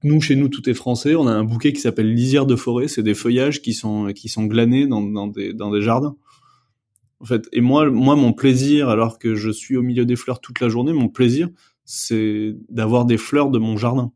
nous, 0.03 0.21
chez 0.21 0.35
nous, 0.35 0.49
tout 0.49 0.69
est 0.69 0.73
français. 0.73 1.15
On 1.15 1.27
a 1.27 1.31
un 1.31 1.43
bouquet 1.43 1.73
qui 1.73 1.81
s'appelle 1.81 2.13
lisière 2.13 2.45
de 2.45 2.55
forêt. 2.55 2.87
C'est 2.87 3.03
des 3.03 3.15
feuillages 3.15 3.61
qui 3.61 3.73
sont 3.73 4.11
qui 4.13 4.29
sont 4.29 4.45
glanés 4.45 4.87
dans, 4.87 5.01
dans 5.01 5.27
des 5.27 5.53
dans 5.53 5.71
des 5.71 5.81
jardins. 5.81 6.15
En 7.19 7.25
fait, 7.25 7.47
et 7.53 7.61
moi, 7.61 7.89
moi, 7.89 8.15
mon 8.15 8.33
plaisir, 8.33 8.89
alors 8.89 9.17
que 9.17 9.35
je 9.35 9.49
suis 9.49 9.77
au 9.77 9.81
milieu 9.81 10.05
des 10.05 10.15
fleurs 10.15 10.41
toute 10.41 10.59
la 10.59 10.69
journée, 10.69 10.93
mon 10.93 11.07
plaisir, 11.07 11.49
c'est 11.85 12.55
d'avoir 12.69 13.05
des 13.05 13.17
fleurs 13.17 13.49
de 13.49 13.57
mon 13.57 13.77
jardin. 13.77 14.11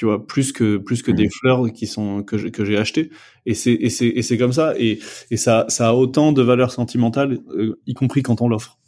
Tu 0.00 0.06
vois, 0.06 0.26
plus 0.26 0.50
que 0.52 0.78
plus 0.78 1.02
que 1.02 1.12
des 1.12 1.26
mmh. 1.26 1.30
fleurs 1.30 1.72
qui 1.74 1.86
sont 1.86 2.22
que 2.22 2.48
que 2.48 2.64
j'ai 2.64 2.78
achetées. 2.78 3.10
Et 3.44 3.52
c'est 3.52 3.74
et 3.74 3.90
c'est 3.90 4.06
et 4.06 4.22
c'est 4.22 4.38
comme 4.38 4.54
ça. 4.54 4.72
Et 4.78 4.98
et 5.30 5.36
ça 5.36 5.66
ça 5.68 5.90
a 5.90 5.92
autant 5.92 6.32
de 6.32 6.40
valeur 6.40 6.72
sentimentale, 6.72 7.38
euh, 7.50 7.78
y 7.86 7.92
compris 7.92 8.22
quand 8.22 8.40
on 8.40 8.48
l'offre. 8.48 8.78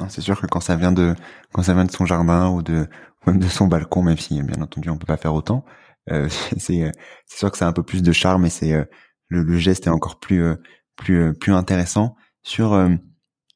Non, 0.00 0.08
c'est 0.08 0.22
sûr 0.22 0.40
que 0.40 0.46
quand 0.48 0.58
ça 0.58 0.74
vient 0.74 0.90
de 0.90 1.14
quand 1.52 1.62
ça 1.62 1.72
vient 1.72 1.84
de 1.84 1.92
son 1.92 2.04
jardin 2.04 2.50
ou 2.50 2.62
de 2.62 2.88
ou 3.24 3.30
même 3.30 3.38
de 3.38 3.46
son 3.46 3.68
balcon, 3.68 4.02
même 4.02 4.18
si 4.18 4.42
bien 4.42 4.60
entendu 4.60 4.90
on 4.90 4.98
peut 4.98 5.06
pas 5.06 5.16
faire 5.16 5.34
autant, 5.34 5.64
euh, 6.10 6.28
c'est 6.56 6.82
euh, 6.82 6.90
c'est 7.26 7.38
sûr 7.38 7.52
que 7.52 7.58
ça 7.58 7.66
a 7.66 7.68
un 7.68 7.72
peu 7.72 7.84
plus 7.84 8.02
de 8.02 8.10
charme 8.10 8.44
et 8.44 8.50
c'est 8.50 8.72
euh, 8.72 8.84
le, 9.28 9.44
le, 9.44 9.56
geste 9.56 9.86
est 9.86 9.90
encore 9.90 10.18
plus 10.18 10.42
euh, 10.42 10.56
plus 10.96 11.32
plus 11.32 11.52
intéressant. 11.52 12.16
Sur 12.42 12.76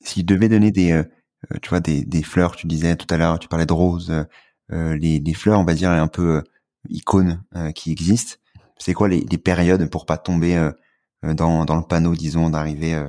s'il 0.00 0.26
devait 0.26 0.48
donner 0.48 0.70
des 0.70 1.02
tu 1.60 1.70
vois 1.70 1.80
des 1.80 2.04
des 2.04 2.22
fleurs, 2.22 2.54
tu 2.54 2.68
disais 2.68 2.94
tout 2.94 3.12
à 3.12 3.16
l'heure, 3.16 3.40
tu 3.40 3.48
parlais 3.48 3.66
de 3.66 3.72
roses, 3.72 4.12
les 4.70 5.20
les 5.20 5.34
fleurs, 5.34 5.60
on 5.60 5.64
va 5.64 5.74
dire 5.74 5.90
un 5.90 6.08
peu 6.08 6.42
icônes 6.88 7.42
qui 7.74 7.92
existent. 7.92 8.36
C'est 8.78 8.94
quoi 8.94 9.08
les, 9.08 9.20
les 9.30 9.38
périodes 9.38 9.90
pour 9.90 10.06
pas 10.06 10.16
tomber 10.16 10.70
dans 11.22 11.64
dans 11.64 11.76
le 11.76 11.82
panneau, 11.82 12.14
disons, 12.14 12.50
d'arriver 12.50 13.00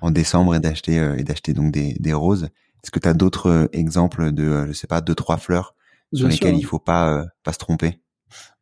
en 0.00 0.10
décembre 0.10 0.54
et 0.54 0.60
d'acheter 0.60 0.96
et 1.18 1.24
d'acheter 1.24 1.52
donc 1.54 1.72
des 1.72 1.94
des 1.98 2.12
roses? 2.12 2.48
Est-ce 2.86 2.92
que 2.92 3.00
tu 3.00 3.08
as 3.08 3.14
d'autres 3.14 3.50
euh, 3.50 3.66
exemples 3.72 4.30
de, 4.30 4.44
euh, 4.44 4.66
je 4.68 4.72
sais 4.72 4.86
pas, 4.86 5.00
deux 5.00 5.16
trois 5.16 5.38
fleurs 5.38 5.74
sur 6.14 6.28
lesquelles 6.28 6.56
il 6.56 6.64
faut 6.64 6.78
pas 6.78 7.12
euh, 7.12 7.24
pas 7.42 7.52
se 7.52 7.58
tromper? 7.58 7.98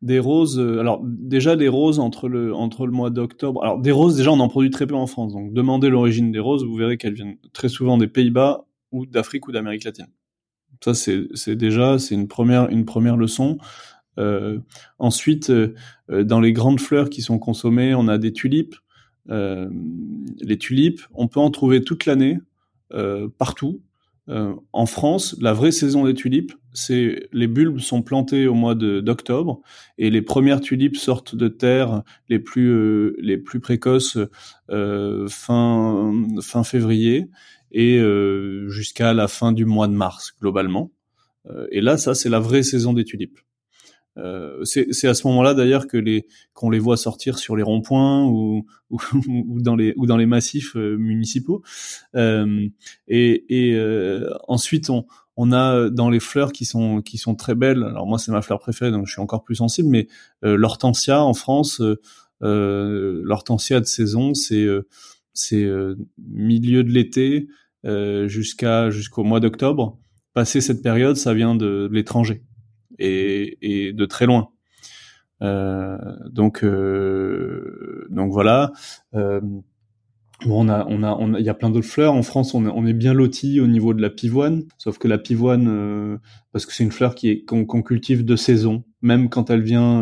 Des 0.01 0.17
roses. 0.17 0.59
alors 0.59 0.99
déjà 1.03 1.55
des 1.55 1.67
roses 1.67 1.99
entre 1.99 2.27
le 2.27 2.51
entre 2.55 2.87
le 2.87 2.91
mois 2.91 3.11
d'octobre. 3.11 3.63
Alors 3.63 3.79
des 3.79 3.91
roses 3.91 4.17
déjà 4.17 4.31
on 4.31 4.39
en 4.39 4.47
produit 4.47 4.71
très 4.71 4.87
peu 4.87 4.95
en 4.95 5.05
France. 5.05 5.33
Donc 5.33 5.53
demandez 5.53 5.89
l'origine 5.89 6.31
des 6.31 6.39
roses, 6.39 6.65
vous 6.65 6.75
verrez 6.75 6.97
qu'elles 6.97 7.13
viennent 7.13 7.37
très 7.53 7.69
souvent 7.69 7.99
des 7.99 8.07
Pays-Bas 8.07 8.65
ou 8.91 9.05
d'Afrique 9.05 9.47
ou 9.47 9.51
d'Amérique 9.51 9.83
latine. 9.83 10.07
Ça 10.83 10.93
c'est 10.93 11.55
déjà 11.55 11.99
c'est 11.99 12.15
une 12.15 12.27
première 12.27 12.69
une 12.69 12.85
première 12.85 13.17
leçon. 13.17 13.57
Euh, 14.17 14.59
ensuite, 14.97 15.51
dans 16.09 16.39
les 16.39 16.53
grandes 16.53 16.79
fleurs 16.79 17.09
qui 17.09 17.21
sont 17.21 17.39
consommées, 17.39 17.93
on 17.95 18.07
a 18.07 18.17
des 18.17 18.31
tulipes. 18.31 18.75
Euh, 19.29 19.69
les 20.39 20.57
tulipes, 20.57 21.01
on 21.13 21.27
peut 21.27 21.39
en 21.39 21.49
trouver 21.49 21.83
toute 21.83 22.05
l'année, 22.05 22.39
euh, 22.93 23.27
partout. 23.37 23.81
Euh, 24.27 24.55
en 24.73 24.85
France, 24.87 25.35
la 25.39 25.53
vraie 25.53 25.71
saison 25.71 26.05
des 26.05 26.15
tulipes, 26.15 26.53
c'est 26.73 27.27
les 27.31 27.47
bulbes 27.47 27.79
sont 27.79 28.01
plantés 28.01 28.47
au 28.47 28.55
mois 28.55 28.73
d'octobre 28.73 29.61
et 29.99 30.09
les 30.09 30.23
premières 30.23 30.61
tulipes 30.61 30.97
sortent 30.97 31.35
de 31.35 31.47
terre 31.47 32.01
les 32.27 32.39
plus 32.39 32.69
euh, 32.69 33.15
les 33.19 33.37
plus 33.37 33.59
précoces 33.59 34.17
euh, 34.71 35.27
fin 35.29 36.11
fin 36.41 36.63
février 36.63 37.29
et 37.77 37.99
jusqu'à 38.69 39.13
la 39.13 39.27
fin 39.27 39.51
du 39.51 39.65
mois 39.65 39.87
de 39.87 39.93
mars 39.93 40.33
globalement. 40.39 40.91
et 41.71 41.81
là, 41.81 41.97
ça 41.97 42.15
c'est 42.15 42.29
la 42.29 42.39
vraie 42.39 42.63
saison 42.63 42.93
des 42.93 43.03
tulipes. 43.03 43.39
Euh, 44.17 44.63
c'est 44.63 45.07
à 45.07 45.13
ce 45.13 45.27
moment-là 45.27 45.53
d'ailleurs 45.53 45.87
que 45.87 45.97
les 45.97 46.25
qu'on 46.53 46.69
les 46.69 46.79
voit 46.79 46.95
sortir 46.95 47.37
sur 47.37 47.57
les 47.57 47.63
ronds-points 47.63 48.25
ou, 48.25 48.65
ou, 48.89 48.99
ou, 49.27 49.61
dans 49.61 49.75
les 49.75 49.93
ou 49.97 50.05
dans 50.05 50.17
les 50.17 50.25
massifs 50.25 50.75
euh, 50.77 50.95
municipaux. 50.97 51.63
Euh, 52.15 52.67
et, 53.07 53.45
et 53.49 53.75
euh, 53.75 54.29
ensuite 54.47 54.89
on 54.89 55.05
on 55.37 55.51
a 55.51 55.89
dans 55.89 56.09
les 56.09 56.21
fleurs 56.21 56.53
qui 56.53 56.63
sont 56.63 57.01
qui 57.01 57.17
sont 57.17 57.35
très 57.35 57.55
belles. 57.55 57.83
Alors 57.83 58.07
moi 58.07 58.17
c'est 58.17 58.31
ma 58.31 58.41
fleur 58.41 58.59
préférée 58.59 58.91
donc 58.91 59.05
je 59.05 59.11
suis 59.11 59.21
encore 59.21 59.43
plus 59.43 59.55
sensible. 59.55 59.89
Mais 59.89 60.07
l'hortensia 60.41 61.21
en 61.21 61.33
France, 61.33 61.81
l'hortensia 62.39 63.81
de 63.81 63.85
saison 63.85 64.33
c'est 64.33 64.65
c'est 65.33 65.69
milieu 66.17 66.85
de 66.85 66.89
l'été 66.89 67.49
jusqu'à 67.85 68.89
jusqu'au 68.89 69.23
mois 69.23 69.39
d'octobre. 69.39 69.99
Passé 70.33 70.59
cette 70.59 70.81
période, 70.81 71.15
ça 71.15 71.33
vient 71.33 71.55
de 71.55 71.87
l'étranger 71.91 72.43
et, 72.99 73.93
de 73.93 74.05
très 74.05 74.25
loin. 74.25 74.49
Euh, 75.41 75.97
donc 76.29 76.63
euh, 76.63 78.07
donc 78.09 78.31
voilà. 78.31 78.71
Euh, 79.13 79.41
Bon, 80.45 80.65
on 80.65 80.69
a, 80.69 80.85
on 80.89 81.01
a, 81.01 81.13
on 81.13 81.33
il 81.35 81.45
y 81.45 81.49
a 81.49 81.53
plein 81.53 81.69
d'autres 81.69 81.87
fleurs. 81.87 82.13
En 82.13 82.21
France, 82.21 82.53
on 82.53 82.65
on 82.65 82.85
est 82.85 82.93
bien 82.93 83.13
loti 83.13 83.61
au 83.61 83.67
niveau 83.67 83.93
de 83.93 84.01
la 84.01 84.09
pivoine. 84.09 84.63
Sauf 84.77 84.97
que 84.97 85.07
la 85.07 85.17
pivoine, 85.17 86.19
parce 86.51 86.65
que 86.65 86.73
c'est 86.73 86.83
une 86.83 86.91
fleur 86.91 87.15
qui 87.15 87.29
est 87.29 87.45
qu'on 87.45 87.65
cultive 87.65 88.25
de 88.25 88.35
saison, 88.35 88.83
même 89.05 89.29
quand 89.29 89.49
elle 89.49 89.61
vient 89.61 90.01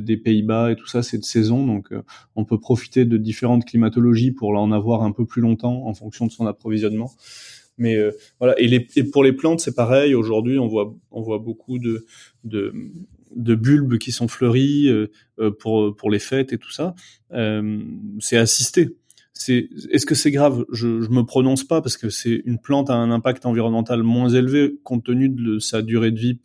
des 0.00 0.16
Pays-Bas 0.16 0.72
et 0.72 0.76
tout 0.76 0.86
ça, 0.86 1.02
c'est 1.02 1.18
de 1.18 1.24
saison. 1.24 1.66
Donc, 1.66 1.88
on 2.36 2.44
peut 2.44 2.58
profiter 2.58 3.04
de 3.04 3.16
différentes 3.16 3.64
climatologies 3.64 4.32
pour 4.32 4.50
en 4.50 4.72
avoir 4.72 5.02
un 5.02 5.12
peu 5.12 5.24
plus 5.24 5.40
longtemps 5.40 5.86
en 5.86 5.94
fonction 5.94 6.26
de 6.26 6.32
son 6.32 6.46
approvisionnement. 6.46 7.10
Mais 7.80 7.96
euh, 7.96 8.12
voilà. 8.38 8.54
Et, 8.58 9.04
pour 9.04 9.24
les 9.24 9.32
plantes, 9.32 9.60
c'est 9.60 9.74
pareil. 9.74 10.14
Aujourd'hui, 10.14 10.58
on 10.58 10.68
voit, 10.68 11.38
beaucoup 11.38 11.78
de, 11.78 12.04
bulbes 13.34 13.98
qui 13.98 14.12
sont 14.12 14.28
fleuris 14.28 14.88
euh, 14.88 15.10
euh, 15.40 15.50
pour 15.50 16.10
les 16.10 16.18
fêtes 16.18 16.52
et 16.52 16.58
tout 16.58 16.70
ça. 16.70 16.94
c'est 18.20 18.36
assisté. 18.36 18.96
Est-ce 19.48 20.04
que 20.04 20.14
c'est 20.14 20.30
grave? 20.30 20.66
Je, 20.70 21.00
je 21.00 21.08
me 21.08 21.22
prononce 21.22 21.64
pas 21.64 21.80
parce 21.80 21.96
que 21.96 22.10
c'est 22.10 22.42
une 22.44 22.58
plante 22.58 22.90
a 22.90 22.94
un 22.94 23.10
impact 23.10 23.46
environnemental 23.46 24.02
moins 24.02 24.28
élevé 24.28 24.74
compte 24.84 25.04
tenu 25.04 25.30
de 25.30 25.58
sa 25.58 25.80
durée 25.80 26.10
de 26.10 26.18
vie 26.18 26.38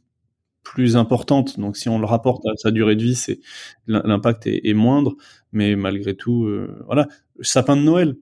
plus 0.65 0.97
importante. 0.97 1.58
Donc 1.58 1.78
si 1.78 1.88
on 1.88 1.99
le 1.99 2.06
rapporte 2.06 2.45
à 2.45 2.58
sa 2.58 2.71
durée 2.71 2.97
de 2.97 3.04
vie, 3.04 3.15
c'est 3.15 3.39
l'impact 3.88 4.47
est, 4.47 4.73
moindre. 4.73 5.15
Mais 5.54 5.78
malgré 5.78 6.15
tout, 6.15 6.49
voilà. 6.86 7.08
Sapin 7.41 7.78
de 7.78 7.84
Noël 7.84 8.15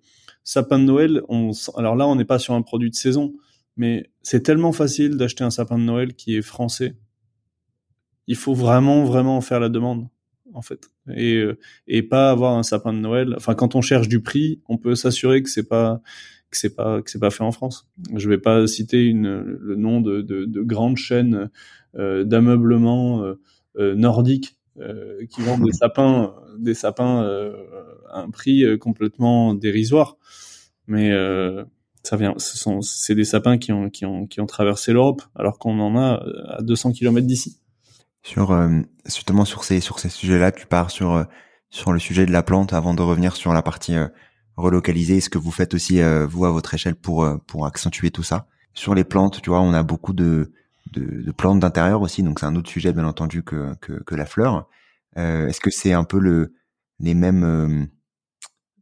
sapin 0.44 0.80
de 0.80 0.84
Noël, 0.84 1.22
on, 1.30 1.52
alors 1.78 1.96
là, 1.96 2.08
on 2.08 2.16
n'est 2.16 2.26
pas 2.26 2.40
sur 2.40 2.54
un 2.54 2.62
produit 2.62 2.90
de 2.90 2.96
saison, 2.96 3.34
mais 3.78 4.10
c'est 4.22 4.44
tellement 4.44 4.72
facile 4.72 5.18
d'acheter 5.18 5.44
un 5.44 5.50
sapin 5.50 5.78
de 5.78 5.84
Noël 5.84 6.14
qui 6.14 6.36
est 6.36 6.42
français. 6.42 6.96
Il 8.28 8.36
faut 8.36 8.54
vraiment, 8.54 9.04
vraiment 9.04 9.42
faire 9.42 9.60
la 9.60 9.70
demande, 9.70 10.08
en 10.54 10.62
fait, 10.62 10.90
et 11.14 11.36
euh, 11.36 11.58
et 11.88 12.04
pas 12.04 12.30
avoir 12.30 12.58
un 12.58 12.64
sapin 12.64 12.94
de 12.94 13.00
Noël. 13.00 13.34
Enfin, 13.36 13.56
quand 13.56 13.76
on 13.76 13.82
cherche 13.82 14.08
du 14.08 14.22
prix, 14.22 14.62
on 14.68 14.78
peut 14.78 14.96
s'assurer 14.96 15.42
que 15.44 15.50
c'est 15.50 15.68
pas 15.68 16.02
que 16.54 16.60
c'est 16.60 16.76
pas 16.76 17.02
que 17.02 17.10
c'est 17.10 17.20
pas 17.20 17.32
fait 17.32 17.44
en 17.44 17.52
France. 17.52 17.90
Je 18.16 18.30
vais 18.30 18.38
pas 18.38 18.66
citer 18.68 19.12
le 19.12 19.76
nom 19.76 20.00
de, 20.00 20.22
de, 20.22 20.46
de 20.46 20.62
grandes 20.62 20.98
chaînes 20.98 21.50
euh, 21.96 22.24
d'ameublement 22.24 23.24
euh, 23.24 23.40
euh 23.78 23.96
nordiques 23.96 24.58
euh, 24.80 25.26
qui 25.30 25.42
vendent 25.42 25.66
des 25.66 25.74
sapins, 25.74 26.36
des 26.58 26.74
sapins 26.76 27.24
euh, 27.24 27.54
à 28.12 28.22
un 28.22 28.30
prix 28.30 28.64
complètement 28.80 29.54
dérisoire. 29.56 30.18
Mais 30.88 31.12
ça 32.04 32.18
vient, 32.18 32.34
ce 32.38 32.58
sont, 32.58 32.82
c'est 32.82 33.16
des 33.16 33.24
sapins 33.24 33.58
qui 33.58 33.72
ont, 33.72 33.90
qui 33.90 34.06
ont, 34.06 34.28
qui 34.28 34.42
ont 34.42 34.46
traversé 34.46 34.92
l'Europe, 34.92 35.22
alors 35.36 35.58
qu'on 35.58 35.80
en 35.80 35.98
a 35.98 36.22
à 36.50 36.62
200 36.62 36.92
km 36.92 37.26
d'ici. 37.26 37.60
Sur, 38.22 38.58
justement 39.06 39.46
sur 39.46 39.64
ces, 39.64 39.80
sur 39.80 40.00
ces 40.00 40.10
sujets-là, 40.10 40.52
tu 40.52 40.68
pars 40.68 40.92
sur, 40.92 41.26
sur 41.70 41.94
le 41.94 42.00
sujet 42.00 42.26
de 42.26 42.32
la 42.32 42.44
plante 42.44 42.74
avant 42.74 42.94
de 42.94 43.02
revenir 43.02 43.38
sur 43.38 43.54
la 43.54 43.62
partie 43.62 43.96
relocalisée. 44.58 45.22
Ce 45.22 45.30
que 45.30 45.38
vous 45.38 45.52
faites 45.52 45.74
aussi 45.74 46.02
vous 46.30 46.46
à 46.46 46.52
votre 46.52 46.74
échelle 46.74 46.96
pour, 46.96 47.28
pour 47.48 47.66
accentuer 47.66 48.12
tout 48.12 48.24
ça. 48.24 48.48
Sur 48.74 48.96
les 48.96 49.04
plantes, 49.04 49.42
tu 49.42 49.50
vois, 49.50 49.62
on 49.62 49.74
a 49.74 49.84
beaucoup 49.84 50.14
de, 50.14 50.52
de, 50.94 51.22
de 51.22 51.32
plantes 51.32 51.60
d'intérieur 51.60 52.02
aussi, 52.02 52.24
donc 52.24 52.40
c'est 52.40 52.46
un 52.46 52.56
autre 52.56 52.70
sujet 52.70 52.94
bien 52.94 53.06
entendu 53.06 53.44
que, 53.44 53.76
que, 53.82 53.94
que 54.04 54.16
la 54.16 54.26
fleur. 54.26 54.68
Euh, 55.18 55.48
Est-ce 55.48 55.60
que 55.60 55.70
c'est 55.70 55.94
un 55.94 56.04
peu 56.04 56.20
le, 56.20 56.54
les 57.00 57.14
mêmes 57.14 57.44
euh, 57.44 57.86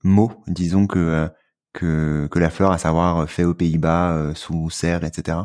mots, 0.03 0.31
disons 0.47 0.87
que, 0.87 0.99
euh, 0.99 1.27
que 1.73 2.27
que 2.29 2.39
la 2.39 2.49
fleur, 2.49 2.71
à 2.71 2.77
savoir 2.77 3.29
fait 3.29 3.43
aux 3.43 3.53
Pays-Bas 3.53 4.15
euh, 4.15 4.33
sous 4.35 4.69
serre, 4.69 5.03
etc. 5.03 5.37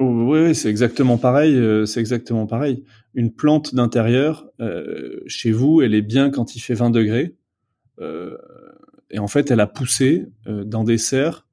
Oui, 0.00 0.54
c'est 0.54 0.68
exactement 0.68 1.18
pareil. 1.18 1.56
C'est 1.86 2.00
exactement 2.00 2.46
pareil. 2.46 2.84
Une 3.14 3.32
plante 3.32 3.76
d'intérieur, 3.76 4.44
chez 5.28 5.52
vous, 5.52 5.82
elle 5.82 5.94
est 5.94 6.02
bien 6.02 6.30
quand 6.30 6.56
il 6.56 6.60
fait 6.60 6.74
20 6.74 6.90
degrés. 6.90 7.36
Et 9.10 9.18
en 9.18 9.28
fait, 9.28 9.50
elle 9.50 9.60
a 9.60 9.66
poussé 9.66 10.26
dans 10.46 10.84
des 10.84 10.98
serres. 10.98 11.46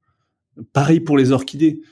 Pareil 0.72 1.00
pour 1.00 1.16
les 1.16 1.32
orchidées 1.32 1.82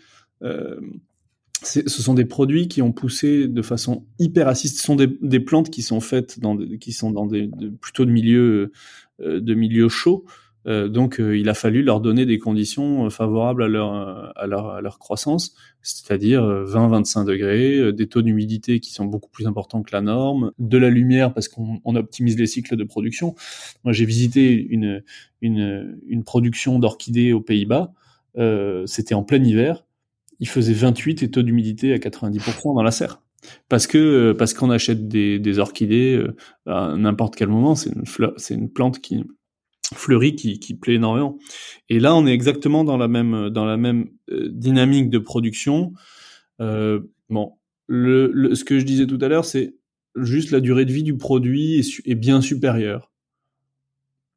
ce 1.63 2.03
sont 2.03 2.15
des 2.15 2.25
produits 2.25 2.69
qui 2.69 2.83
ont 2.83 2.93
poussé 2.93 3.47
de 3.47 3.63
façon 3.63 4.07
hyper 4.19 4.49
assiste. 4.49 4.79
Ce 4.79 4.85
sont 4.85 4.97
des, 4.97 5.41
plantes 5.41 5.71
qui 5.71 5.83
sont 5.83 6.01
faites 6.01 6.41
dans 6.41 6.55
des, 6.55 6.79
qui 6.79 6.93
sont 6.93 7.11
dans 7.11 7.29
plutôt 7.81 8.05
de 8.05 8.11
milieux 8.11 8.73
euh, 9.21 9.41
de 9.41 9.55
milieux 9.55 9.89
chauds. 9.89 10.25
Euh, 10.67 10.89
donc, 10.89 11.21
euh, 11.21 11.39
il 11.39 11.49
a 11.49 11.55
fallu 11.55 11.83
leur 11.83 12.01
donner 12.01 12.27
des 12.27 12.39
conditions 12.39 13.07
euh, 13.07 13.11
favorables 13.11 13.63
à 13.63 13.69
leur, 13.69 13.93
à 14.37 14.47
leur, 14.47 14.71
à 14.71 14.81
leur 14.81 14.99
croissance, 14.99 15.55
c'est-à-dire 15.83 16.43
20-25 16.43 17.25
degrés, 17.25 17.93
des 17.93 18.07
taux 18.09 18.23
d'humidité 18.23 18.81
qui 18.81 18.93
sont 18.93 19.07
beaucoup 19.07 19.31
plus 19.31 19.47
importants 19.47 19.83
que 19.83 19.91
la 19.93 20.03
norme, 20.03 20.53
de 20.59 20.79
la 20.79 20.91
lumière 20.91 21.33
parce 21.33 21.49
qu'on 21.49 21.81
on 21.85 21.97
optimise 21.97 22.39
les 22.39 22.47
cycles 22.47 22.77
de 22.77 22.85
production. 22.85 23.35
Moi, 23.85 23.93
j'ai 23.93 24.05
visité 24.05 24.53
une, 24.53 25.03
une, 25.41 25.99
une 26.07 26.25
production 26.25 26.79
d'orchidées 26.79 27.33
aux 27.33 27.41
Pays-Bas. 27.41 27.93
C'était 28.87 29.15
en 29.15 29.23
plein 29.23 29.43
hiver. 29.43 29.85
Il 30.39 30.49
faisait 30.49 30.75
28 30.75 31.23
et 31.23 31.31
taux 31.31 31.43
d'humidité 31.43 31.93
à 31.93 31.99
90% 31.99 32.75
dans 32.75 32.83
la 32.83 32.91
serre. 32.91 33.23
Parce 33.71 33.87
que 33.87 34.33
parce 34.33 34.53
qu'on 34.53 34.71
achète 34.71 35.09
des, 35.09 35.39
des 35.39 35.59
orchidées 35.59 36.23
à 36.67 36.95
n'importe 36.99 37.37
quel 37.37 37.49
moment, 37.49 37.75
c'est 37.75 37.91
une 37.91 38.05
c'est 38.37 38.55
une 38.55 38.71
plante 38.71 39.01
qui 39.01 39.25
Fleury 39.95 40.37
qui, 40.37 40.75
plaît 40.75 40.95
énormément. 40.95 41.39
Et 41.89 41.99
là, 41.99 42.15
on 42.15 42.27
est 42.27 42.33
exactement 42.33 42.85
dans 42.85 42.97
la 42.97 43.09
même 43.09 43.51
dans 43.51 43.65
la 43.65 43.77
même 43.77 44.09
euh, 44.31 44.49
dynamique 44.49 45.11
de 45.11 45.19
production. 45.19 45.93
Euh, 46.61 47.01
bon, 47.29 47.55
ce 47.89 48.65
que 48.65 48.79
je 48.79 48.85
disais 48.85 49.07
tout 49.07 49.19
à 49.21 49.29
l'heure, 49.29 49.45
c'est 49.45 49.75
juste 50.17 50.53
la 50.53 50.61
durée 50.61 50.85
de 50.85 50.93
vie 50.93 51.03
du 51.03 51.17
produit 51.17 51.81
est, 52.05 52.15
bien 52.15 52.41
supérieure. 52.41 53.11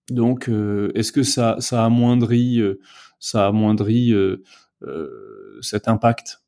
Donc, 0.10 0.50
euh, 0.50 0.92
est-ce 0.96 1.12
que 1.12 1.24
ça 1.24 1.58
ça 1.60 1.86
amoindrit 1.86 2.60
ça 3.20 3.48
amoindrit 3.48 4.14
cet 5.62 5.88
impact? 5.88 6.42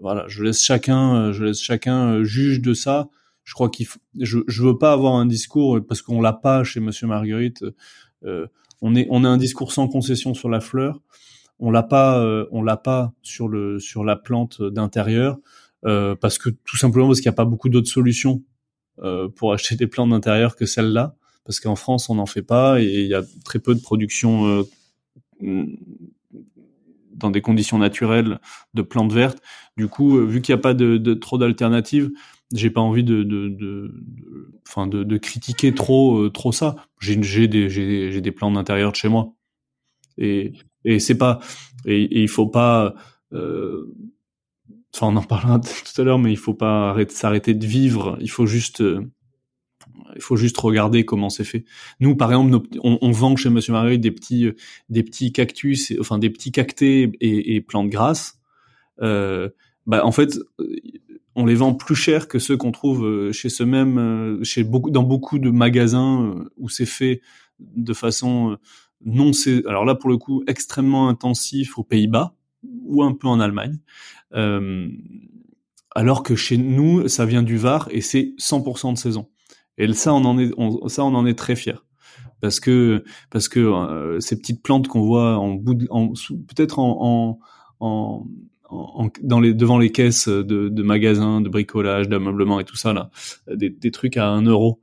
Voilà, 0.00 0.24
je 0.28 0.42
laisse 0.42 0.62
chacun 0.62 1.32
je 1.32 1.44
laisse 1.44 1.60
chacun 1.60 2.22
juge 2.22 2.62
de 2.62 2.72
ça 2.72 3.10
je 3.44 3.54
crois 3.54 3.70
qu'il 3.70 3.86
je, 4.20 4.40
je 4.46 4.62
veux 4.62 4.76
pas 4.76 4.92
avoir 4.92 5.14
un 5.14 5.24
discours 5.24 5.80
parce 5.86 6.02
qu'on 6.02 6.20
l'a 6.20 6.32
pas 6.32 6.64
chez 6.64 6.80
Monsieur 6.80 7.06
Marguerite 7.06 7.64
on 8.22 8.94
est 8.94 9.06
on 9.10 9.24
a 9.24 9.28
un 9.28 9.36
discours 9.36 9.72
sans 9.72 9.88
concession 9.88 10.34
sur 10.34 10.48
la 10.48 10.60
fleur. 10.60 11.00
On 11.58 11.70
l'a 11.70 11.82
pas 11.82 12.22
euh, 12.22 12.46
on 12.50 12.62
l'a 12.62 12.76
pas 12.76 13.12
sur 13.22 13.48
le 13.48 13.78
sur 13.78 14.04
la 14.04 14.16
plante 14.16 14.62
d'intérieur 14.62 15.38
euh, 15.84 16.14
parce 16.14 16.38
que 16.38 16.50
tout 16.50 16.76
simplement 16.76 17.06
parce 17.06 17.20
qu'il 17.20 17.28
n'y 17.28 17.34
a 17.34 17.36
pas 17.36 17.44
beaucoup 17.44 17.68
d'autres 17.68 17.90
solutions 17.90 18.42
pour 19.34 19.52
acheter 19.52 19.76
des 19.76 19.86
plantes 19.86 20.08
d'intérieur 20.08 20.56
que 20.56 20.64
celle-là 20.64 21.16
parce 21.44 21.60
qu'en 21.60 21.76
France 21.76 22.08
on 22.08 22.14
n'en 22.14 22.24
fait 22.24 22.40
pas 22.40 22.80
et 22.80 23.02
il 23.02 23.06
y 23.06 23.14
a 23.14 23.22
très 23.44 23.58
peu 23.58 23.74
de 23.74 23.80
production 23.80 24.64
dans 27.12 27.30
des 27.30 27.42
conditions 27.42 27.76
naturelles 27.76 28.40
de 28.72 28.80
plantes 28.80 29.12
vertes. 29.12 29.42
Du 29.76 29.88
coup, 29.88 30.16
vu 30.26 30.40
qu'il 30.40 30.54
n'y 30.54 30.58
a 30.58 30.62
pas 30.62 30.72
de 30.72 31.12
trop 31.12 31.36
d'alternatives, 31.36 32.10
j'ai 32.54 32.70
pas 32.70 32.80
envie 32.80 33.04
de 33.04 33.22
de 33.22 33.48
de, 33.48 35.02
de, 35.04 35.16
critiquer 35.18 35.74
trop 35.74 36.18
euh, 36.18 36.30
trop 36.30 36.52
ça 36.52 36.76
j'ai 37.00 37.16
des 37.48 37.68
j'ai 37.68 38.20
des 38.20 38.32
plans 38.32 38.50
d'intérieur 38.50 38.92
de 38.92 38.96
chez 38.96 39.08
moi 39.08 39.32
et 40.18 40.52
et 40.84 40.98
c'est 41.00 41.18
pas 41.18 41.40
et, 41.86 42.22
il 42.22 42.28
faut 42.28 42.46
pas 42.46 42.94
euh, 43.32 43.92
enfin 44.94 45.08
on 45.08 45.16
en 45.16 45.22
parlera 45.22 45.58
tout 45.60 46.00
à 46.00 46.04
l'heure 46.04 46.18
mais 46.18 46.32
il 46.32 46.38
faut 46.38 46.54
pas 46.54 46.90
arrêter 46.90 47.14
s'arrêter 47.14 47.54
de 47.54 47.66
vivre 47.66 48.16
il 48.20 48.30
faut 48.30 48.46
juste 48.46 48.80
euh, 48.80 49.10
il 50.14 50.22
faut 50.22 50.36
juste 50.36 50.56
regarder 50.58 51.04
comment 51.04 51.28
c'est 51.28 51.44
fait. 51.44 51.64
Nous, 52.00 52.16
par 52.16 52.30
exemple, 52.30 52.68
on, 52.82 53.10
vend 53.10 53.36
chez 53.36 53.50
Monsieur 53.50 53.72
Marguerite 53.72 54.00
des 54.00 54.12
petits, 54.12 54.50
des 54.88 55.02
petits 55.02 55.30
cactus, 55.30 55.92
enfin 56.00 56.18
des 56.18 56.30
petits 56.30 56.52
cactés 56.52 57.12
et, 57.20 57.54
et 57.54 57.60
plantes 57.60 57.90
grasses. 57.90 58.38
Bah, 58.98 60.04
en 60.04 60.12
fait, 60.12 60.38
on 61.36 61.44
les 61.44 61.54
vend 61.54 61.74
plus 61.74 61.94
cher 61.94 62.28
que 62.28 62.38
ceux 62.38 62.56
qu'on 62.56 62.72
trouve 62.72 63.04
euh, 63.04 63.30
chez 63.30 63.50
ce 63.50 63.62
même, 63.62 63.98
euh, 63.98 64.42
chez 64.42 64.64
beaucoup, 64.64 64.90
dans 64.90 65.02
beaucoup 65.02 65.38
de 65.38 65.50
magasins 65.50 66.22
euh, 66.22 66.50
où 66.56 66.70
c'est 66.70 66.86
fait 66.86 67.20
de 67.60 67.92
façon 67.92 68.56
non, 69.04 69.32
c'est 69.32 69.64
alors 69.66 69.84
là 69.84 69.94
pour 69.94 70.08
le 70.10 70.16
coup 70.16 70.42
extrêmement 70.46 71.08
intensif 71.08 71.78
aux 71.78 71.84
Pays-Bas 71.84 72.34
ou 72.84 73.02
un 73.02 73.12
peu 73.12 73.28
en 73.28 73.40
Allemagne, 73.40 73.78
alors 75.94 76.22
que 76.22 76.34
chez 76.34 76.58
nous 76.58 77.06
ça 77.08 77.24
vient 77.24 77.42
du 77.42 77.56
Var 77.56 77.88
et 77.90 78.00
c'est 78.00 78.34
100% 78.38 78.94
de 78.94 78.98
saison. 78.98 79.28
Et 79.78 79.90
ça 79.92 80.12
on 80.12 80.24
en 80.24 80.38
est, 80.38 80.50
ça 80.88 81.04
on 81.04 81.14
en 81.14 81.24
est 81.26 81.38
très 81.38 81.56
fier 81.56 81.86
parce 82.40 82.60
que 82.60 83.04
parce 83.30 83.48
que 83.48 84.18
ces 84.20 84.38
petites 84.38 84.62
plantes 84.62 84.88
qu'on 84.88 85.02
voit 85.02 85.38
en 85.38 85.54
bout, 85.54 85.78
peut-être 86.48 86.78
en, 86.78 87.38
en 87.80 88.26
dans 89.22 89.40
les 89.40 89.54
devant 89.54 89.78
les 89.78 89.90
caisses 89.90 90.28
de, 90.28 90.68
de 90.68 90.82
magasins, 90.82 91.40
de 91.40 91.48
bricolage, 91.48 92.08
d'ameublement 92.08 92.58
et 92.60 92.64
tout 92.64 92.76
ça 92.76 92.92
là, 92.92 93.10
des, 93.52 93.70
des 93.70 93.90
trucs 93.90 94.16
à 94.16 94.28
un 94.28 94.42
euro. 94.42 94.80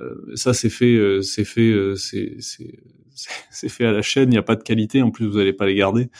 Euh, 0.00 0.36
ça 0.36 0.54
c'est 0.54 0.70
fait, 0.70 0.94
euh, 0.94 1.22
c'est 1.22 1.44
fait, 1.44 1.70
euh, 1.70 1.96
c'est 1.96 2.36
c'est 2.40 3.68
fait 3.68 3.84
à 3.84 3.92
la 3.92 4.02
chaîne. 4.02 4.28
Il 4.28 4.32
n'y 4.32 4.38
a 4.38 4.42
pas 4.42 4.56
de 4.56 4.62
qualité. 4.62 5.02
En 5.02 5.10
plus, 5.10 5.26
vous 5.26 5.38
n'allez 5.38 5.52
pas 5.52 5.66
les 5.66 5.74
garder. 5.74 6.10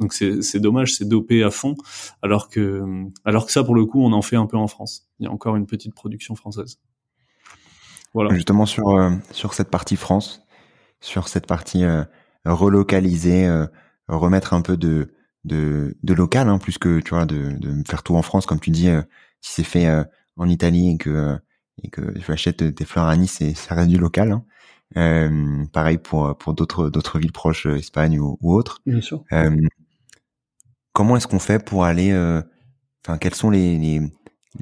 Donc 0.00 0.12
c'est 0.12 0.60
dommage, 0.60 0.94
c'est 0.94 1.08
dopé 1.08 1.42
à 1.42 1.50
fond. 1.50 1.74
Alors 2.20 2.48
que 2.48 2.82
alors 3.24 3.46
que 3.46 3.52
ça 3.52 3.64
pour 3.64 3.74
le 3.74 3.84
coup, 3.86 4.02
on 4.02 4.12
en 4.12 4.22
fait 4.22 4.36
un 4.36 4.46
peu 4.46 4.56
en 4.56 4.68
France. 4.68 5.08
Il 5.18 5.24
y 5.24 5.26
a 5.26 5.32
encore 5.32 5.56
une 5.56 5.66
petite 5.66 5.94
production 5.94 6.34
française. 6.34 6.78
Voilà. 8.14 8.34
Justement 8.34 8.66
sur 8.66 9.10
sur 9.30 9.54
cette 9.54 9.70
partie 9.70 9.96
France, 9.96 10.44
sur 11.00 11.28
cette 11.28 11.46
partie 11.46 11.84
relocalisée, 12.44 13.48
remettre 14.08 14.52
un 14.52 14.60
peu 14.60 14.76
de 14.76 15.14
de, 15.44 15.96
de 16.02 16.14
local, 16.14 16.48
hein, 16.48 16.58
plus 16.58 16.78
que 16.78 17.00
tu 17.00 17.10
vois 17.10 17.26
de, 17.26 17.52
de 17.58 17.82
faire 17.88 18.02
tout 18.02 18.14
en 18.16 18.22
France, 18.22 18.46
comme 18.46 18.60
tu 18.60 18.70
dis, 18.70 18.88
euh, 18.88 19.02
si 19.40 19.52
c'est 19.52 19.64
fait 19.64 19.86
euh, 19.86 20.04
en 20.36 20.48
Italie 20.48 20.90
et 20.90 20.96
que 20.96 21.10
euh, 21.10 21.36
et 21.82 21.88
que 21.88 22.18
tu 22.18 22.30
achètes 22.30 22.62
des 22.62 22.84
fleurs 22.84 23.06
à 23.06 23.16
Nice, 23.16 23.40
et 23.40 23.54
ça 23.54 23.74
reste 23.74 23.88
du 23.88 23.98
local. 23.98 24.32
Hein. 24.94 25.66
pareil 25.72 25.98
pour 25.98 26.36
pour 26.36 26.54
d'autres 26.54 26.90
d'autres 26.90 27.18
villes 27.18 27.32
proches, 27.32 27.66
Espagne 27.66 28.20
ou, 28.20 28.38
ou 28.40 28.54
autres. 28.54 28.82
Bien 28.84 29.00
sûr. 29.00 29.24
comment 30.92 31.16
est-ce 31.16 31.26
qu'on 31.26 31.38
fait 31.38 31.64
pour 31.64 31.84
aller, 31.84 32.12
enfin 33.04 33.16
quels 33.18 33.34
sont 33.34 33.50
les, 33.50 33.78
les 33.78 34.00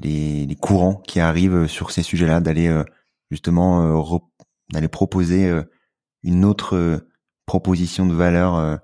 les, 0.01 0.47
les 0.47 0.55
courants 0.55 0.95
qui 0.95 1.19
arrivent 1.19 1.67
sur 1.67 1.91
ces 1.91 2.05
sujets-là, 2.05 2.41
d'aller 2.41 2.73
justement 3.33 4.01
d'aller 4.73 4.89
proposer 4.89 5.53
une 6.23 6.45
autre 6.45 7.03
proposition 7.51 8.07
de 8.07 8.15
valeur 8.15 8.55
euh, 8.55 8.77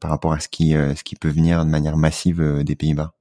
par 0.00 0.10
rapport 0.10 0.32
à 0.32 0.40
ce 0.40 0.48
qui, 0.48 0.74
euh, 0.74 0.94
ce 0.94 1.04
qui 1.04 1.16
peut 1.16 1.28
venir 1.28 1.64
de 1.64 1.70
manière 1.70 1.96
massive 1.96 2.40
euh, 2.40 2.64
des 2.64 2.76
Pays-Bas 2.76 3.14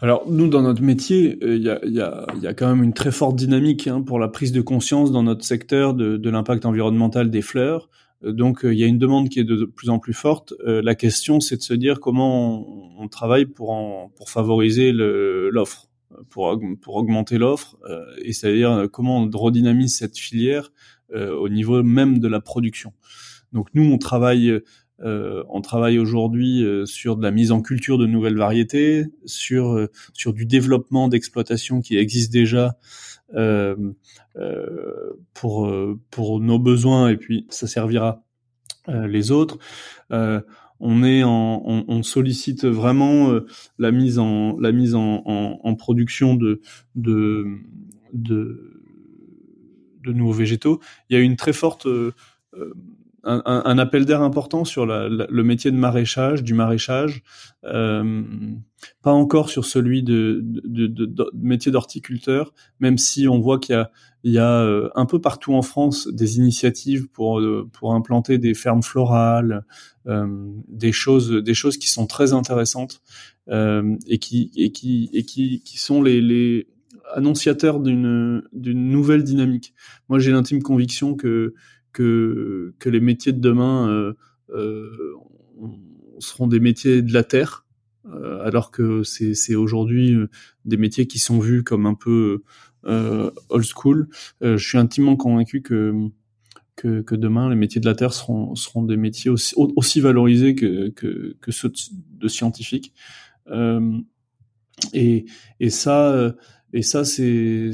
alors 0.00 0.28
nous, 0.28 0.48
dans 0.48 0.60
notre 0.60 0.82
métier, 0.82 1.38
il 1.40 1.62
y, 1.62 1.70
a, 1.70 2.54
quand 2.54 2.66
même 2.66 2.82
une 2.82 2.92
très 2.92 3.12
forte 3.12 3.36
dynamique 3.36 3.86
hein, 3.86 4.02
pour 4.02 4.18
la 4.18 4.28
prise 4.28 4.52
de 4.52 4.60
conscience 4.60 5.12
dans 5.12 5.22
notre 5.22 5.44
secteur 5.44 5.94
de, 5.94 6.28
l'impact 6.28 6.66
environnemental 6.66 7.30
des 7.30 7.40
fleurs. 7.40 7.88
Donc 8.22 8.60
il 8.64 8.74
y 8.74 8.82
a 8.82 8.86
une 8.86 8.98
demande 8.98 9.30
qui 9.30 9.38
est 9.38 9.44
de 9.44 9.64
plus 9.64 9.88
en 9.88 9.98
plus 9.98 10.12
forte. 10.12 10.52
la 10.66 10.94
question, 10.94 11.40
c'est 11.40 11.56
de 11.56 11.62
se 11.62 11.72
dire 11.72 12.00
comment 12.00 12.66
on, 13.00 13.08
travaille 13.08 13.46
pour, 13.46 14.10
favoriser 14.26 14.92
l'offre, 14.92 15.88
pour 16.28 16.58
augmenter 16.88 17.38
l'offre, 17.38 17.78
et 18.22 18.34
c'est-à-dire 18.34 18.88
comment 18.92 19.18
on 19.20 19.30
redynamise 19.32 19.96
cette 19.96 20.18
filière 20.18 20.70
au 21.14 21.48
niveau 21.48 21.82
même 21.82 22.18
de 22.18 22.28
la 22.28 22.40
production. 22.40 22.92
Donc 23.54 23.68
nous, 23.72 23.84
on 23.84 23.98
travaille 23.98 24.60
euh, 25.00 25.42
on 25.48 25.60
travaille 25.60 25.98
aujourd'hui 25.98 26.64
euh, 26.64 26.86
sur 26.86 27.16
de 27.16 27.22
la 27.22 27.32
mise 27.32 27.50
en 27.50 27.62
culture 27.62 27.98
de 27.98 28.06
nouvelles 28.06 28.36
variétés, 28.36 29.06
sur 29.24 29.72
euh, 29.72 29.90
sur 30.12 30.32
du 30.32 30.46
développement 30.46 31.08
d'exploitation 31.08 31.80
qui 31.80 31.96
existe 31.96 32.32
déjà 32.32 32.76
pour 35.32 35.68
pour 36.10 36.40
nos 36.40 36.58
besoins 36.60 37.08
et 37.08 37.16
puis 37.16 37.46
ça 37.48 37.66
servira 37.66 38.22
les 38.86 39.32
autres. 39.32 39.58
on 40.10 41.02
est 41.02 41.24
en, 41.24 41.84
on, 41.88 42.02
sollicite 42.04 42.64
vraiment 42.64 43.40
la 43.78 43.90
mise 43.90 44.20
en 44.20 44.56
la 44.60 44.70
mise 44.70 44.94
en, 44.94 45.74
production 45.76 46.36
de 46.36 46.60
de 46.94 47.44
de 48.12 50.12
nouveaux 50.12 50.32
végétaux. 50.32 50.80
Il 51.10 51.16
y 51.16 51.18
a 51.18 51.22
une 51.22 51.34
très 51.34 51.52
forte 51.52 51.88
un, 53.24 53.78
appel 53.78 54.04
d'air 54.04 54.22
important 54.22 54.64
sur 54.64 54.86
le 54.86 55.42
métier 55.42 55.70
de 55.70 55.76
maraîchage, 55.76 56.42
du 56.42 56.54
maraîchage, 56.54 57.22
euh, 57.64 58.22
pas 59.02 59.12
encore 59.12 59.48
sur 59.48 59.64
celui 59.64 60.02
de, 60.02 60.44
métier 61.34 61.72
d'horticulteur, 61.72 62.52
même 62.80 62.98
si 62.98 63.26
on 63.28 63.40
voit 63.40 63.58
qu'il 63.58 63.74
y 63.74 63.78
a, 63.78 63.90
il 64.24 64.32
y 64.32 64.38
a 64.38 64.60
euh, 64.60 64.90
un 64.94 65.06
peu 65.06 65.20
partout 65.20 65.54
en 65.54 65.62
France 65.62 66.08
des 66.08 66.38
initiatives 66.38 67.08
pour 67.08 67.40
euh, 67.40 67.68
pour 67.72 67.94
implanter 67.94 68.38
des 68.38 68.54
fermes 68.54 68.82
florales, 68.82 69.64
des 70.06 70.92
choses 70.92 71.30
des 71.30 71.54
choses 71.54 71.78
qui 71.78 71.88
sont 71.88 72.06
très 72.06 72.34
intéressantes 72.34 73.02
et 73.48 74.18
qui 74.18 74.50
et 74.56 74.70
qui 74.70 75.10
et 75.12 75.24
qui 75.24 75.78
sont 75.78 76.02
les 76.02 76.20
les 76.20 76.68
annonciateurs 77.12 77.80
d'une 77.80 78.42
nouvelle 78.52 79.24
dynamique. 79.24 79.74
Moi, 80.08 80.18
j'ai 80.18 80.32
l'intime 80.32 80.62
conviction 80.62 81.14
que 81.14 81.54
que, 81.94 82.74
les 82.84 83.00
métiers 83.00 83.32
de 83.32 83.40
demain 83.40 83.88
euh, 83.88 84.12
euh, 84.50 85.14
seront 86.18 86.46
des 86.46 86.60
métiers 86.60 87.00
de 87.00 87.12
la 87.14 87.24
terre, 87.24 87.64
euh, 88.06 88.44
alors 88.44 88.70
que 88.70 89.02
c'est 89.02 89.54
aujourd'hui 89.54 90.14
des 90.66 90.76
métiers 90.76 91.06
qui 91.06 91.18
sont 91.18 91.38
vus 91.38 91.64
comme 91.64 91.86
un 91.86 91.94
peu 91.94 92.42
old 92.84 93.64
school. 93.64 94.08
je 94.42 94.58
suis 94.58 94.76
intimement 94.76 95.16
convaincu 95.16 95.62
que 95.62 96.10
que, 96.76 97.14
demain 97.14 97.48
les 97.48 97.56
métiers 97.56 97.80
de 97.80 97.86
la 97.86 97.94
terre 97.94 98.12
seront 98.12 98.54
seront 98.56 98.82
des 98.82 98.98
métiers 98.98 99.30
aussi 99.30 100.00
valorisés 100.00 100.54
que 100.54 100.90
que, 100.90 101.50
ceux 101.50 101.72
de 102.10 102.28
scientifiques. 102.28 102.92
Et 104.92 105.24
et 105.60 105.70
ça 105.70 106.34
et 106.76 106.82
ça, 106.82 107.04
c'est 107.04 107.70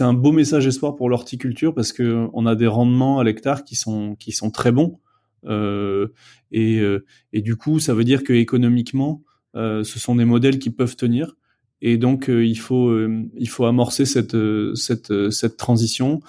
un 0.00 0.12
beau 0.12 0.32
message 0.32 0.66
espoir 0.66 0.96
pour 0.96 1.08
l'horticulture 1.08 1.72
parce 1.72 1.94
que 1.94 2.28
on 2.34 2.44
a 2.44 2.54
des 2.54 2.66
rendements 2.66 3.18
à 3.20 3.24
l'hectare 3.24 3.64
qui 3.64 3.74
sont 3.74 4.16
qui 4.16 4.32
sont 4.32 4.50
très 4.50 4.70
bons. 4.70 5.00
Euh, 5.46 6.08
et, 6.52 6.78
euh, 6.78 7.06
et 7.32 7.40
du 7.40 7.56
coup, 7.56 7.80
ça 7.80 7.94
veut 7.94 8.04
dire 8.04 8.22
que 8.22 8.34
économiquement, 8.34 9.22
euh, 9.56 9.82
ce 9.82 9.98
sont 9.98 10.14
des 10.14 10.26
modèles 10.26 10.58
qui 10.58 10.68
peuvent 10.68 10.94
tenir. 10.94 11.38
Et 11.80 11.96
donc, 11.96 12.28
il 12.28 12.58
faut 12.58 12.94
il 13.08 13.48
faut 13.48 13.64
amorcer 13.64 14.04
cette 14.04 14.36
cette 14.74 15.30
cette 15.30 15.56
transition. 15.56 16.20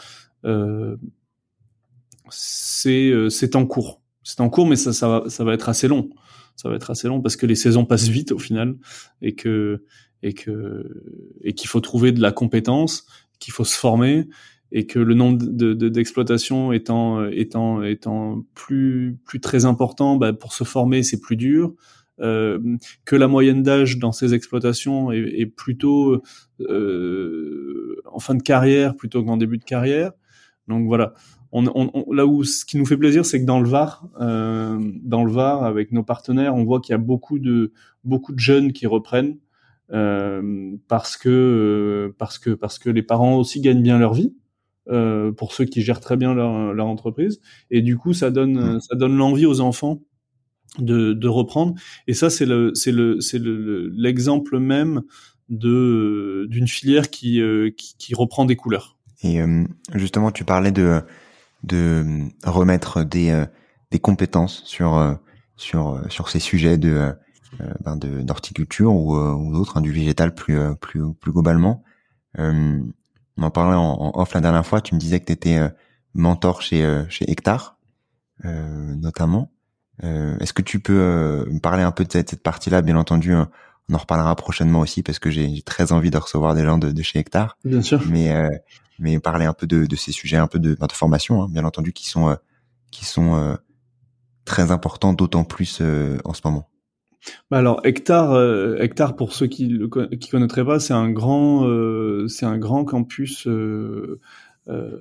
c'est 2.30 3.56
en 3.56 3.66
cours. 3.66 4.02
C'est 4.24 4.40
en 4.40 4.50
cours, 4.50 4.68
mais 4.68 4.78
ça 4.78 4.94
ça 4.94 5.26
ça 5.28 5.44
va 5.44 5.54
être 5.54 5.68
assez 5.68 5.90
long. 5.90 6.12
Ça 6.56 6.70
va 6.70 6.76
être 6.76 6.92
assez 6.92 7.08
long 7.08 7.22
parce 7.22 7.36
que 7.36 7.46
les 7.46 7.56
saisons 7.56 7.86
passent 7.86 8.08
vite 8.08 8.32
au 8.32 8.40
final 8.40 8.76
et 9.22 9.34
que 9.36 9.84
et 10.24 10.34
que 10.34 11.04
et 11.42 11.54
qu'il 11.54 11.70
faut 11.70 11.82
trouver 11.82 12.12
de 12.12 12.22
la 12.22 12.32
compétence, 12.32 13.06
qu'il 13.40 13.54
faut 13.54 13.64
se 13.64 13.76
former 13.76 14.28
et 14.72 14.86
que 14.86 15.00
le 15.00 15.16
nombre 15.16 15.40
de, 15.42 15.74
d'exploitations 15.90 16.72
étant 16.72 17.26
étant 17.26 17.84
étant 17.84 18.46
plus 18.54 19.20
plus 19.26 19.40
très 19.40 19.66
important, 19.66 20.16
bah, 20.16 20.34
pour 20.34 20.54
se 20.54 20.64
former 20.64 21.04
c'est 21.04 21.20
plus 21.20 21.36
dur. 21.36 21.74
Euh, 22.20 22.60
que 23.04 23.16
la 23.16 23.28
moyenne 23.28 23.64
d'âge 23.64 23.98
dans 23.98 24.12
ces 24.12 24.36
exploitations 24.36 25.12
est, 25.12 25.40
est 25.40 25.48
plutôt 25.48 26.22
euh, 26.60 27.96
en 28.06 28.20
fin 28.20 28.36
de 28.36 28.44
carrière 28.44 28.96
plutôt 28.96 29.24
qu'en 29.24 29.38
début 29.38 29.58
de 29.58 29.64
carrière. 29.64 30.12
Donc 30.68 30.86
voilà. 30.86 31.14
On, 31.52 31.66
on, 31.76 32.14
là 32.14 32.26
où 32.26 32.44
ce 32.44 32.64
qui 32.66 32.78
nous 32.78 32.86
fait 32.86 32.98
plaisir, 32.98 33.26
c'est 33.26 33.42
que 33.42 33.46
dans 33.46 33.60
le 33.60 33.68
Var, 33.68 34.08
euh, 34.22 34.80
dans 35.04 35.24
le 35.24 35.32
Var, 35.32 35.64
avec 35.66 35.92
nos 35.92 36.04
partenaires, 36.04 36.56
on 36.56 36.64
voit 36.64 36.80
qu'il 36.80 36.94
y 36.94 36.96
a 36.96 36.98
beaucoup 36.98 37.40
de 37.40 37.74
beaucoup 38.04 38.32
de 38.34 38.40
jeunes 38.40 38.72
qui 38.72 38.88
reprennent. 38.88 39.38
Euh, 39.94 40.72
parce 40.88 41.18
que 41.18 41.30
euh, 41.30 42.16
parce 42.18 42.40
que 42.40 42.52
parce 42.52 42.80
que 42.80 42.90
les 42.90 43.04
parents 43.04 43.36
aussi 43.36 43.60
gagnent 43.60 43.82
bien 43.82 44.00
leur 44.00 44.14
vie 44.14 44.34
euh, 44.90 45.34
pour 45.34 45.52
ceux 45.52 45.66
qui 45.66 45.82
gèrent 45.82 46.00
très 46.00 46.16
bien 46.16 46.34
leur, 46.34 46.74
leur 46.74 46.88
entreprise. 46.88 47.42
Et 47.72 47.82
du 47.82 47.98
coup 47.98 48.14
ça 48.14 48.32
donne 48.32 48.80
ça 48.80 48.96
donne 48.96 49.18
l'envie 49.18 49.46
aux 49.46 49.60
enfants 49.60 50.02
de, 50.80 51.12
de 51.12 51.28
reprendre. 51.28 51.76
Et 52.08 52.14
ça 52.14 52.30
c'est 52.30 52.46
le 52.46 52.72
c'est 52.74 52.94
le 52.94 53.20
c'est 53.20 53.42
l'exemple 53.42 54.60
même 54.60 55.02
de 55.50 56.48
d'une 56.50 56.70
filière 56.70 57.10
qui, 57.10 57.42
qui, 57.76 57.96
qui 57.98 58.16
reprend 58.16 58.46
des 58.46 58.56
couleurs. 58.56 58.98
Et 59.24 59.42
justement 59.94 60.32
tu 60.32 60.46
parlais 60.46 60.72
de 60.72 61.02
de 61.64 62.30
remettre 62.44 63.04
des 63.04 63.46
des 63.92 64.00
compétences 64.00 64.64
sur 64.66 65.18
sur 65.56 66.02
sur 66.10 66.30
ces 66.30 66.40
sujets 66.40 66.78
de 66.78 67.14
euh, 67.60 67.74
ben 67.84 67.98
d'horticulture 67.98 68.94
ou, 68.94 69.18
euh, 69.18 69.34
ou 69.34 69.52
d'autres, 69.52 69.78
hein, 69.78 69.82
du 69.82 69.92
végétal 69.92 70.34
plus 70.34 70.58
euh, 70.58 70.74
plus 70.74 71.14
plus 71.14 71.34
globalement. 71.34 71.84
on 72.38 72.84
en 73.38 73.50
parlait 73.50 73.76
en, 73.76 74.12
off 74.16 74.34
la 74.34 74.42
dernière 74.42 74.66
fois. 74.66 74.80
Tu 74.80 74.96
me 74.96 75.00
disais 75.00 75.20
que 75.20 75.26
tu 75.26 75.34
étais 75.34 75.60
mentor 76.14 76.62
chez 76.62 77.06
chez 77.10 77.30
Hectare, 77.30 77.78
notamment. 78.44 79.52
Est-ce 80.02 80.54
que 80.54 80.62
tu 80.62 80.80
peux 80.80 81.46
me 81.50 81.60
parler 81.60 81.84
un 81.84 81.92
peu 81.92 82.06
de 82.06 82.12
cette, 82.12 82.30
cette 82.30 82.44
partie-là? 82.44 82.82
Bien 82.82 82.96
entendu, 82.96 83.34
on 83.36 83.94
en 83.94 83.98
reparlera 83.98 84.36
prochainement 84.36 84.80
aussi 84.80 85.04
parce 85.04 85.20
que 85.20 85.30
j'ai 85.30 85.62
très 85.64 85.92
envie 85.92 86.10
de 86.10 86.18
recevoir 86.18 86.56
des 86.56 86.64
gens 86.64 86.78
de, 86.78 86.92
de 86.92 87.02
chez 87.02 87.20
Hectare. 87.20 87.58
Bien 87.66 87.82
sûr. 87.82 88.02
Mais 88.10 88.34
mais 89.02 89.20
parler 89.20 89.46
un 89.46 89.54
peu 89.54 89.68
de, 89.68 89.96
ces 89.96 90.12
sujets, 90.12 90.38
un 90.38 90.48
peu 90.48 90.60
de, 90.60 90.76
ben, 90.76 90.88
formation, 90.92 91.44
hein, 91.44 91.48
bien 91.50 91.66
entendu, 91.66 91.94
qui 91.94 92.10
sont 92.10 92.38
qui 92.92 93.06
sont 93.06 93.58
très 94.46 94.72
importants, 94.72 95.14
d'autant 95.14 95.44
plus 95.44 95.82
en 96.24 96.34
ce 96.34 96.42
moment. 96.46 96.72
Bah 97.50 97.60
alors 97.60 97.82
hectare, 97.84 98.34
euh, 98.34 98.88
pour 99.18 99.34
ceux 99.34 99.48
qui 99.48 99.68
le 99.68 99.88
qui 99.88 100.30
connaîtraient 100.30 100.66
pas, 100.66 100.80
c'est 100.80 100.94
un 100.94 101.12
grand 101.12 101.68
euh, 101.68 102.28
c'est 102.28 102.46
un 102.46 102.58
grand 102.58 102.84
campus 102.86 103.48
euh, 103.48 104.20
euh 104.68 104.98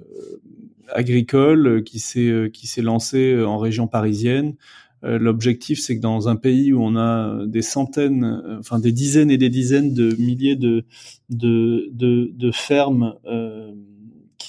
agricole 0.93 1.85
qui 1.85 2.01
s'est 2.01 2.83
lancé 2.83 3.41
en 3.41 3.59
région 3.59 3.87
parisienne. 3.87 4.57
L'objectif, 5.03 5.79
c'est 5.79 5.97
que 5.97 6.03
dans 6.03 6.29
un 6.29 6.35
pays 6.35 6.73
où 6.73 6.83
on 6.83 6.97
a 6.97 7.47
des 7.47 7.63
centaines, 7.63 8.59
enfin 8.59 8.81
des 8.81 8.91
dizaines 8.91 9.31
et 9.31 9.39
des 9.39 9.51
dizaines 9.51 9.95
de 9.95 10.17
milliers 10.17 10.57
de 10.57 12.51
fermes 12.51 13.15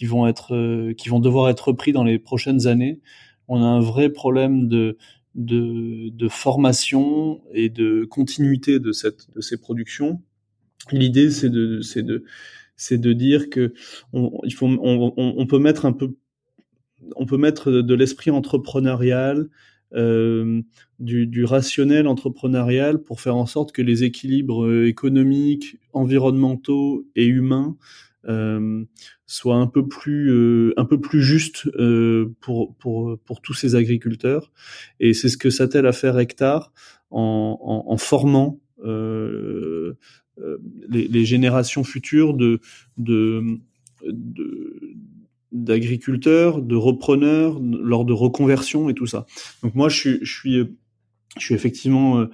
qui 0.02 0.08
vont 0.08 0.26
être 0.26 0.94
qui 0.94 1.10
vont 1.10 1.20
devoir 1.20 1.48
être 1.52 1.68
repris 1.68 1.92
dans 1.92 2.04
les 2.04 2.18
prochaines 2.18 2.66
années, 2.66 3.02
on 3.48 3.62
a 3.62 3.68
un 3.68 3.80
vrai 3.80 4.10
problème 4.10 4.68
de 4.68 4.98
de, 5.36 6.28
formation 6.28 7.40
et 7.54 7.70
de 7.70 8.04
continuité 8.06 8.80
de, 8.80 8.94
cette, 8.94 9.30
de 9.36 9.42
ces 9.42 9.58
productions. 9.58 10.20
L'idée, 10.92 11.30
c'est 11.30 11.52
de, 11.52 11.82
c'est 11.82 12.02
de, 12.02 12.24
c'est 12.76 12.98
de 12.98 13.14
dire 13.14 13.52
que 13.52 13.76
il 14.44 14.54
faut, 14.56 14.66
on, 14.66 15.46
peut 15.46 15.60
mettre 15.60 15.86
un 15.86 15.94
peu, 15.94 16.16
on 17.16 17.28
peut 17.28 17.38
mettre 17.38 17.72
de 17.72 17.94
l'esprit 17.94 18.32
entrepreneurial, 18.32 19.50
euh, 19.94 20.64
du, 20.98 21.46
rationnel 21.46 22.08
entrepreneurial 22.08 23.04
pour 23.04 23.22
faire 23.22 23.36
en 23.36 23.46
sorte 23.46 23.72
que 23.72 23.84
les 23.84 24.04
équilibres 24.04 24.84
économiques, 24.84 25.78
environnementaux 25.94 27.06
et 27.16 27.28
humains 27.28 27.78
euh, 27.78 28.11
soit 29.32 29.56
un 29.56 29.68
peu 29.68 29.88
plus 29.88 30.30
euh, 30.30 30.74
un 30.78 30.86
peu 30.86 31.00
plus 31.00 31.24
juste 31.24 31.68
euh, 31.78 32.36
pour 32.42 32.76
pour 32.76 33.18
pour 33.20 33.42
tous 33.42 33.54
ces 33.54 33.76
agriculteurs 33.76 34.52
et 35.00 35.14
c'est 35.14 35.30
ce 35.30 35.38
que 35.38 35.50
s'attelle 35.50 35.86
à 35.86 35.94
faire 35.94 36.20
Hectare 36.20 36.74
en, 37.10 37.84
en, 37.88 37.98
formant 37.98 38.60
euh, 38.84 39.98
euh, 40.40 40.58
les, 40.90 41.26
générations 41.26 41.84
futures 41.84 42.34
de 42.34 42.60
de, 42.98 43.60
d'agriculteurs, 45.52 46.62
de 46.62 46.76
repreneurs 46.76 47.60
lors 47.60 48.06
de 48.06 48.14
reconversion 48.14 48.90
et 48.90 48.94
tout 48.94 49.08
ça. 49.08 49.26
Donc 49.64 49.76
moi 49.76 49.90
je 49.90 49.96
suis 49.98 50.20
je 50.26 51.46
suis 51.46 51.54
effectivement 51.54 52.28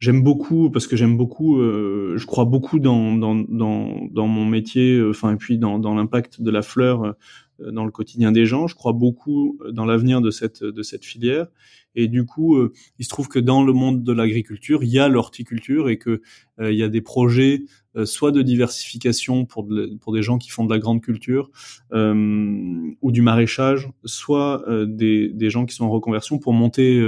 j'aime 0.00 0.22
beaucoup 0.22 0.70
parce 0.70 0.86
que 0.86 0.96
j'aime 0.96 1.16
beaucoup 1.16 1.60
euh, 1.60 2.14
je 2.16 2.26
crois 2.26 2.46
beaucoup 2.46 2.80
dans 2.80 3.14
dans 3.14 3.34
dans, 3.34 4.08
dans 4.10 4.26
mon 4.26 4.46
métier 4.46 4.94
euh, 4.94 5.10
enfin 5.10 5.34
et 5.34 5.36
puis 5.36 5.58
dans 5.58 5.78
dans 5.78 5.94
l'impact 5.94 6.40
de 6.40 6.50
la 6.50 6.62
fleur 6.62 7.04
euh, 7.04 7.70
dans 7.72 7.84
le 7.84 7.90
quotidien 7.90 8.32
des 8.32 8.46
gens. 8.46 8.66
Je 8.66 8.74
crois 8.74 8.94
beaucoup 8.94 9.58
dans 9.70 9.84
l'avenir 9.84 10.22
de 10.22 10.30
cette 10.30 10.64
de 10.64 10.82
cette 10.82 11.04
filière. 11.04 11.46
Et 11.94 12.08
du 12.08 12.24
coup 12.24 12.56
il 12.98 13.04
se 13.04 13.10
trouve 13.10 13.28
que 13.28 13.38
dans 13.38 13.62
le 13.62 13.74
monde 13.74 14.02
de 14.02 14.12
l'agriculture 14.12 14.82
il 14.82 14.88
y 14.88 14.98
a 14.98 15.08
l'horticulture 15.08 15.90
et 15.90 15.98
que 15.98 16.22
il 16.58 16.74
y 16.74 16.84
a 16.84 16.88
des 16.88 17.02
projets 17.02 17.64
soit 18.04 18.30
de 18.30 18.40
diversification 18.40 19.44
pour 19.44 19.68
pour 20.00 20.14
des 20.14 20.22
gens 20.22 20.38
qui 20.38 20.48
font 20.50 20.64
de 20.64 20.72
la 20.72 20.78
grande 20.78 21.02
culture 21.02 21.50
ou 21.92 23.12
du 23.12 23.22
maraîchage 23.22 23.90
soit 24.04 24.64
des 24.86 25.28
des 25.28 25.50
gens 25.50 25.66
qui 25.66 25.74
sont 25.74 25.84
en 25.84 25.90
reconversion 25.90 26.38
pour 26.38 26.54
monter 26.54 26.98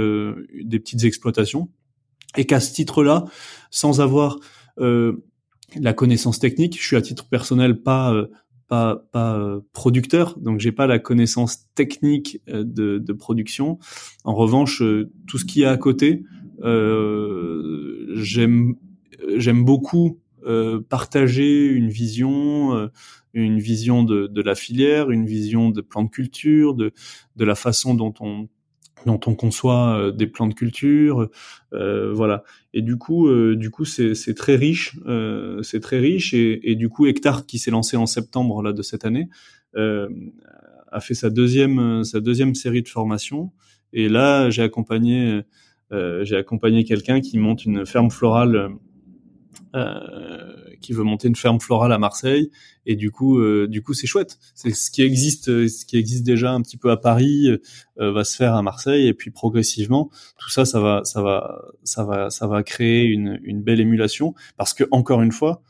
des 0.63 0.79
petites 0.79 1.05
exploitations 1.05 1.69
et 2.37 2.45
qu'à 2.45 2.59
ce 2.59 2.73
titre-là, 2.73 3.25
sans 3.69 4.01
avoir 4.01 4.37
euh, 4.79 5.23
la 5.79 5.93
connaissance 5.93 6.39
technique, 6.39 6.79
je 6.79 6.85
suis 6.85 6.95
à 6.95 7.01
titre 7.01 7.27
personnel 7.27 7.81
pas 7.81 8.13
euh, 8.13 8.27
pas, 8.67 9.07
pas 9.11 9.37
euh, 9.37 9.59
producteur, 9.73 10.39
donc 10.39 10.59
j'ai 10.59 10.71
pas 10.71 10.87
la 10.87 10.97
connaissance 10.97 11.67
technique 11.75 12.41
euh, 12.49 12.63
de, 12.63 12.97
de, 12.97 13.13
production. 13.13 13.77
En 14.23 14.33
revanche, 14.33 14.81
tout 15.27 15.37
ce 15.37 15.45
qui 15.45 15.63
est 15.63 15.67
à 15.67 15.77
côté, 15.77 16.23
j'aime 18.15 18.75
j'aime 19.35 19.63
beaucoup 19.63 20.19
partager 20.89 21.67
une 21.67 21.89
vision, 21.89 22.89
une 23.33 23.59
vision 23.59 24.03
de, 24.03 24.27
de, 24.27 24.41
la 24.41 24.55
filière, 24.55 25.09
une 25.11 25.25
vision 25.25 25.69
de 25.69 25.81
plan 25.81 26.03
de 26.03 26.09
culture, 26.09 26.73
de, 26.73 26.91
de 27.35 27.45
la 27.45 27.55
façon 27.55 27.93
dont 27.93 28.13
on 28.19 28.49
dont 29.05 29.19
on 29.25 29.35
conçoit 29.35 29.97
euh, 29.97 30.11
des 30.11 30.27
plans 30.27 30.47
de 30.47 30.53
culture, 30.53 31.29
euh, 31.73 32.13
voilà. 32.13 32.43
Et 32.73 32.81
du 32.81 32.97
coup, 32.97 33.27
euh, 33.27 33.55
c'est 33.85 34.33
très 34.35 34.55
riche, 34.55 34.97
riche. 35.97 36.33
Et, 36.33 36.75
du 36.75 36.89
coup, 36.89 37.05
Hectare, 37.05 37.45
qui 37.45 37.59
s'est 37.59 37.71
lancé 37.71 37.97
en 37.97 38.05
septembre 38.05 38.61
là 38.63 38.73
de 38.73 38.81
cette 38.81 39.05
année, 39.05 39.29
a 39.75 40.99
fait 40.99 41.13
sa 41.15 41.29
deuxième 41.29 42.03
série 42.55 42.81
de 42.81 42.87
formations. 42.87 43.51
Et 43.93 44.09
là, 44.09 44.49
j'ai 44.49 44.63
accompagné 44.63 45.43
quelqu'un 45.91 47.21
qui 47.21 47.37
monte 47.37 47.65
une 47.65 47.85
ferme 47.85 48.09
florale 48.09 48.69
qui 50.81 50.93
veut 50.93 51.03
monter 51.03 51.27
une 51.27 51.35
ferme 51.35 51.59
florale 51.59 51.91
à 51.91 51.97
Marseille. 51.97 52.51
Et 52.85 52.95
du 52.95 53.11
coup 53.11 53.39
euh, 53.39 53.67
du 53.67 53.81
coup 53.81 53.93
c'est 53.93 54.07
chouette. 54.07 54.37
C'est 54.53 54.71
ce 54.71 54.91
qui 54.91 55.01
existe 55.01 55.49
euh, 55.49 55.67
ce 55.67 55.85
qui 55.85 55.97
existe 55.97 56.23
déjà 56.23 56.51
un 56.51 56.61
petit 56.61 56.77
peu 56.77 56.91
à 56.91 56.97
Paris 56.97 57.47
euh, 57.99 58.11
va 58.11 58.23
se 58.23 58.35
faire 58.35 58.53
à 58.53 58.61
Marseille. 58.61 59.07
Et 59.07 59.13
puis 59.13 59.31
progressivement 59.31 60.09
tout 60.37 60.49
ça 60.49 60.65
ça 60.65 60.79
va 60.79 61.01
ça 61.03 61.21
va 61.21 61.61
ça 61.83 62.03
va 62.03 62.29
ça 62.29 62.47
va 62.47 62.63
créer 62.63 63.05
une, 63.05 63.39
une 63.43 63.63
belle 63.63 63.79
émulation. 63.79 64.33
Parce 64.57 64.73
que 64.73 64.83
encore 64.91 65.21
une 65.21 65.31
fois 65.31 65.63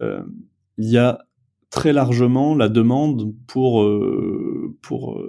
il 0.00 0.88
y 0.88 0.96
a 0.96 1.27
très 1.70 1.92
largement 1.92 2.54
la 2.54 2.68
demande 2.68 3.34
pour 3.46 3.86
pour 4.82 5.22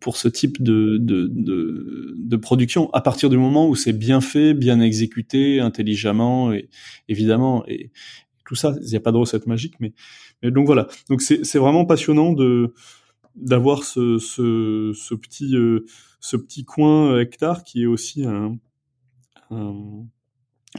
pour 0.00 0.16
ce 0.16 0.28
type 0.28 0.62
de, 0.62 0.98
de, 0.98 1.28
de, 1.30 2.14
de 2.16 2.36
production 2.36 2.90
à 2.92 3.00
partir 3.00 3.28
du 3.28 3.36
moment 3.36 3.68
où 3.68 3.74
c'est 3.74 3.92
bien 3.92 4.20
fait, 4.20 4.54
bien 4.54 4.80
exécuté, 4.80 5.60
intelligemment 5.60 6.52
et 6.52 6.68
évidemment 7.08 7.64
et 7.66 7.90
tout 8.46 8.54
ça, 8.54 8.74
il 8.82 8.88
n'y 8.88 8.96
a 8.96 9.00
pas 9.00 9.12
de 9.12 9.16
recette 9.16 9.46
magique, 9.46 9.74
mais, 9.80 9.92
mais 10.42 10.50
donc 10.50 10.66
voilà. 10.66 10.88
Donc 11.08 11.22
c'est 11.22 11.58
vraiment 11.58 11.84
passionnant 11.84 12.32
de 12.32 12.74
d'avoir 13.34 13.82
ce, 13.82 14.18
ce, 14.18 14.92
ce 14.94 15.14
petit 15.14 15.54
ce 16.20 16.36
petit 16.36 16.64
coin 16.64 17.18
hectare 17.18 17.64
qui 17.64 17.82
est 17.82 17.86
aussi 17.86 18.24
un, 18.24 18.58
un 19.50 20.06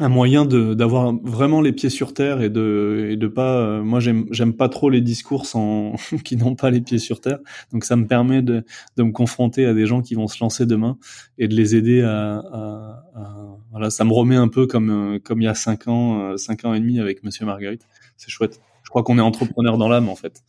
un 0.02 0.10
moyen 0.10 0.44
de 0.44 0.74
d'avoir 0.74 1.14
vraiment 1.24 1.62
les 1.62 1.72
pieds 1.72 1.90
sur 1.90 2.14
terre 2.14 2.42
et 2.42 2.50
de 2.50 3.08
et 3.12 3.16
de 3.16 3.28
pas 3.28 3.60
euh, 3.60 3.82
moi 3.82 4.02
j'aime 4.02 4.26
j'aime 4.30 4.54
pas 4.54 4.68
trop 4.68 4.90
les 4.90 5.00
discours 5.00 5.46
sans 5.46 5.94
qui 6.26 6.36
n'ont 6.36 6.56
pas 6.56 6.70
les 6.70 6.82
pieds 6.82 7.00
sur 7.00 7.22
terre. 7.22 7.40
Donc 7.72 7.86
ça 7.86 7.96
me 7.96 8.06
permet 8.06 8.42
de 8.42 8.66
de 8.98 9.04
me 9.04 9.14
confronter 9.14 9.66
à 9.66 9.74
des 9.74 9.86
gens 9.86 10.02
qui 10.02 10.16
vont 10.16 10.28
se 10.28 10.44
lancer 10.44 10.66
demain 10.66 10.98
et 11.38 11.48
de 11.48 11.56
les 11.56 11.76
aider 11.76 12.02
à, 12.02 12.40
à, 12.40 13.04
à 13.16 13.58
voilà 13.72 13.90
ça 13.90 14.04
me 14.04 14.12
remet 14.12 14.36
un 14.36 14.50
peu 14.50 14.68
comme 14.68 14.90
euh, 14.90 15.20
comme 15.20 15.42
il 15.42 15.46
y 15.46 15.48
a 15.48 15.56
cinq 15.56 15.88
ans 15.88 16.20
euh, 16.20 16.38
cinq 16.38 16.66
ans 16.66 16.74
et 16.74 16.80
demi 16.82 17.00
avec 17.00 17.24
Monsieur 17.24 17.46
Marguerite. 17.46 17.88
C'est 18.18 18.30
chouette. 18.30 18.60
Je 18.84 18.90
crois 18.90 19.04
qu'on 19.04 19.18
est 19.18 19.22
entrepreneur 19.22 19.78
dans 19.78 19.90
l'âme 19.90 20.10
en 20.10 20.16
fait. 20.16 20.44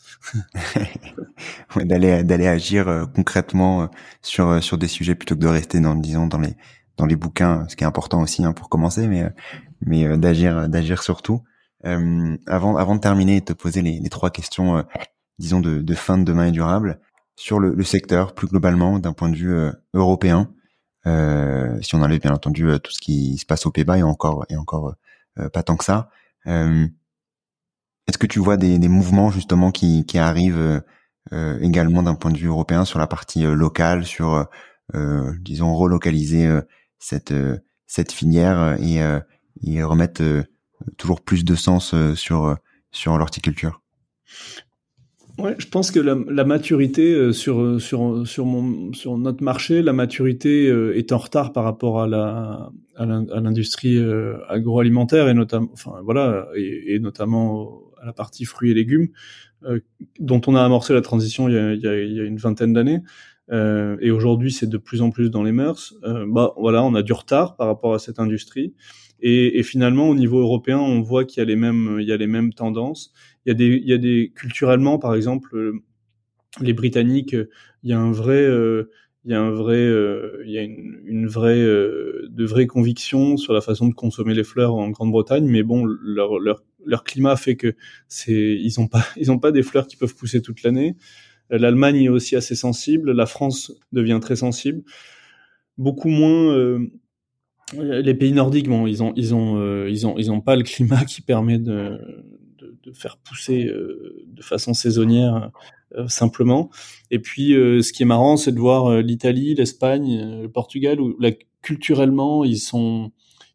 D'aller 1.76 2.22
d'aller 2.22 2.46
agir 2.46 3.06
concrètement 3.14 3.90
sur 4.22 4.62
sur 4.62 4.76
des 4.76 4.88
sujets 4.88 5.14
plutôt 5.14 5.34
que 5.36 5.40
de 5.40 5.46
rester 5.46 5.80
dans 5.80 5.94
disons 5.94 6.26
dans 6.26 6.38
les 6.38 6.54
dans 6.96 7.06
les 7.06 7.16
bouquins, 7.16 7.66
ce 7.68 7.76
qui 7.76 7.84
est 7.84 7.86
important 7.86 8.22
aussi 8.22 8.44
hein, 8.44 8.52
pour 8.52 8.68
commencer, 8.68 9.06
mais 9.06 9.30
mais 9.84 10.04
euh, 10.06 10.16
d'agir 10.16 10.68
d'agir 10.68 11.02
surtout. 11.02 11.42
Euh, 11.84 12.36
avant 12.46 12.76
avant 12.76 12.96
de 12.96 13.00
terminer 13.00 13.36
et 13.36 13.40
te 13.42 13.52
poser 13.52 13.82
les, 13.82 14.00
les 14.00 14.08
trois 14.08 14.30
questions, 14.30 14.78
euh, 14.78 14.82
disons 15.38 15.60
de, 15.60 15.80
de, 15.82 15.94
fin 15.94 16.18
de 16.18 16.24
demain 16.24 16.46
et 16.46 16.52
durable 16.52 17.00
sur 17.36 17.60
le, 17.60 17.74
le 17.74 17.84
secteur 17.84 18.34
plus 18.34 18.48
globalement 18.48 18.98
d'un 18.98 19.12
point 19.12 19.28
de 19.28 19.36
vue 19.36 19.54
européen. 19.92 20.50
si 21.82 21.94
on 21.94 22.02
enlève 22.02 22.20
bien 22.20 22.32
entendu 22.32 22.66
tout 22.82 22.90
ce 22.90 23.00
qui 23.00 23.36
se 23.36 23.44
passe 23.46 23.66
au 23.66 23.70
Pays-Bas 23.70 23.98
et 23.98 24.02
encore 24.02 24.46
et 24.48 24.56
encore 24.56 24.94
pas 25.52 25.62
tant 25.62 25.76
que 25.76 25.84
ça. 25.84 26.08
Est-ce 26.46 28.18
que 28.18 28.26
tu 28.26 28.38
vois 28.38 28.56
des, 28.56 28.78
des, 28.78 28.88
mouvements 28.88 29.30
justement 29.30 29.70
qui, 29.70 30.06
qui 30.06 30.16
arrivent 30.16 30.82
également 31.60 32.02
d'un 32.02 32.14
point 32.14 32.30
de 32.30 32.38
vue 32.38 32.48
européen 32.48 32.86
sur 32.86 32.98
la 32.98 33.06
partie 33.06 33.42
locale, 33.42 34.06
sur 34.06 34.48
disons 34.94 35.74
relocaliser 35.74 36.62
cette 36.98 37.32
euh, 37.32 37.56
cette 37.86 38.12
filière 38.12 38.58
euh, 38.58 38.76
et, 38.80 39.02
euh, 39.02 39.20
et 39.64 39.82
remettre 39.82 40.22
toujours 40.96 41.20
plus 41.20 41.44
de 41.44 41.54
sens 41.54 41.94
sur 42.14 42.56
sur 42.90 43.16
l'horticulture. 43.16 43.80
Ouais, 45.38 45.54
je 45.58 45.68
pense 45.68 45.90
que 45.90 46.00
la, 46.00 46.44
maturité 46.44 47.32
sur 47.32 47.80
sur 47.80 48.26
sur 48.26 48.44
mon 48.44 48.92
sur 48.92 49.16
notre 49.18 49.42
marché, 49.42 49.82
la 49.82 49.92
maturité 49.92 50.66
est 50.66 51.12
en 51.12 51.18
retard 51.18 51.52
par 51.52 51.64
rapport 51.64 52.02
à 52.02 52.06
la 52.06 52.70
à 52.96 53.06
l'industrie 53.06 53.98
agroalimentaire 54.48 55.28
et 55.28 55.34
notamment 55.34 55.68
enfin 55.72 56.00
voilà 56.04 56.48
et, 56.56 56.98
notamment 56.98 57.80
à 58.00 58.06
la 58.06 58.12
partie 58.12 58.44
fruits 58.44 58.70
et 58.70 58.74
légumes 58.74 59.08
dont 60.20 60.40
on 60.46 60.54
a 60.54 60.62
amorcé 60.62 60.92
la 60.92 61.02
transition 61.02 61.48
il 61.48 61.80
y 61.80 61.88
a 61.88 62.24
une 62.24 62.38
vingtaine 62.38 62.72
d'années. 62.72 63.00
Euh, 63.52 63.96
et 64.00 64.10
aujourd'hui 64.10 64.50
c'est 64.50 64.68
de 64.68 64.76
plus 64.76 65.02
en 65.02 65.10
plus 65.10 65.30
dans 65.30 65.42
les 65.42 65.52
mœurs. 65.52 65.94
Euh, 66.04 66.26
bah 66.28 66.52
voilà, 66.56 66.82
on 66.82 66.94
a 66.94 67.02
du 67.02 67.12
retard 67.12 67.56
par 67.56 67.68
rapport 67.68 67.94
à 67.94 67.98
cette 67.98 68.18
industrie. 68.18 68.74
Et, 69.20 69.58
et 69.58 69.62
finalement, 69.62 70.08
au 70.10 70.14
niveau 70.14 70.40
européen, 70.40 70.78
on 70.78 71.00
voit 71.00 71.24
qu'il 71.24 71.40
y 71.40 71.42
a 71.42 71.46
les 71.46 71.56
mêmes, 71.56 71.98
il 72.00 72.06
y 72.06 72.12
a 72.12 72.16
les 72.16 72.26
mêmes 72.26 72.52
tendances. 72.52 73.12
Il 73.44 73.50
y 73.50 73.52
a 73.52 73.54
des, 73.54 73.76
il 73.76 73.88
y 73.88 73.92
a 73.92 73.98
des 73.98 74.32
culturellement, 74.34 74.98
par 74.98 75.14
exemple, 75.14 75.56
euh, 75.56 75.82
les 76.60 76.72
Britanniques, 76.72 77.36
il 77.82 77.90
y 77.90 77.92
a 77.92 77.98
un 77.98 78.12
vrai, 78.12 78.42
euh, 78.42 78.90
il 79.24 79.32
y 79.32 79.34
a 79.34 79.40
un 79.40 79.50
vrai, 79.50 79.76
euh, 79.76 80.42
il 80.46 80.52
y 80.52 80.58
a 80.58 80.62
une, 80.62 81.00
une 81.06 81.26
vraie, 81.26 81.58
de 81.58 82.44
vraies 82.44 82.66
convictions 82.66 83.36
sur 83.36 83.52
la 83.52 83.60
façon 83.60 83.88
de 83.88 83.94
consommer 83.94 84.34
les 84.34 84.44
fleurs 84.44 84.74
en 84.74 84.90
Grande-Bretagne. 84.90 85.46
Mais 85.46 85.62
bon, 85.62 85.84
leur, 85.84 86.38
leur, 86.38 86.62
leur 86.84 87.04
climat 87.04 87.36
fait 87.36 87.56
que 87.56 87.74
c'est, 88.08 88.32
ils 88.32 88.80
ont 88.80 88.88
pas, 88.88 89.04
ils 89.16 89.30
ont 89.30 89.38
pas 89.38 89.52
des 89.52 89.62
fleurs 89.62 89.86
qui 89.86 89.96
peuvent 89.96 90.14
pousser 90.14 90.42
toute 90.42 90.62
l'année. 90.62 90.96
L'Allemagne 91.50 92.02
est 92.02 92.08
aussi 92.08 92.36
assez 92.36 92.54
sensible, 92.54 93.12
la 93.12 93.26
France 93.26 93.72
devient 93.92 94.18
très 94.20 94.36
sensible. 94.36 94.82
Beaucoup 95.78 96.08
moins 96.08 96.52
euh, 96.52 96.90
les 97.74 98.14
pays 98.14 98.32
nordiques, 98.32 98.68
bon, 98.68 98.86
ils 98.86 99.02
ont, 99.02 99.12
ils 99.16 99.34
ont, 99.34 99.58
euh, 99.58 99.88
ils 99.90 100.06
ont, 100.06 100.16
ils 100.18 100.30
ont 100.30 100.40
pas 100.40 100.56
le 100.56 100.62
climat 100.62 101.04
qui 101.04 101.20
permet 101.20 101.58
de, 101.58 101.98
de, 102.58 102.76
de 102.82 102.92
faire 102.92 103.16
pousser 103.18 103.66
euh, 103.66 104.24
de 104.26 104.42
façon 104.42 104.74
saisonnière 104.74 105.50
simplement. 106.08 106.68
Et 107.10 107.20
puis, 107.20 107.52
ce 107.52 107.92
qui 107.92 108.02
est 108.02 108.06
marrant, 108.06 108.36
c'est 108.36 108.52
de 108.52 108.58
voir 108.58 109.00
l'Italie, 109.02 109.54
l'Espagne, 109.54 110.42
le 110.42 110.48
Portugal, 110.48 111.00
où 111.00 111.16
là, 111.20 111.30
culturellement, 111.66 112.44
ils 112.44 112.58
sont, 112.58 113.10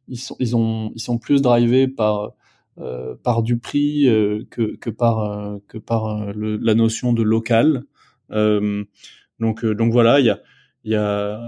ils 0.09 0.19
sont, 0.19 0.35
ils 0.39 0.55
ont, 0.55 0.91
ils 0.95 0.99
sont 0.99 1.17
plus 1.17 1.41
drivés 1.41 1.87
par 1.87 2.19
euh, 2.19 2.29
par 3.23 3.43
du 3.43 3.57
prix 3.57 4.07
euh, 4.07 4.43
que, 4.49 4.75
que 4.77 4.89
par 4.89 5.19
euh, 5.19 5.57
que 5.67 5.77
par 5.77 6.33
le, 6.33 6.57
la 6.57 6.75
notion 6.75 7.13
de 7.13 7.23
local. 7.23 7.83
donc 9.39 9.65
donc 9.65 9.91
voilà, 9.91 10.19
il 10.19 10.25
y 10.25 10.29
a 10.29 10.39
y 10.83 10.95
a 10.95 11.39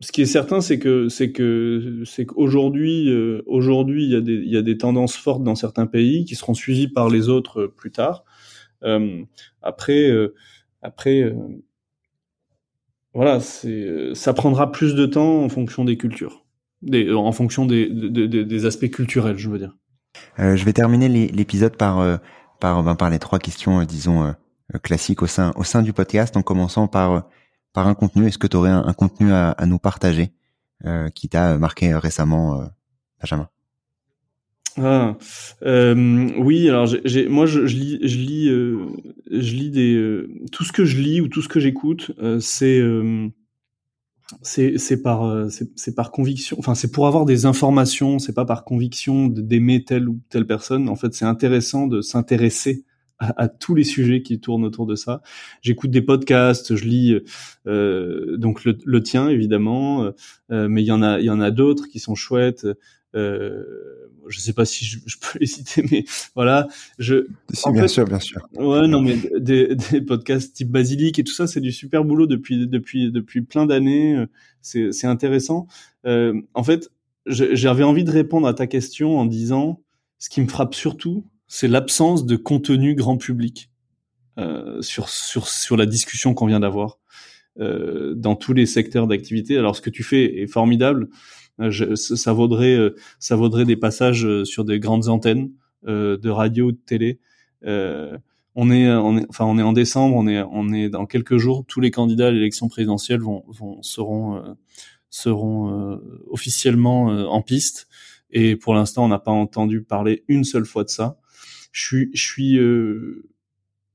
ce 0.00 0.12
qui 0.12 0.22
est 0.22 0.26
certain, 0.26 0.60
c'est 0.60 0.78
que 0.78 1.08
c'est 1.08 1.32
que 1.32 2.02
c'est 2.06 2.26
qu'aujourd'hui 2.26 3.10
aujourd'hui 3.46 4.04
il 4.04 4.10
y 4.10 4.16
a 4.16 4.20
des 4.20 4.34
il 4.34 4.50
y 4.50 4.56
a 4.56 4.62
des 4.62 4.78
tendances 4.78 5.16
fortes 5.16 5.44
dans 5.44 5.54
certains 5.54 5.86
pays 5.86 6.24
qui 6.24 6.34
seront 6.36 6.54
suivies 6.54 6.88
par 6.88 7.08
les 7.10 7.28
autres 7.28 7.66
plus 7.66 7.92
tard. 7.92 8.24
après 9.62 10.10
après 10.82 11.34
voilà, 13.14 13.40
c'est 13.40 14.14
ça 14.14 14.32
prendra 14.34 14.70
plus 14.70 14.94
de 14.94 15.06
temps 15.06 15.42
en 15.42 15.48
fonction 15.48 15.84
des 15.84 15.96
cultures, 15.96 16.44
des, 16.82 17.12
en 17.12 17.32
fonction 17.32 17.66
des, 17.66 17.88
des, 17.90 18.28
des 18.28 18.66
aspects 18.66 18.90
culturels, 18.90 19.36
je 19.36 19.48
veux 19.48 19.58
dire. 19.58 19.76
Euh, 20.40 20.56
je 20.56 20.64
vais 20.64 20.72
terminer 20.72 21.08
l'épisode 21.08 21.76
par 21.76 22.00
euh, 22.00 22.16
par 22.60 22.82
ben, 22.82 22.94
par 22.94 23.10
les 23.10 23.18
trois 23.18 23.38
questions, 23.38 23.80
euh, 23.80 23.84
disons 23.84 24.34
classiques 24.82 25.22
au 25.22 25.26
sein 25.26 25.52
au 25.56 25.64
sein 25.64 25.82
du 25.82 25.92
podcast, 25.92 26.36
en 26.36 26.42
commençant 26.42 26.88
par 26.88 27.28
par 27.72 27.88
un 27.88 27.94
contenu. 27.94 28.26
Est-ce 28.26 28.38
que 28.38 28.46
tu 28.46 28.56
aurais 28.56 28.70
un, 28.70 28.92
contenu 28.92 29.32
à, 29.32 29.50
à, 29.50 29.66
nous 29.66 29.78
partager 29.78 30.32
qui 31.14 31.28
t'a 31.28 31.58
marqué 31.58 31.94
récemment, 31.94 32.68
Benjamin? 33.20 33.48
Ah, 34.78 35.16
euh, 35.64 36.30
oui, 36.38 36.68
alors 36.68 36.86
j'ai, 36.86 37.28
moi 37.28 37.46
je, 37.46 37.66
je, 37.66 37.76
lis, 37.76 37.98
je 38.02 38.16
lis, 38.16 38.48
je 39.30 39.54
lis 39.54 39.70
des, 39.70 40.26
tout 40.52 40.64
ce 40.64 40.72
que 40.72 40.84
je 40.84 40.98
lis 40.98 41.20
ou 41.20 41.28
tout 41.28 41.42
ce 41.42 41.48
que 41.48 41.60
j'écoute, 41.60 42.12
c'est 42.40 42.80
c'est 44.42 45.02
par 45.02 45.24
euh, 45.24 45.48
c'est 45.48 45.94
par 45.94 46.10
conviction. 46.10 46.56
Enfin 46.58 46.74
c'est 46.74 46.90
pour 46.90 47.06
avoir 47.06 47.24
des 47.24 47.46
informations 47.46 48.18
c'est 48.18 48.32
pas 48.32 48.44
par 48.44 48.64
conviction 48.64 49.26
d'aimer 49.26 49.84
telle 49.84 50.08
ou 50.08 50.20
telle 50.28 50.46
personne. 50.46 50.88
En 50.88 50.96
fait 50.96 51.14
c'est 51.14 51.24
intéressant 51.24 51.86
de 51.86 52.00
s'intéresser 52.00 52.84
à, 53.18 53.48
tous 53.48 53.74
les 53.74 53.84
sujets 53.84 54.22
qui 54.22 54.40
tournent 54.40 54.64
autour 54.64 54.86
de 54.86 54.94
ça. 54.94 55.20
J'écoute 55.60 55.90
des 55.90 56.02
podcasts 56.02 56.74
je 56.74 56.84
lis 56.84 57.18
euh, 57.66 58.36
donc 58.38 58.64
le, 58.64 58.78
le, 58.84 59.02
tien 59.02 59.28
évidemment 59.28 60.10
euh, 60.50 60.68
mais 60.68 60.82
il 60.82 60.86
y 60.86 60.92
en 60.92 61.02
a 61.02 61.20
il 61.20 61.26
y 61.26 61.30
en 61.30 61.40
a 61.40 61.50
d'autres 61.50 61.86
qui 61.88 61.98
sont 61.98 62.14
chouettes 62.14 62.66
euh, 63.14 63.64
je 64.28 64.38
sais 64.38 64.52
pas 64.52 64.64
si 64.64 64.84
je, 64.84 64.98
peux 65.18 65.38
les 65.40 65.46
citer, 65.46 65.82
mais 65.90 66.04
voilà. 66.34 66.68
Je, 66.98 67.26
bien 67.72 67.88
sûr, 67.88 68.04
bien 68.04 68.20
sûr. 68.20 68.40
Ouais, 68.56 68.86
non, 68.86 69.00
mais 69.02 69.16
des, 69.38 69.74
des 69.74 70.00
podcasts 70.00 70.54
type 70.54 70.70
Basilic 70.70 71.18
et 71.18 71.24
tout 71.24 71.32
ça, 71.32 71.46
c'est 71.46 71.60
du 71.60 71.72
super 71.72 72.04
boulot 72.04 72.26
depuis 72.26 72.66
depuis 72.66 73.10
depuis 73.10 73.42
plein 73.42 73.66
d'années. 73.66 74.24
C'est 74.62 74.92
c'est 74.92 75.06
intéressant. 75.06 75.66
Euh, 76.06 76.40
en 76.54 76.62
fait, 76.62 76.90
j'avais 77.26 77.84
envie 77.84 78.04
de 78.04 78.10
répondre 78.10 78.46
à 78.46 78.54
ta 78.54 78.66
question 78.66 79.18
en 79.18 79.26
disant, 79.26 79.82
ce 80.18 80.30
qui 80.30 80.40
me 80.40 80.48
frappe 80.48 80.74
surtout, 80.74 81.26
c'est 81.46 81.68
l'absence 81.68 82.26
de 82.26 82.36
contenu 82.36 82.94
grand 82.94 83.16
public 83.16 83.70
euh, 84.38 84.80
sur 84.82 85.08
sur 85.08 85.48
sur 85.48 85.76
la 85.76 85.86
discussion 85.86 86.34
qu'on 86.34 86.46
vient 86.46 86.60
d'avoir 86.60 86.98
euh, 87.58 88.14
dans 88.14 88.36
tous 88.36 88.52
les 88.52 88.66
secteurs 88.66 89.06
d'activité. 89.06 89.58
Alors, 89.58 89.76
ce 89.76 89.80
que 89.80 89.90
tu 89.90 90.02
fais 90.02 90.42
est 90.42 90.46
formidable. 90.46 91.08
Euh, 91.60 91.96
ça 91.96 92.32
vaudrait, 92.32 92.76
euh, 92.76 92.94
ça 93.18 93.36
vaudrait 93.36 93.64
des 93.64 93.76
passages 93.76 94.24
euh, 94.24 94.44
sur 94.44 94.64
des 94.64 94.78
grandes 94.80 95.08
antennes 95.08 95.50
de 95.82 96.28
radio 96.28 96.66
ou 96.66 96.72
de 96.72 96.76
télé. 96.76 97.20
on 97.64 98.70
est, 98.70 98.92
enfin, 99.30 99.46
on 99.46 99.58
est 99.58 99.62
en 99.62 99.72
décembre, 99.72 100.14
on 100.14 100.26
est, 100.26 100.42
on 100.42 100.74
est 100.74 100.90
dans 100.90 101.06
quelques 101.06 101.38
jours. 101.38 101.64
Tous 101.66 101.80
les 101.80 101.90
candidats 101.90 102.26
à 102.26 102.30
l'élection 102.30 102.68
présidentielle 102.68 103.20
vont, 103.20 103.44
vont 103.48 103.82
seront, 103.82 104.42
seront 105.08 105.98
officiellement 106.28 107.06
en 107.06 107.40
piste. 107.40 107.88
Et 108.30 108.56
pour 108.56 108.74
l'instant, 108.74 109.06
on 109.06 109.08
n'a 109.08 109.18
pas 109.18 109.30
entendu 109.30 109.82
parler 109.82 110.22
une 110.28 110.44
seule 110.44 110.66
fois 110.66 110.84
de 110.84 110.90
ça. 110.90 111.16
Je 111.72 111.82
suis, 111.82 112.10
je 112.12 112.22
suis, 112.22 112.58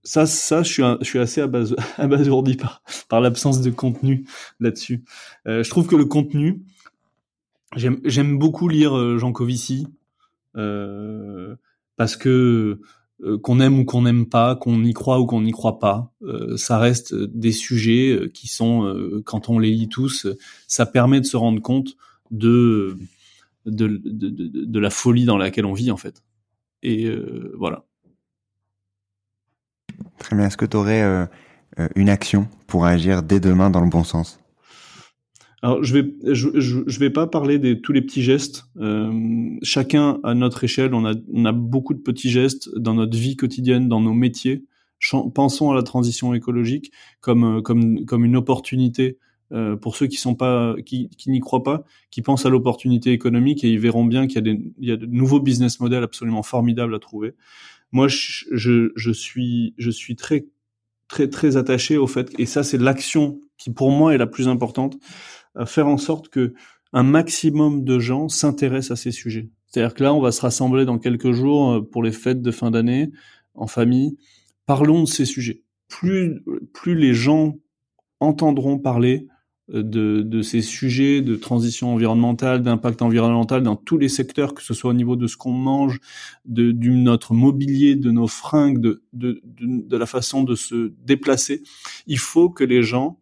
ça, 0.01 0.25
ça, 0.25 0.63
je 0.63 0.73
suis, 0.73 0.83
je 1.01 1.05
suis 1.05 1.19
assez 1.19 1.41
abasourdi 1.97 2.55
par, 2.55 2.81
par 3.09 3.21
l'absence 3.21 3.61
de 3.61 3.69
contenu 3.69 4.25
là-dessus. 4.59 5.03
Je 5.45 5.69
trouve 5.69 5.85
que 5.85 5.95
le 5.95 6.05
contenu, 6.05 6.63
J'aime 7.75 8.37
beaucoup 8.37 8.67
lire 8.67 8.95
euh, 8.97 9.17
Jean 9.17 9.31
Covici 9.31 9.87
euh, 10.55 11.55
parce 11.97 12.15
que 12.15 12.79
euh, 13.23 13.37
qu'on 13.37 13.59
aime 13.59 13.79
ou 13.79 13.85
qu'on 13.85 14.03
n'aime 14.03 14.27
pas, 14.27 14.55
qu'on 14.55 14.83
y 14.83 14.93
croit 14.93 15.19
ou 15.19 15.25
qu'on 15.25 15.41
n'y 15.41 15.51
croit 15.51 15.79
pas, 15.79 16.13
ça 16.57 16.77
reste 16.77 17.13
des 17.13 17.51
sujets 17.51 18.29
qui 18.33 18.47
sont, 18.47 19.21
quand 19.25 19.49
on 19.49 19.59
les 19.59 19.71
lit 19.71 19.89
tous, 19.89 20.27
ça 20.67 20.85
permet 20.85 21.21
de 21.21 21.25
se 21.25 21.37
rendre 21.37 21.61
compte 21.61 21.95
de, 22.31 22.97
de 23.65 24.79
la 24.79 24.89
folie 24.89 25.25
dans 25.25 25.37
laquelle 25.37 25.65
on 25.65 25.73
vit 25.73 25.91
en 25.91 25.97
fait. 25.97 26.23
Et 26.83 27.09
voilà. 27.57 27.85
Très 30.19 30.35
bien. 30.35 30.47
Est-ce 30.47 30.57
que 30.57 30.65
tu 30.65 30.75
aurais 30.77 31.27
une 31.95 32.09
action 32.09 32.49
pour 32.67 32.85
agir 32.85 33.23
dès 33.23 33.39
demain 33.39 33.69
dans 33.69 33.81
le 33.81 33.89
bon 33.89 34.03
sens? 34.03 34.39
Alors 35.61 35.83
je 35.83 35.93
vais 35.93 36.13
je, 36.33 36.49
je, 36.55 36.99
vais 36.99 37.09
pas 37.09 37.27
parler 37.27 37.59
de 37.59 37.73
tous 37.73 37.91
les 37.91 38.01
petits 38.01 38.21
gestes. 38.21 38.65
Euh, 38.77 39.57
chacun 39.63 40.19
à 40.23 40.33
notre 40.33 40.63
échelle, 40.63 40.93
on 40.93 41.05
a 41.05 41.13
on 41.33 41.45
a 41.45 41.51
beaucoup 41.51 41.93
de 41.93 41.99
petits 41.99 42.29
gestes 42.29 42.69
dans 42.77 42.93
notre 42.93 43.17
vie 43.17 43.35
quotidienne, 43.35 43.87
dans 43.87 44.01
nos 44.01 44.13
métiers. 44.13 44.63
pensons 45.33 45.71
à 45.71 45.75
la 45.75 45.83
transition 45.83 46.33
écologique 46.33 46.91
comme 47.21 47.57
euh, 47.57 47.61
comme 47.61 48.05
comme 48.05 48.25
une 48.25 48.35
opportunité 48.35 49.17
euh, 49.51 49.75
pour 49.75 49.95
ceux 49.95 50.07
qui 50.07 50.17
sont 50.17 50.35
pas 50.35 50.75
qui, 50.85 51.09
qui 51.09 51.29
n'y 51.29 51.39
croient 51.39 51.63
pas, 51.63 51.83
qui 52.11 52.21
pensent 52.21 52.45
à 52.45 52.49
l'opportunité 52.49 53.11
économique 53.11 53.63
et 53.63 53.69
ils 53.69 53.79
verront 53.79 54.05
bien 54.05 54.27
qu'il 54.27 54.35
y 54.35 54.39
a 54.39 54.41
des 54.41 54.59
il 54.79 54.89
y 54.89 54.91
a 54.91 54.97
de 54.97 55.05
nouveaux 55.05 55.39
business 55.39 55.79
models 55.79 56.03
absolument 56.03 56.43
formidables 56.43 56.93
à 56.95 56.99
trouver. 56.99 57.33
Moi 57.91 58.07
je 58.07 58.45
je, 58.51 58.91
je 58.95 59.11
suis 59.11 59.73
je 59.77 59.91
suis 59.91 60.15
très 60.15 60.47
très 61.07 61.29
très 61.29 61.57
attaché 61.57 61.97
au 61.97 62.07
fait 62.07 62.33
et 62.39 62.45
ça 62.45 62.63
c'est 62.63 62.79
l'action 62.79 63.39
qui 63.57 63.71
pour 63.71 63.91
moi 63.91 64.13
est 64.13 64.17
la 64.17 64.27
plus 64.27 64.47
importante 64.47 64.97
faire 65.65 65.87
en 65.87 65.97
sorte 65.97 66.29
que 66.29 66.53
un 66.95 67.03
maximum 67.03 67.83
de 67.83 67.99
gens 67.99 68.29
s'intéressent 68.29 68.91
à 68.91 69.01
ces 69.01 69.11
sujets. 69.11 69.49
C'est-à-dire 69.67 69.93
que 69.93 70.03
là, 70.03 70.13
on 70.13 70.21
va 70.21 70.31
se 70.31 70.39
rassembler 70.41 70.85
dans 70.85 70.97
quelques 70.97 71.33
jours 71.33 71.73
euh, 71.73 71.81
pour 71.81 72.01
les 72.01 72.13
fêtes 72.13 72.41
de 72.41 72.51
fin 72.51 72.71
d'année 72.71 73.11
en 73.53 73.67
famille. 73.67 74.17
Parlons 74.65 75.03
de 75.03 75.07
ces 75.07 75.25
sujets. 75.25 75.63
Plus, 75.89 76.41
plus 76.73 76.95
les 76.95 77.13
gens 77.13 77.57
entendront 78.21 78.79
parler 78.79 79.27
euh, 79.73 79.83
de, 79.83 80.21
de 80.21 80.41
ces 80.41 80.61
sujets 80.61 81.21
de 81.21 81.35
transition 81.35 81.93
environnementale, 81.93 82.61
d'impact 82.61 83.01
environnemental 83.01 83.63
dans 83.63 83.75
tous 83.75 83.97
les 83.97 84.07
secteurs, 84.07 84.53
que 84.53 84.63
ce 84.63 84.73
soit 84.73 84.91
au 84.91 84.93
niveau 84.93 85.17
de 85.17 85.27
ce 85.27 85.35
qu'on 85.35 85.51
mange, 85.51 85.99
de, 86.45 86.71
notre 86.71 87.33
mobilier, 87.33 87.97
de 87.97 88.11
nos 88.11 88.27
fringues, 88.27 88.79
de, 88.79 89.03
de, 89.11 89.41
de, 89.43 89.97
la 89.97 90.05
façon 90.05 90.43
de 90.43 90.55
se 90.55 90.93
déplacer. 91.03 91.63
Il 92.07 92.19
faut 92.19 92.49
que 92.49 92.63
les 92.63 92.83
gens 92.83 93.19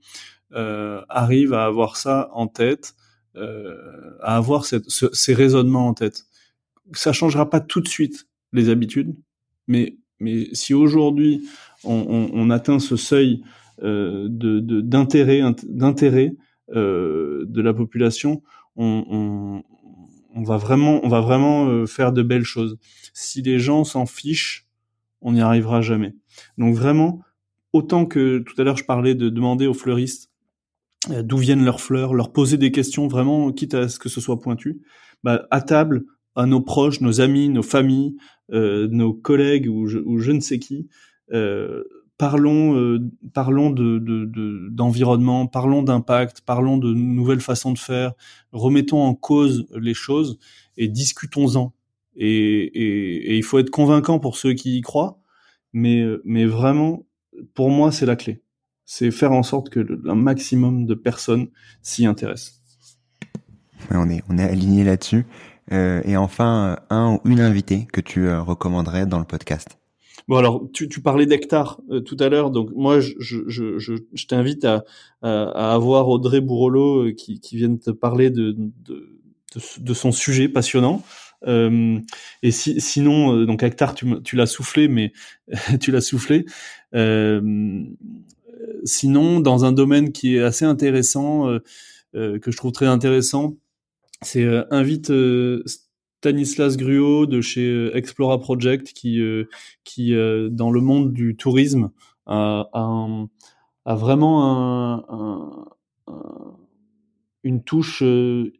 arrive 1.10 1.54
à 1.54 1.66
avoir 1.66 1.97
ça 1.97 2.30
en 2.34 2.47
tête, 2.47 2.95
euh, 3.36 4.16
à 4.22 4.38
avoir 4.38 4.64
ces 4.66 5.34
raisonnements 5.34 5.88
en 5.88 5.95
tête. 5.95 6.26
Ça 6.93 7.14
changera 7.14 7.49
pas 7.49 7.60
tout 7.60 7.82
de 7.82 7.88
suite 7.88 8.28
les 8.51 8.70
habitudes, 8.70 9.16
mais 9.68 9.97
mais 10.20 10.54
si 10.54 10.76
aujourd'hui 10.76 11.47
on, 11.84 11.95
on, 12.08 12.30
on, 12.32 12.49
atteint 12.51 12.78
ce 12.78 12.95
seuil 12.95 13.43
euh, 13.82 14.28
de 14.30 14.60
d'intérêt 14.82 15.41
d'intérêt 15.64 16.36
euh, 16.76 17.43
de 17.47 17.62
la 17.62 17.74
population, 17.74 18.43
on, 18.76 19.64
on, 20.36 20.43
va 20.43 20.58
vraiment 20.58 21.01
on 21.04 21.10
va 21.10 21.20
vraiment 21.20 21.68
euh, 21.68 21.88
faire 21.88 22.14
de 22.14 22.22
belles 22.22 22.43
choses. 22.43 22.78
Si 23.14 23.41
les 23.41 23.58
gens 23.58 23.84
s'en 23.84 24.06
fichent, 24.06 24.68
on 25.22 25.32
n'y 25.32 25.41
arrivera 25.41 25.82
jamais. 25.82 26.14
Donc 26.60 26.76
vraiment, 26.76 27.22
autant 27.74 28.06
que 28.06 28.39
tout 28.39 28.62
à 28.62 28.64
l'heure 28.64 28.78
je 28.78 28.86
parlais 28.86 29.16
de 29.16 29.30
demander 29.30 29.66
aux 29.66 29.74
fleuristes 29.74 30.30
euh, 30.30 30.32
d'où 31.10 31.38
viennent 31.38 31.64
leurs 31.64 31.82
fleurs, 31.82 32.14
leur 32.14 32.32
poser 32.32 32.58
des 32.58 32.72
questions 32.72 33.08
vraiment, 33.08 33.51
quitte 33.51 33.74
à 33.74 33.89
ce 33.89 33.99
que 33.99 34.10
ce 34.10 34.22
soit 34.22 34.39
pointu, 34.39 34.82
bah, 35.24 35.47
à 35.51 35.62
table, 35.62 36.06
à 36.36 36.45
nos 36.45 36.62
proches, 36.62 37.01
nos 37.01 37.22
amis, 37.22 37.49
nos 37.49 37.64
familles, 37.64 38.16
euh, 38.51 38.88
nos 38.89 39.14
collègues 39.14 39.68
ou 39.70 39.88
je, 39.88 39.99
ou 39.99 40.20
je, 40.20 40.32
ne 40.32 40.39
sais 40.39 40.60
qui, 40.60 40.88
euh, 41.32 41.84
parlons, 42.18 42.78
euh, 42.78 42.99
parlons 43.34 43.70
de, 43.70 43.99
d'environnement, 44.70 45.45
de, 45.45 45.49
parlons 45.49 45.84
d'impact, 45.84 46.41
parlons 46.41 46.78
de 46.78 46.93
nouvelles 46.93 47.41
façons 47.41 47.72
de 47.72 47.80
faire, 47.80 48.14
remettons 48.51 49.01
en 49.01 49.16
cause 49.16 49.68
les 49.76 49.93
choses 49.93 50.39
et 50.78 50.88
discutons-en. 50.88 51.74
Et, 52.16 52.28
et, 52.28 53.32
et, 53.32 53.38
il 53.38 53.43
faut 53.43 53.58
être 53.58 53.72
convaincant 53.72 54.20
pour 54.20 54.38
ceux 54.38 54.54
qui 54.54 54.78
y 54.78 54.82
croient, 54.82 55.20
mais, 55.74 56.06
mais 56.24 56.45
vraiment, 56.45 57.08
pour 57.56 57.72
moi, 57.72 57.91
c'est 57.91 58.06
la 58.06 58.16
clé 58.16 58.43
c'est 58.86 59.11
faire 59.11 59.31
en 59.31 59.43
sorte 59.43 59.69
que 59.69 59.79
un 60.07 60.15
maximum 60.15 60.86
de 60.86 60.93
personnes 60.93 61.47
s'y 61.81 62.05
intéressent. 62.05 62.61
on 63.91 64.09
est 64.09 64.23
on 64.29 64.38
est 64.38 64.43
aligné 64.43 64.84
là-dessus. 64.84 65.25
Euh, 65.71 66.01
et 66.03 66.17
enfin, 66.17 66.77
un 66.89 67.13
ou 67.13 67.29
une 67.29 67.39
invitée 67.39 67.88
que 67.91 68.01
tu 68.01 68.27
euh, 68.27 68.41
recommanderais 68.41 69.05
dans 69.05 69.19
le 69.19 69.25
podcast. 69.25 69.79
Bon 70.27 70.38
alors, 70.38 70.63
tu, 70.73 70.88
tu 70.88 71.01
parlais 71.01 71.25
d'hectares 71.25 71.79
euh, 71.89 71.99
tout 71.99 72.17
à 72.19 72.29
l'heure, 72.29 72.49
donc 72.49 72.69
moi 72.75 72.99
je, 72.99 73.13
je, 73.19 73.43
je, 73.47 73.93
je 74.13 74.25
t'invite 74.25 74.63
à, 74.63 74.84
à, 75.21 75.73
avoir 75.73 76.07
Audrey 76.09 76.41
Bourrelot 76.41 77.13
qui, 77.13 77.39
qui 77.39 77.57
vient 77.57 77.69
de 77.69 77.79
te 77.79 77.91
parler 77.91 78.29
de, 78.29 78.55
de, 78.57 79.19
de, 79.79 79.93
son 79.93 80.11
sujet 80.11 80.47
passionnant. 80.47 81.03
Euh, 81.45 81.99
et 82.41 82.51
si, 82.51 82.79
sinon, 82.79 83.43
donc 83.45 83.63
hectare, 83.63 83.95
tu, 83.95 84.21
tu 84.23 84.38
l'as 84.38 84.45
soufflé, 84.45 84.88
mais 84.88 85.11
tu 85.81 85.91
l'as 85.91 86.01
soufflé. 86.01 86.45
Euh, 86.95 87.84
sinon, 88.84 89.39
dans 89.39 89.66
un 89.66 89.72
domaine 89.72 90.11
qui 90.11 90.36
est 90.36 90.41
assez 90.41 90.66
intéressant, 90.66 91.49
euh, 91.49 91.59
euh, 92.16 92.39
que 92.39 92.51
je 92.51 92.57
trouve 92.57 92.72
très 92.72 92.88
intéressant, 92.88 93.55
c'est 94.22 94.43
euh, 94.43 94.64
invite 94.72 95.11
Stanislas 96.20 96.78
Gruot 96.78 97.26
de 97.26 97.41
chez 97.41 97.91
Explora 97.95 98.39
Project 98.39 98.93
qui, 98.93 99.20
qui 99.84 100.16
dans 100.51 100.72
le 100.72 100.80
monde 100.80 101.11
du 101.11 101.36
tourisme 101.36 101.91
a, 102.26 102.70
vraiment 103.86 105.05
un, 105.09 105.66
une 107.43 107.61
touche 107.61 108.01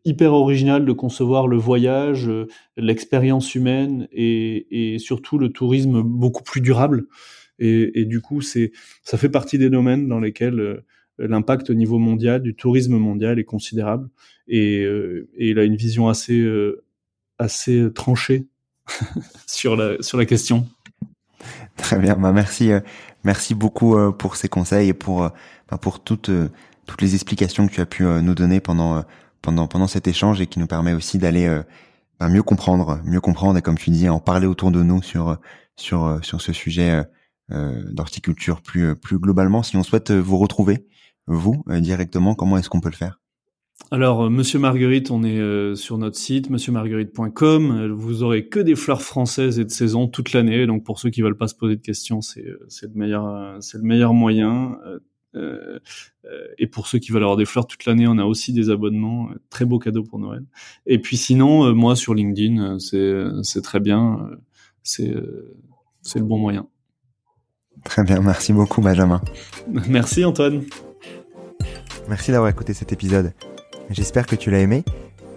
hyper 0.04 0.34
originale 0.34 0.86
de 0.86 0.92
concevoir 0.92 1.48
le 1.48 1.56
voyage, 1.56 2.30
l'expérience 2.76 3.56
humaine 3.56 4.10
et, 4.12 4.98
surtout 5.00 5.38
le 5.38 5.50
tourisme 5.50 6.02
beaucoup 6.02 6.44
plus 6.44 6.60
durable. 6.60 7.08
Et, 7.60 8.06
du 8.06 8.22
coup, 8.22 8.42
c'est 8.42 8.72
ça 9.04 9.18
fait 9.18 9.30
partie 9.30 9.58
des 9.58 9.70
domaines 9.70 10.08
dans 10.08 10.20
lesquels 10.20 10.60
euh, 10.60 10.86
l'impact 11.18 11.70
au 11.70 11.74
niveau 11.74 12.00
mondial 12.00 12.42
du 12.42 12.56
tourisme 12.56 12.98
mondial 12.98 13.40
est 13.40 13.44
considérable. 13.44 14.10
Et, 14.48 14.84
euh, 14.84 15.30
et 15.38 15.50
il 15.50 15.60
a 15.60 15.64
une 15.64 15.76
vision 15.76 16.10
assez 16.10 16.40
euh, 16.40 16.84
assez 17.38 17.88
tranchée 17.94 18.48
sur 19.48 19.76
la 19.76 20.02
sur 20.02 20.18
la 20.18 20.26
question. 20.26 20.68
Très 21.78 22.00
bien, 22.00 22.16
bah 22.16 22.32
merci 22.32 22.72
merci 23.24 23.56
beaucoup 23.56 23.96
pour 24.14 24.36
ces 24.36 24.48
conseils 24.48 24.90
et 24.90 24.94
pour 24.94 25.30
bah 25.70 25.78
pour 25.80 26.04
toutes 26.04 26.32
toutes 26.86 27.02
les 27.02 27.16
explications 27.16 27.68
que 27.68 27.74
tu 27.74 27.82
as 27.82 27.86
pu 27.86 28.04
nous 28.04 28.36
donner 28.36 28.60
pendant 28.60 29.04
pendant 29.42 29.68
pendant 29.68 29.88
cet 29.88 30.08
échange 30.08 30.40
et 30.40 30.48
qui 30.48 30.60
nous 30.60 30.68
permet 30.68 30.94
aussi 30.94 31.18
d'aller 31.18 31.62
bah 32.20 32.30
mieux 32.30 32.44
comprendre, 32.44 33.02
mieux 33.06 33.20
comprendre 33.20 33.58
et 33.58 33.62
comme 33.62 33.78
tu 33.78 33.90
dis 33.90 34.08
en 34.08 34.20
parler 34.20 34.48
autour 34.48 34.72
de 34.72 34.84
nous 34.84 35.02
sur 35.02 35.38
sur 35.76 36.20
sur 36.24 36.40
ce 36.40 36.54
sujet 36.54 37.04
d'horticulture 37.50 38.62
plus 38.62 38.88
euh, 38.88 38.96
plus 38.96 39.20
globalement. 39.20 39.64
Si 39.64 39.76
on 39.78 39.84
souhaite 39.84 40.12
euh, 40.12 40.20
vous 40.20 40.38
retrouver, 40.38 40.86
vous 41.28 41.64
directement, 41.68 42.36
comment 42.36 42.58
est-ce 42.58 42.70
qu'on 42.70 42.82
peut 42.82 42.90
le 42.90 42.96
faire? 42.96 43.22
Alors, 43.92 44.30
Monsieur 44.30 44.60
Marguerite, 44.60 45.10
on 45.10 45.24
est 45.24 45.76
sur 45.76 45.98
notre 45.98 46.18
site, 46.18 46.50
monsieurmarguerite.com. 46.50 47.94
Vous 47.94 48.24
aurez 48.24 48.48
que 48.48 48.60
des 48.60 48.76
fleurs 48.76 49.02
françaises 49.02 49.58
et 49.58 49.66
de 49.66 49.72
saison 49.72 50.08
toute 50.08 50.34
l'année. 50.34 50.66
Donc, 50.68 50.84
pour 50.84 51.00
ceux 51.00 51.10
qui 51.10 51.22
veulent 51.22 51.38
pas 51.38 51.48
se 51.48 51.56
poser 51.56 51.76
de 51.78 51.82
questions, 51.82 52.22
c'est 52.22 52.44
le 52.44 52.94
meilleur 52.94 53.58
c'est 53.62 53.78
le 53.78 53.84
meilleur 53.84 54.14
moyen. 54.14 54.78
Euh, 55.36 55.80
et 56.58 56.68
pour 56.68 56.88
ceux 56.88 57.00
qui 57.00 57.12
veulent 57.12 57.24
avoir 57.24 57.38
des 57.38 57.46
fleurs 57.46 57.68
toute 57.68 57.86
l'année, 57.86 58.08
on 58.08 58.18
a 58.18 58.26
aussi 58.26 58.52
des 58.52 58.70
abonnements. 58.70 59.30
Très 59.50 59.66
beau 59.66 59.80
cadeau 59.80 60.04
pour 60.04 60.20
Noël. 60.20 60.44
Et 60.86 61.00
puis 61.00 61.16
sinon, 61.16 61.74
moi 61.74 61.96
sur 61.96 62.14
LinkedIn, 62.14 62.80
c'est 62.80 63.62
très 63.62 63.80
bien. 63.80 64.30
C'est 64.84 65.08
le 65.08 66.26
bon 66.26 66.38
moyen. 66.38 66.68
Très 67.84 68.04
bien, 68.04 68.22
merci 68.22 68.54
beaucoup 68.54 68.82
Benjamin. 68.82 69.22
Merci 69.88 70.26
Antoine. 70.26 70.64
Merci 72.10 72.32
d'avoir 72.32 72.50
écouté 72.50 72.74
cet 72.74 72.92
épisode. 72.92 73.34
J'espère 73.90 74.26
que 74.26 74.36
tu 74.36 74.52
l'as 74.52 74.60
aimé. 74.60 74.84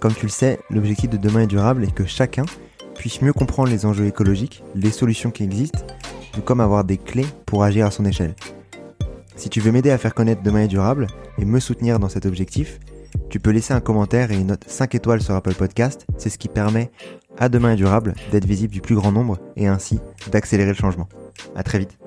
Comme 0.00 0.14
tu 0.14 0.26
le 0.26 0.30
sais, 0.30 0.58
l'objectif 0.70 1.10
de 1.10 1.16
demain 1.16 1.42
est 1.42 1.46
durable 1.46 1.84
est 1.84 1.94
que 1.94 2.06
chacun 2.06 2.44
puisse 2.94 3.22
mieux 3.22 3.32
comprendre 3.32 3.70
les 3.70 3.86
enjeux 3.86 4.06
écologiques, 4.06 4.62
les 4.74 4.90
solutions 4.90 5.30
qui 5.30 5.44
existent, 5.44 5.86
tout 6.32 6.40
comme 6.40 6.60
avoir 6.60 6.84
des 6.84 6.98
clés 6.98 7.26
pour 7.44 7.62
agir 7.62 7.86
à 7.86 7.90
son 7.90 8.04
échelle. 8.04 8.34
Si 9.36 9.50
tu 9.50 9.60
veux 9.60 9.70
m'aider 9.70 9.90
à 9.90 9.98
faire 9.98 10.14
connaître 10.14 10.42
Demain 10.42 10.62
est 10.62 10.68
durable 10.68 11.06
et 11.38 11.44
me 11.44 11.60
soutenir 11.60 11.98
dans 11.98 12.08
cet 12.08 12.26
objectif, 12.26 12.80
tu 13.28 13.38
peux 13.38 13.50
laisser 13.50 13.74
un 13.74 13.80
commentaire 13.80 14.30
et 14.30 14.36
une 14.36 14.48
note 14.48 14.64
5 14.66 14.94
étoiles 14.94 15.22
sur 15.22 15.34
Apple 15.34 15.54
Podcast. 15.54 16.06
C'est 16.16 16.30
ce 16.30 16.38
qui 16.38 16.48
permet 16.48 16.90
à 17.38 17.48
Demain 17.48 17.72
est 17.72 17.76
durable 17.76 18.14
d'être 18.32 18.46
visible 18.46 18.72
du 18.72 18.80
plus 18.80 18.94
grand 18.94 19.12
nombre 19.12 19.38
et 19.56 19.66
ainsi 19.66 19.98
d'accélérer 20.30 20.70
le 20.70 20.76
changement. 20.76 21.08
À 21.54 21.62
très 21.62 21.78
vite. 21.78 21.98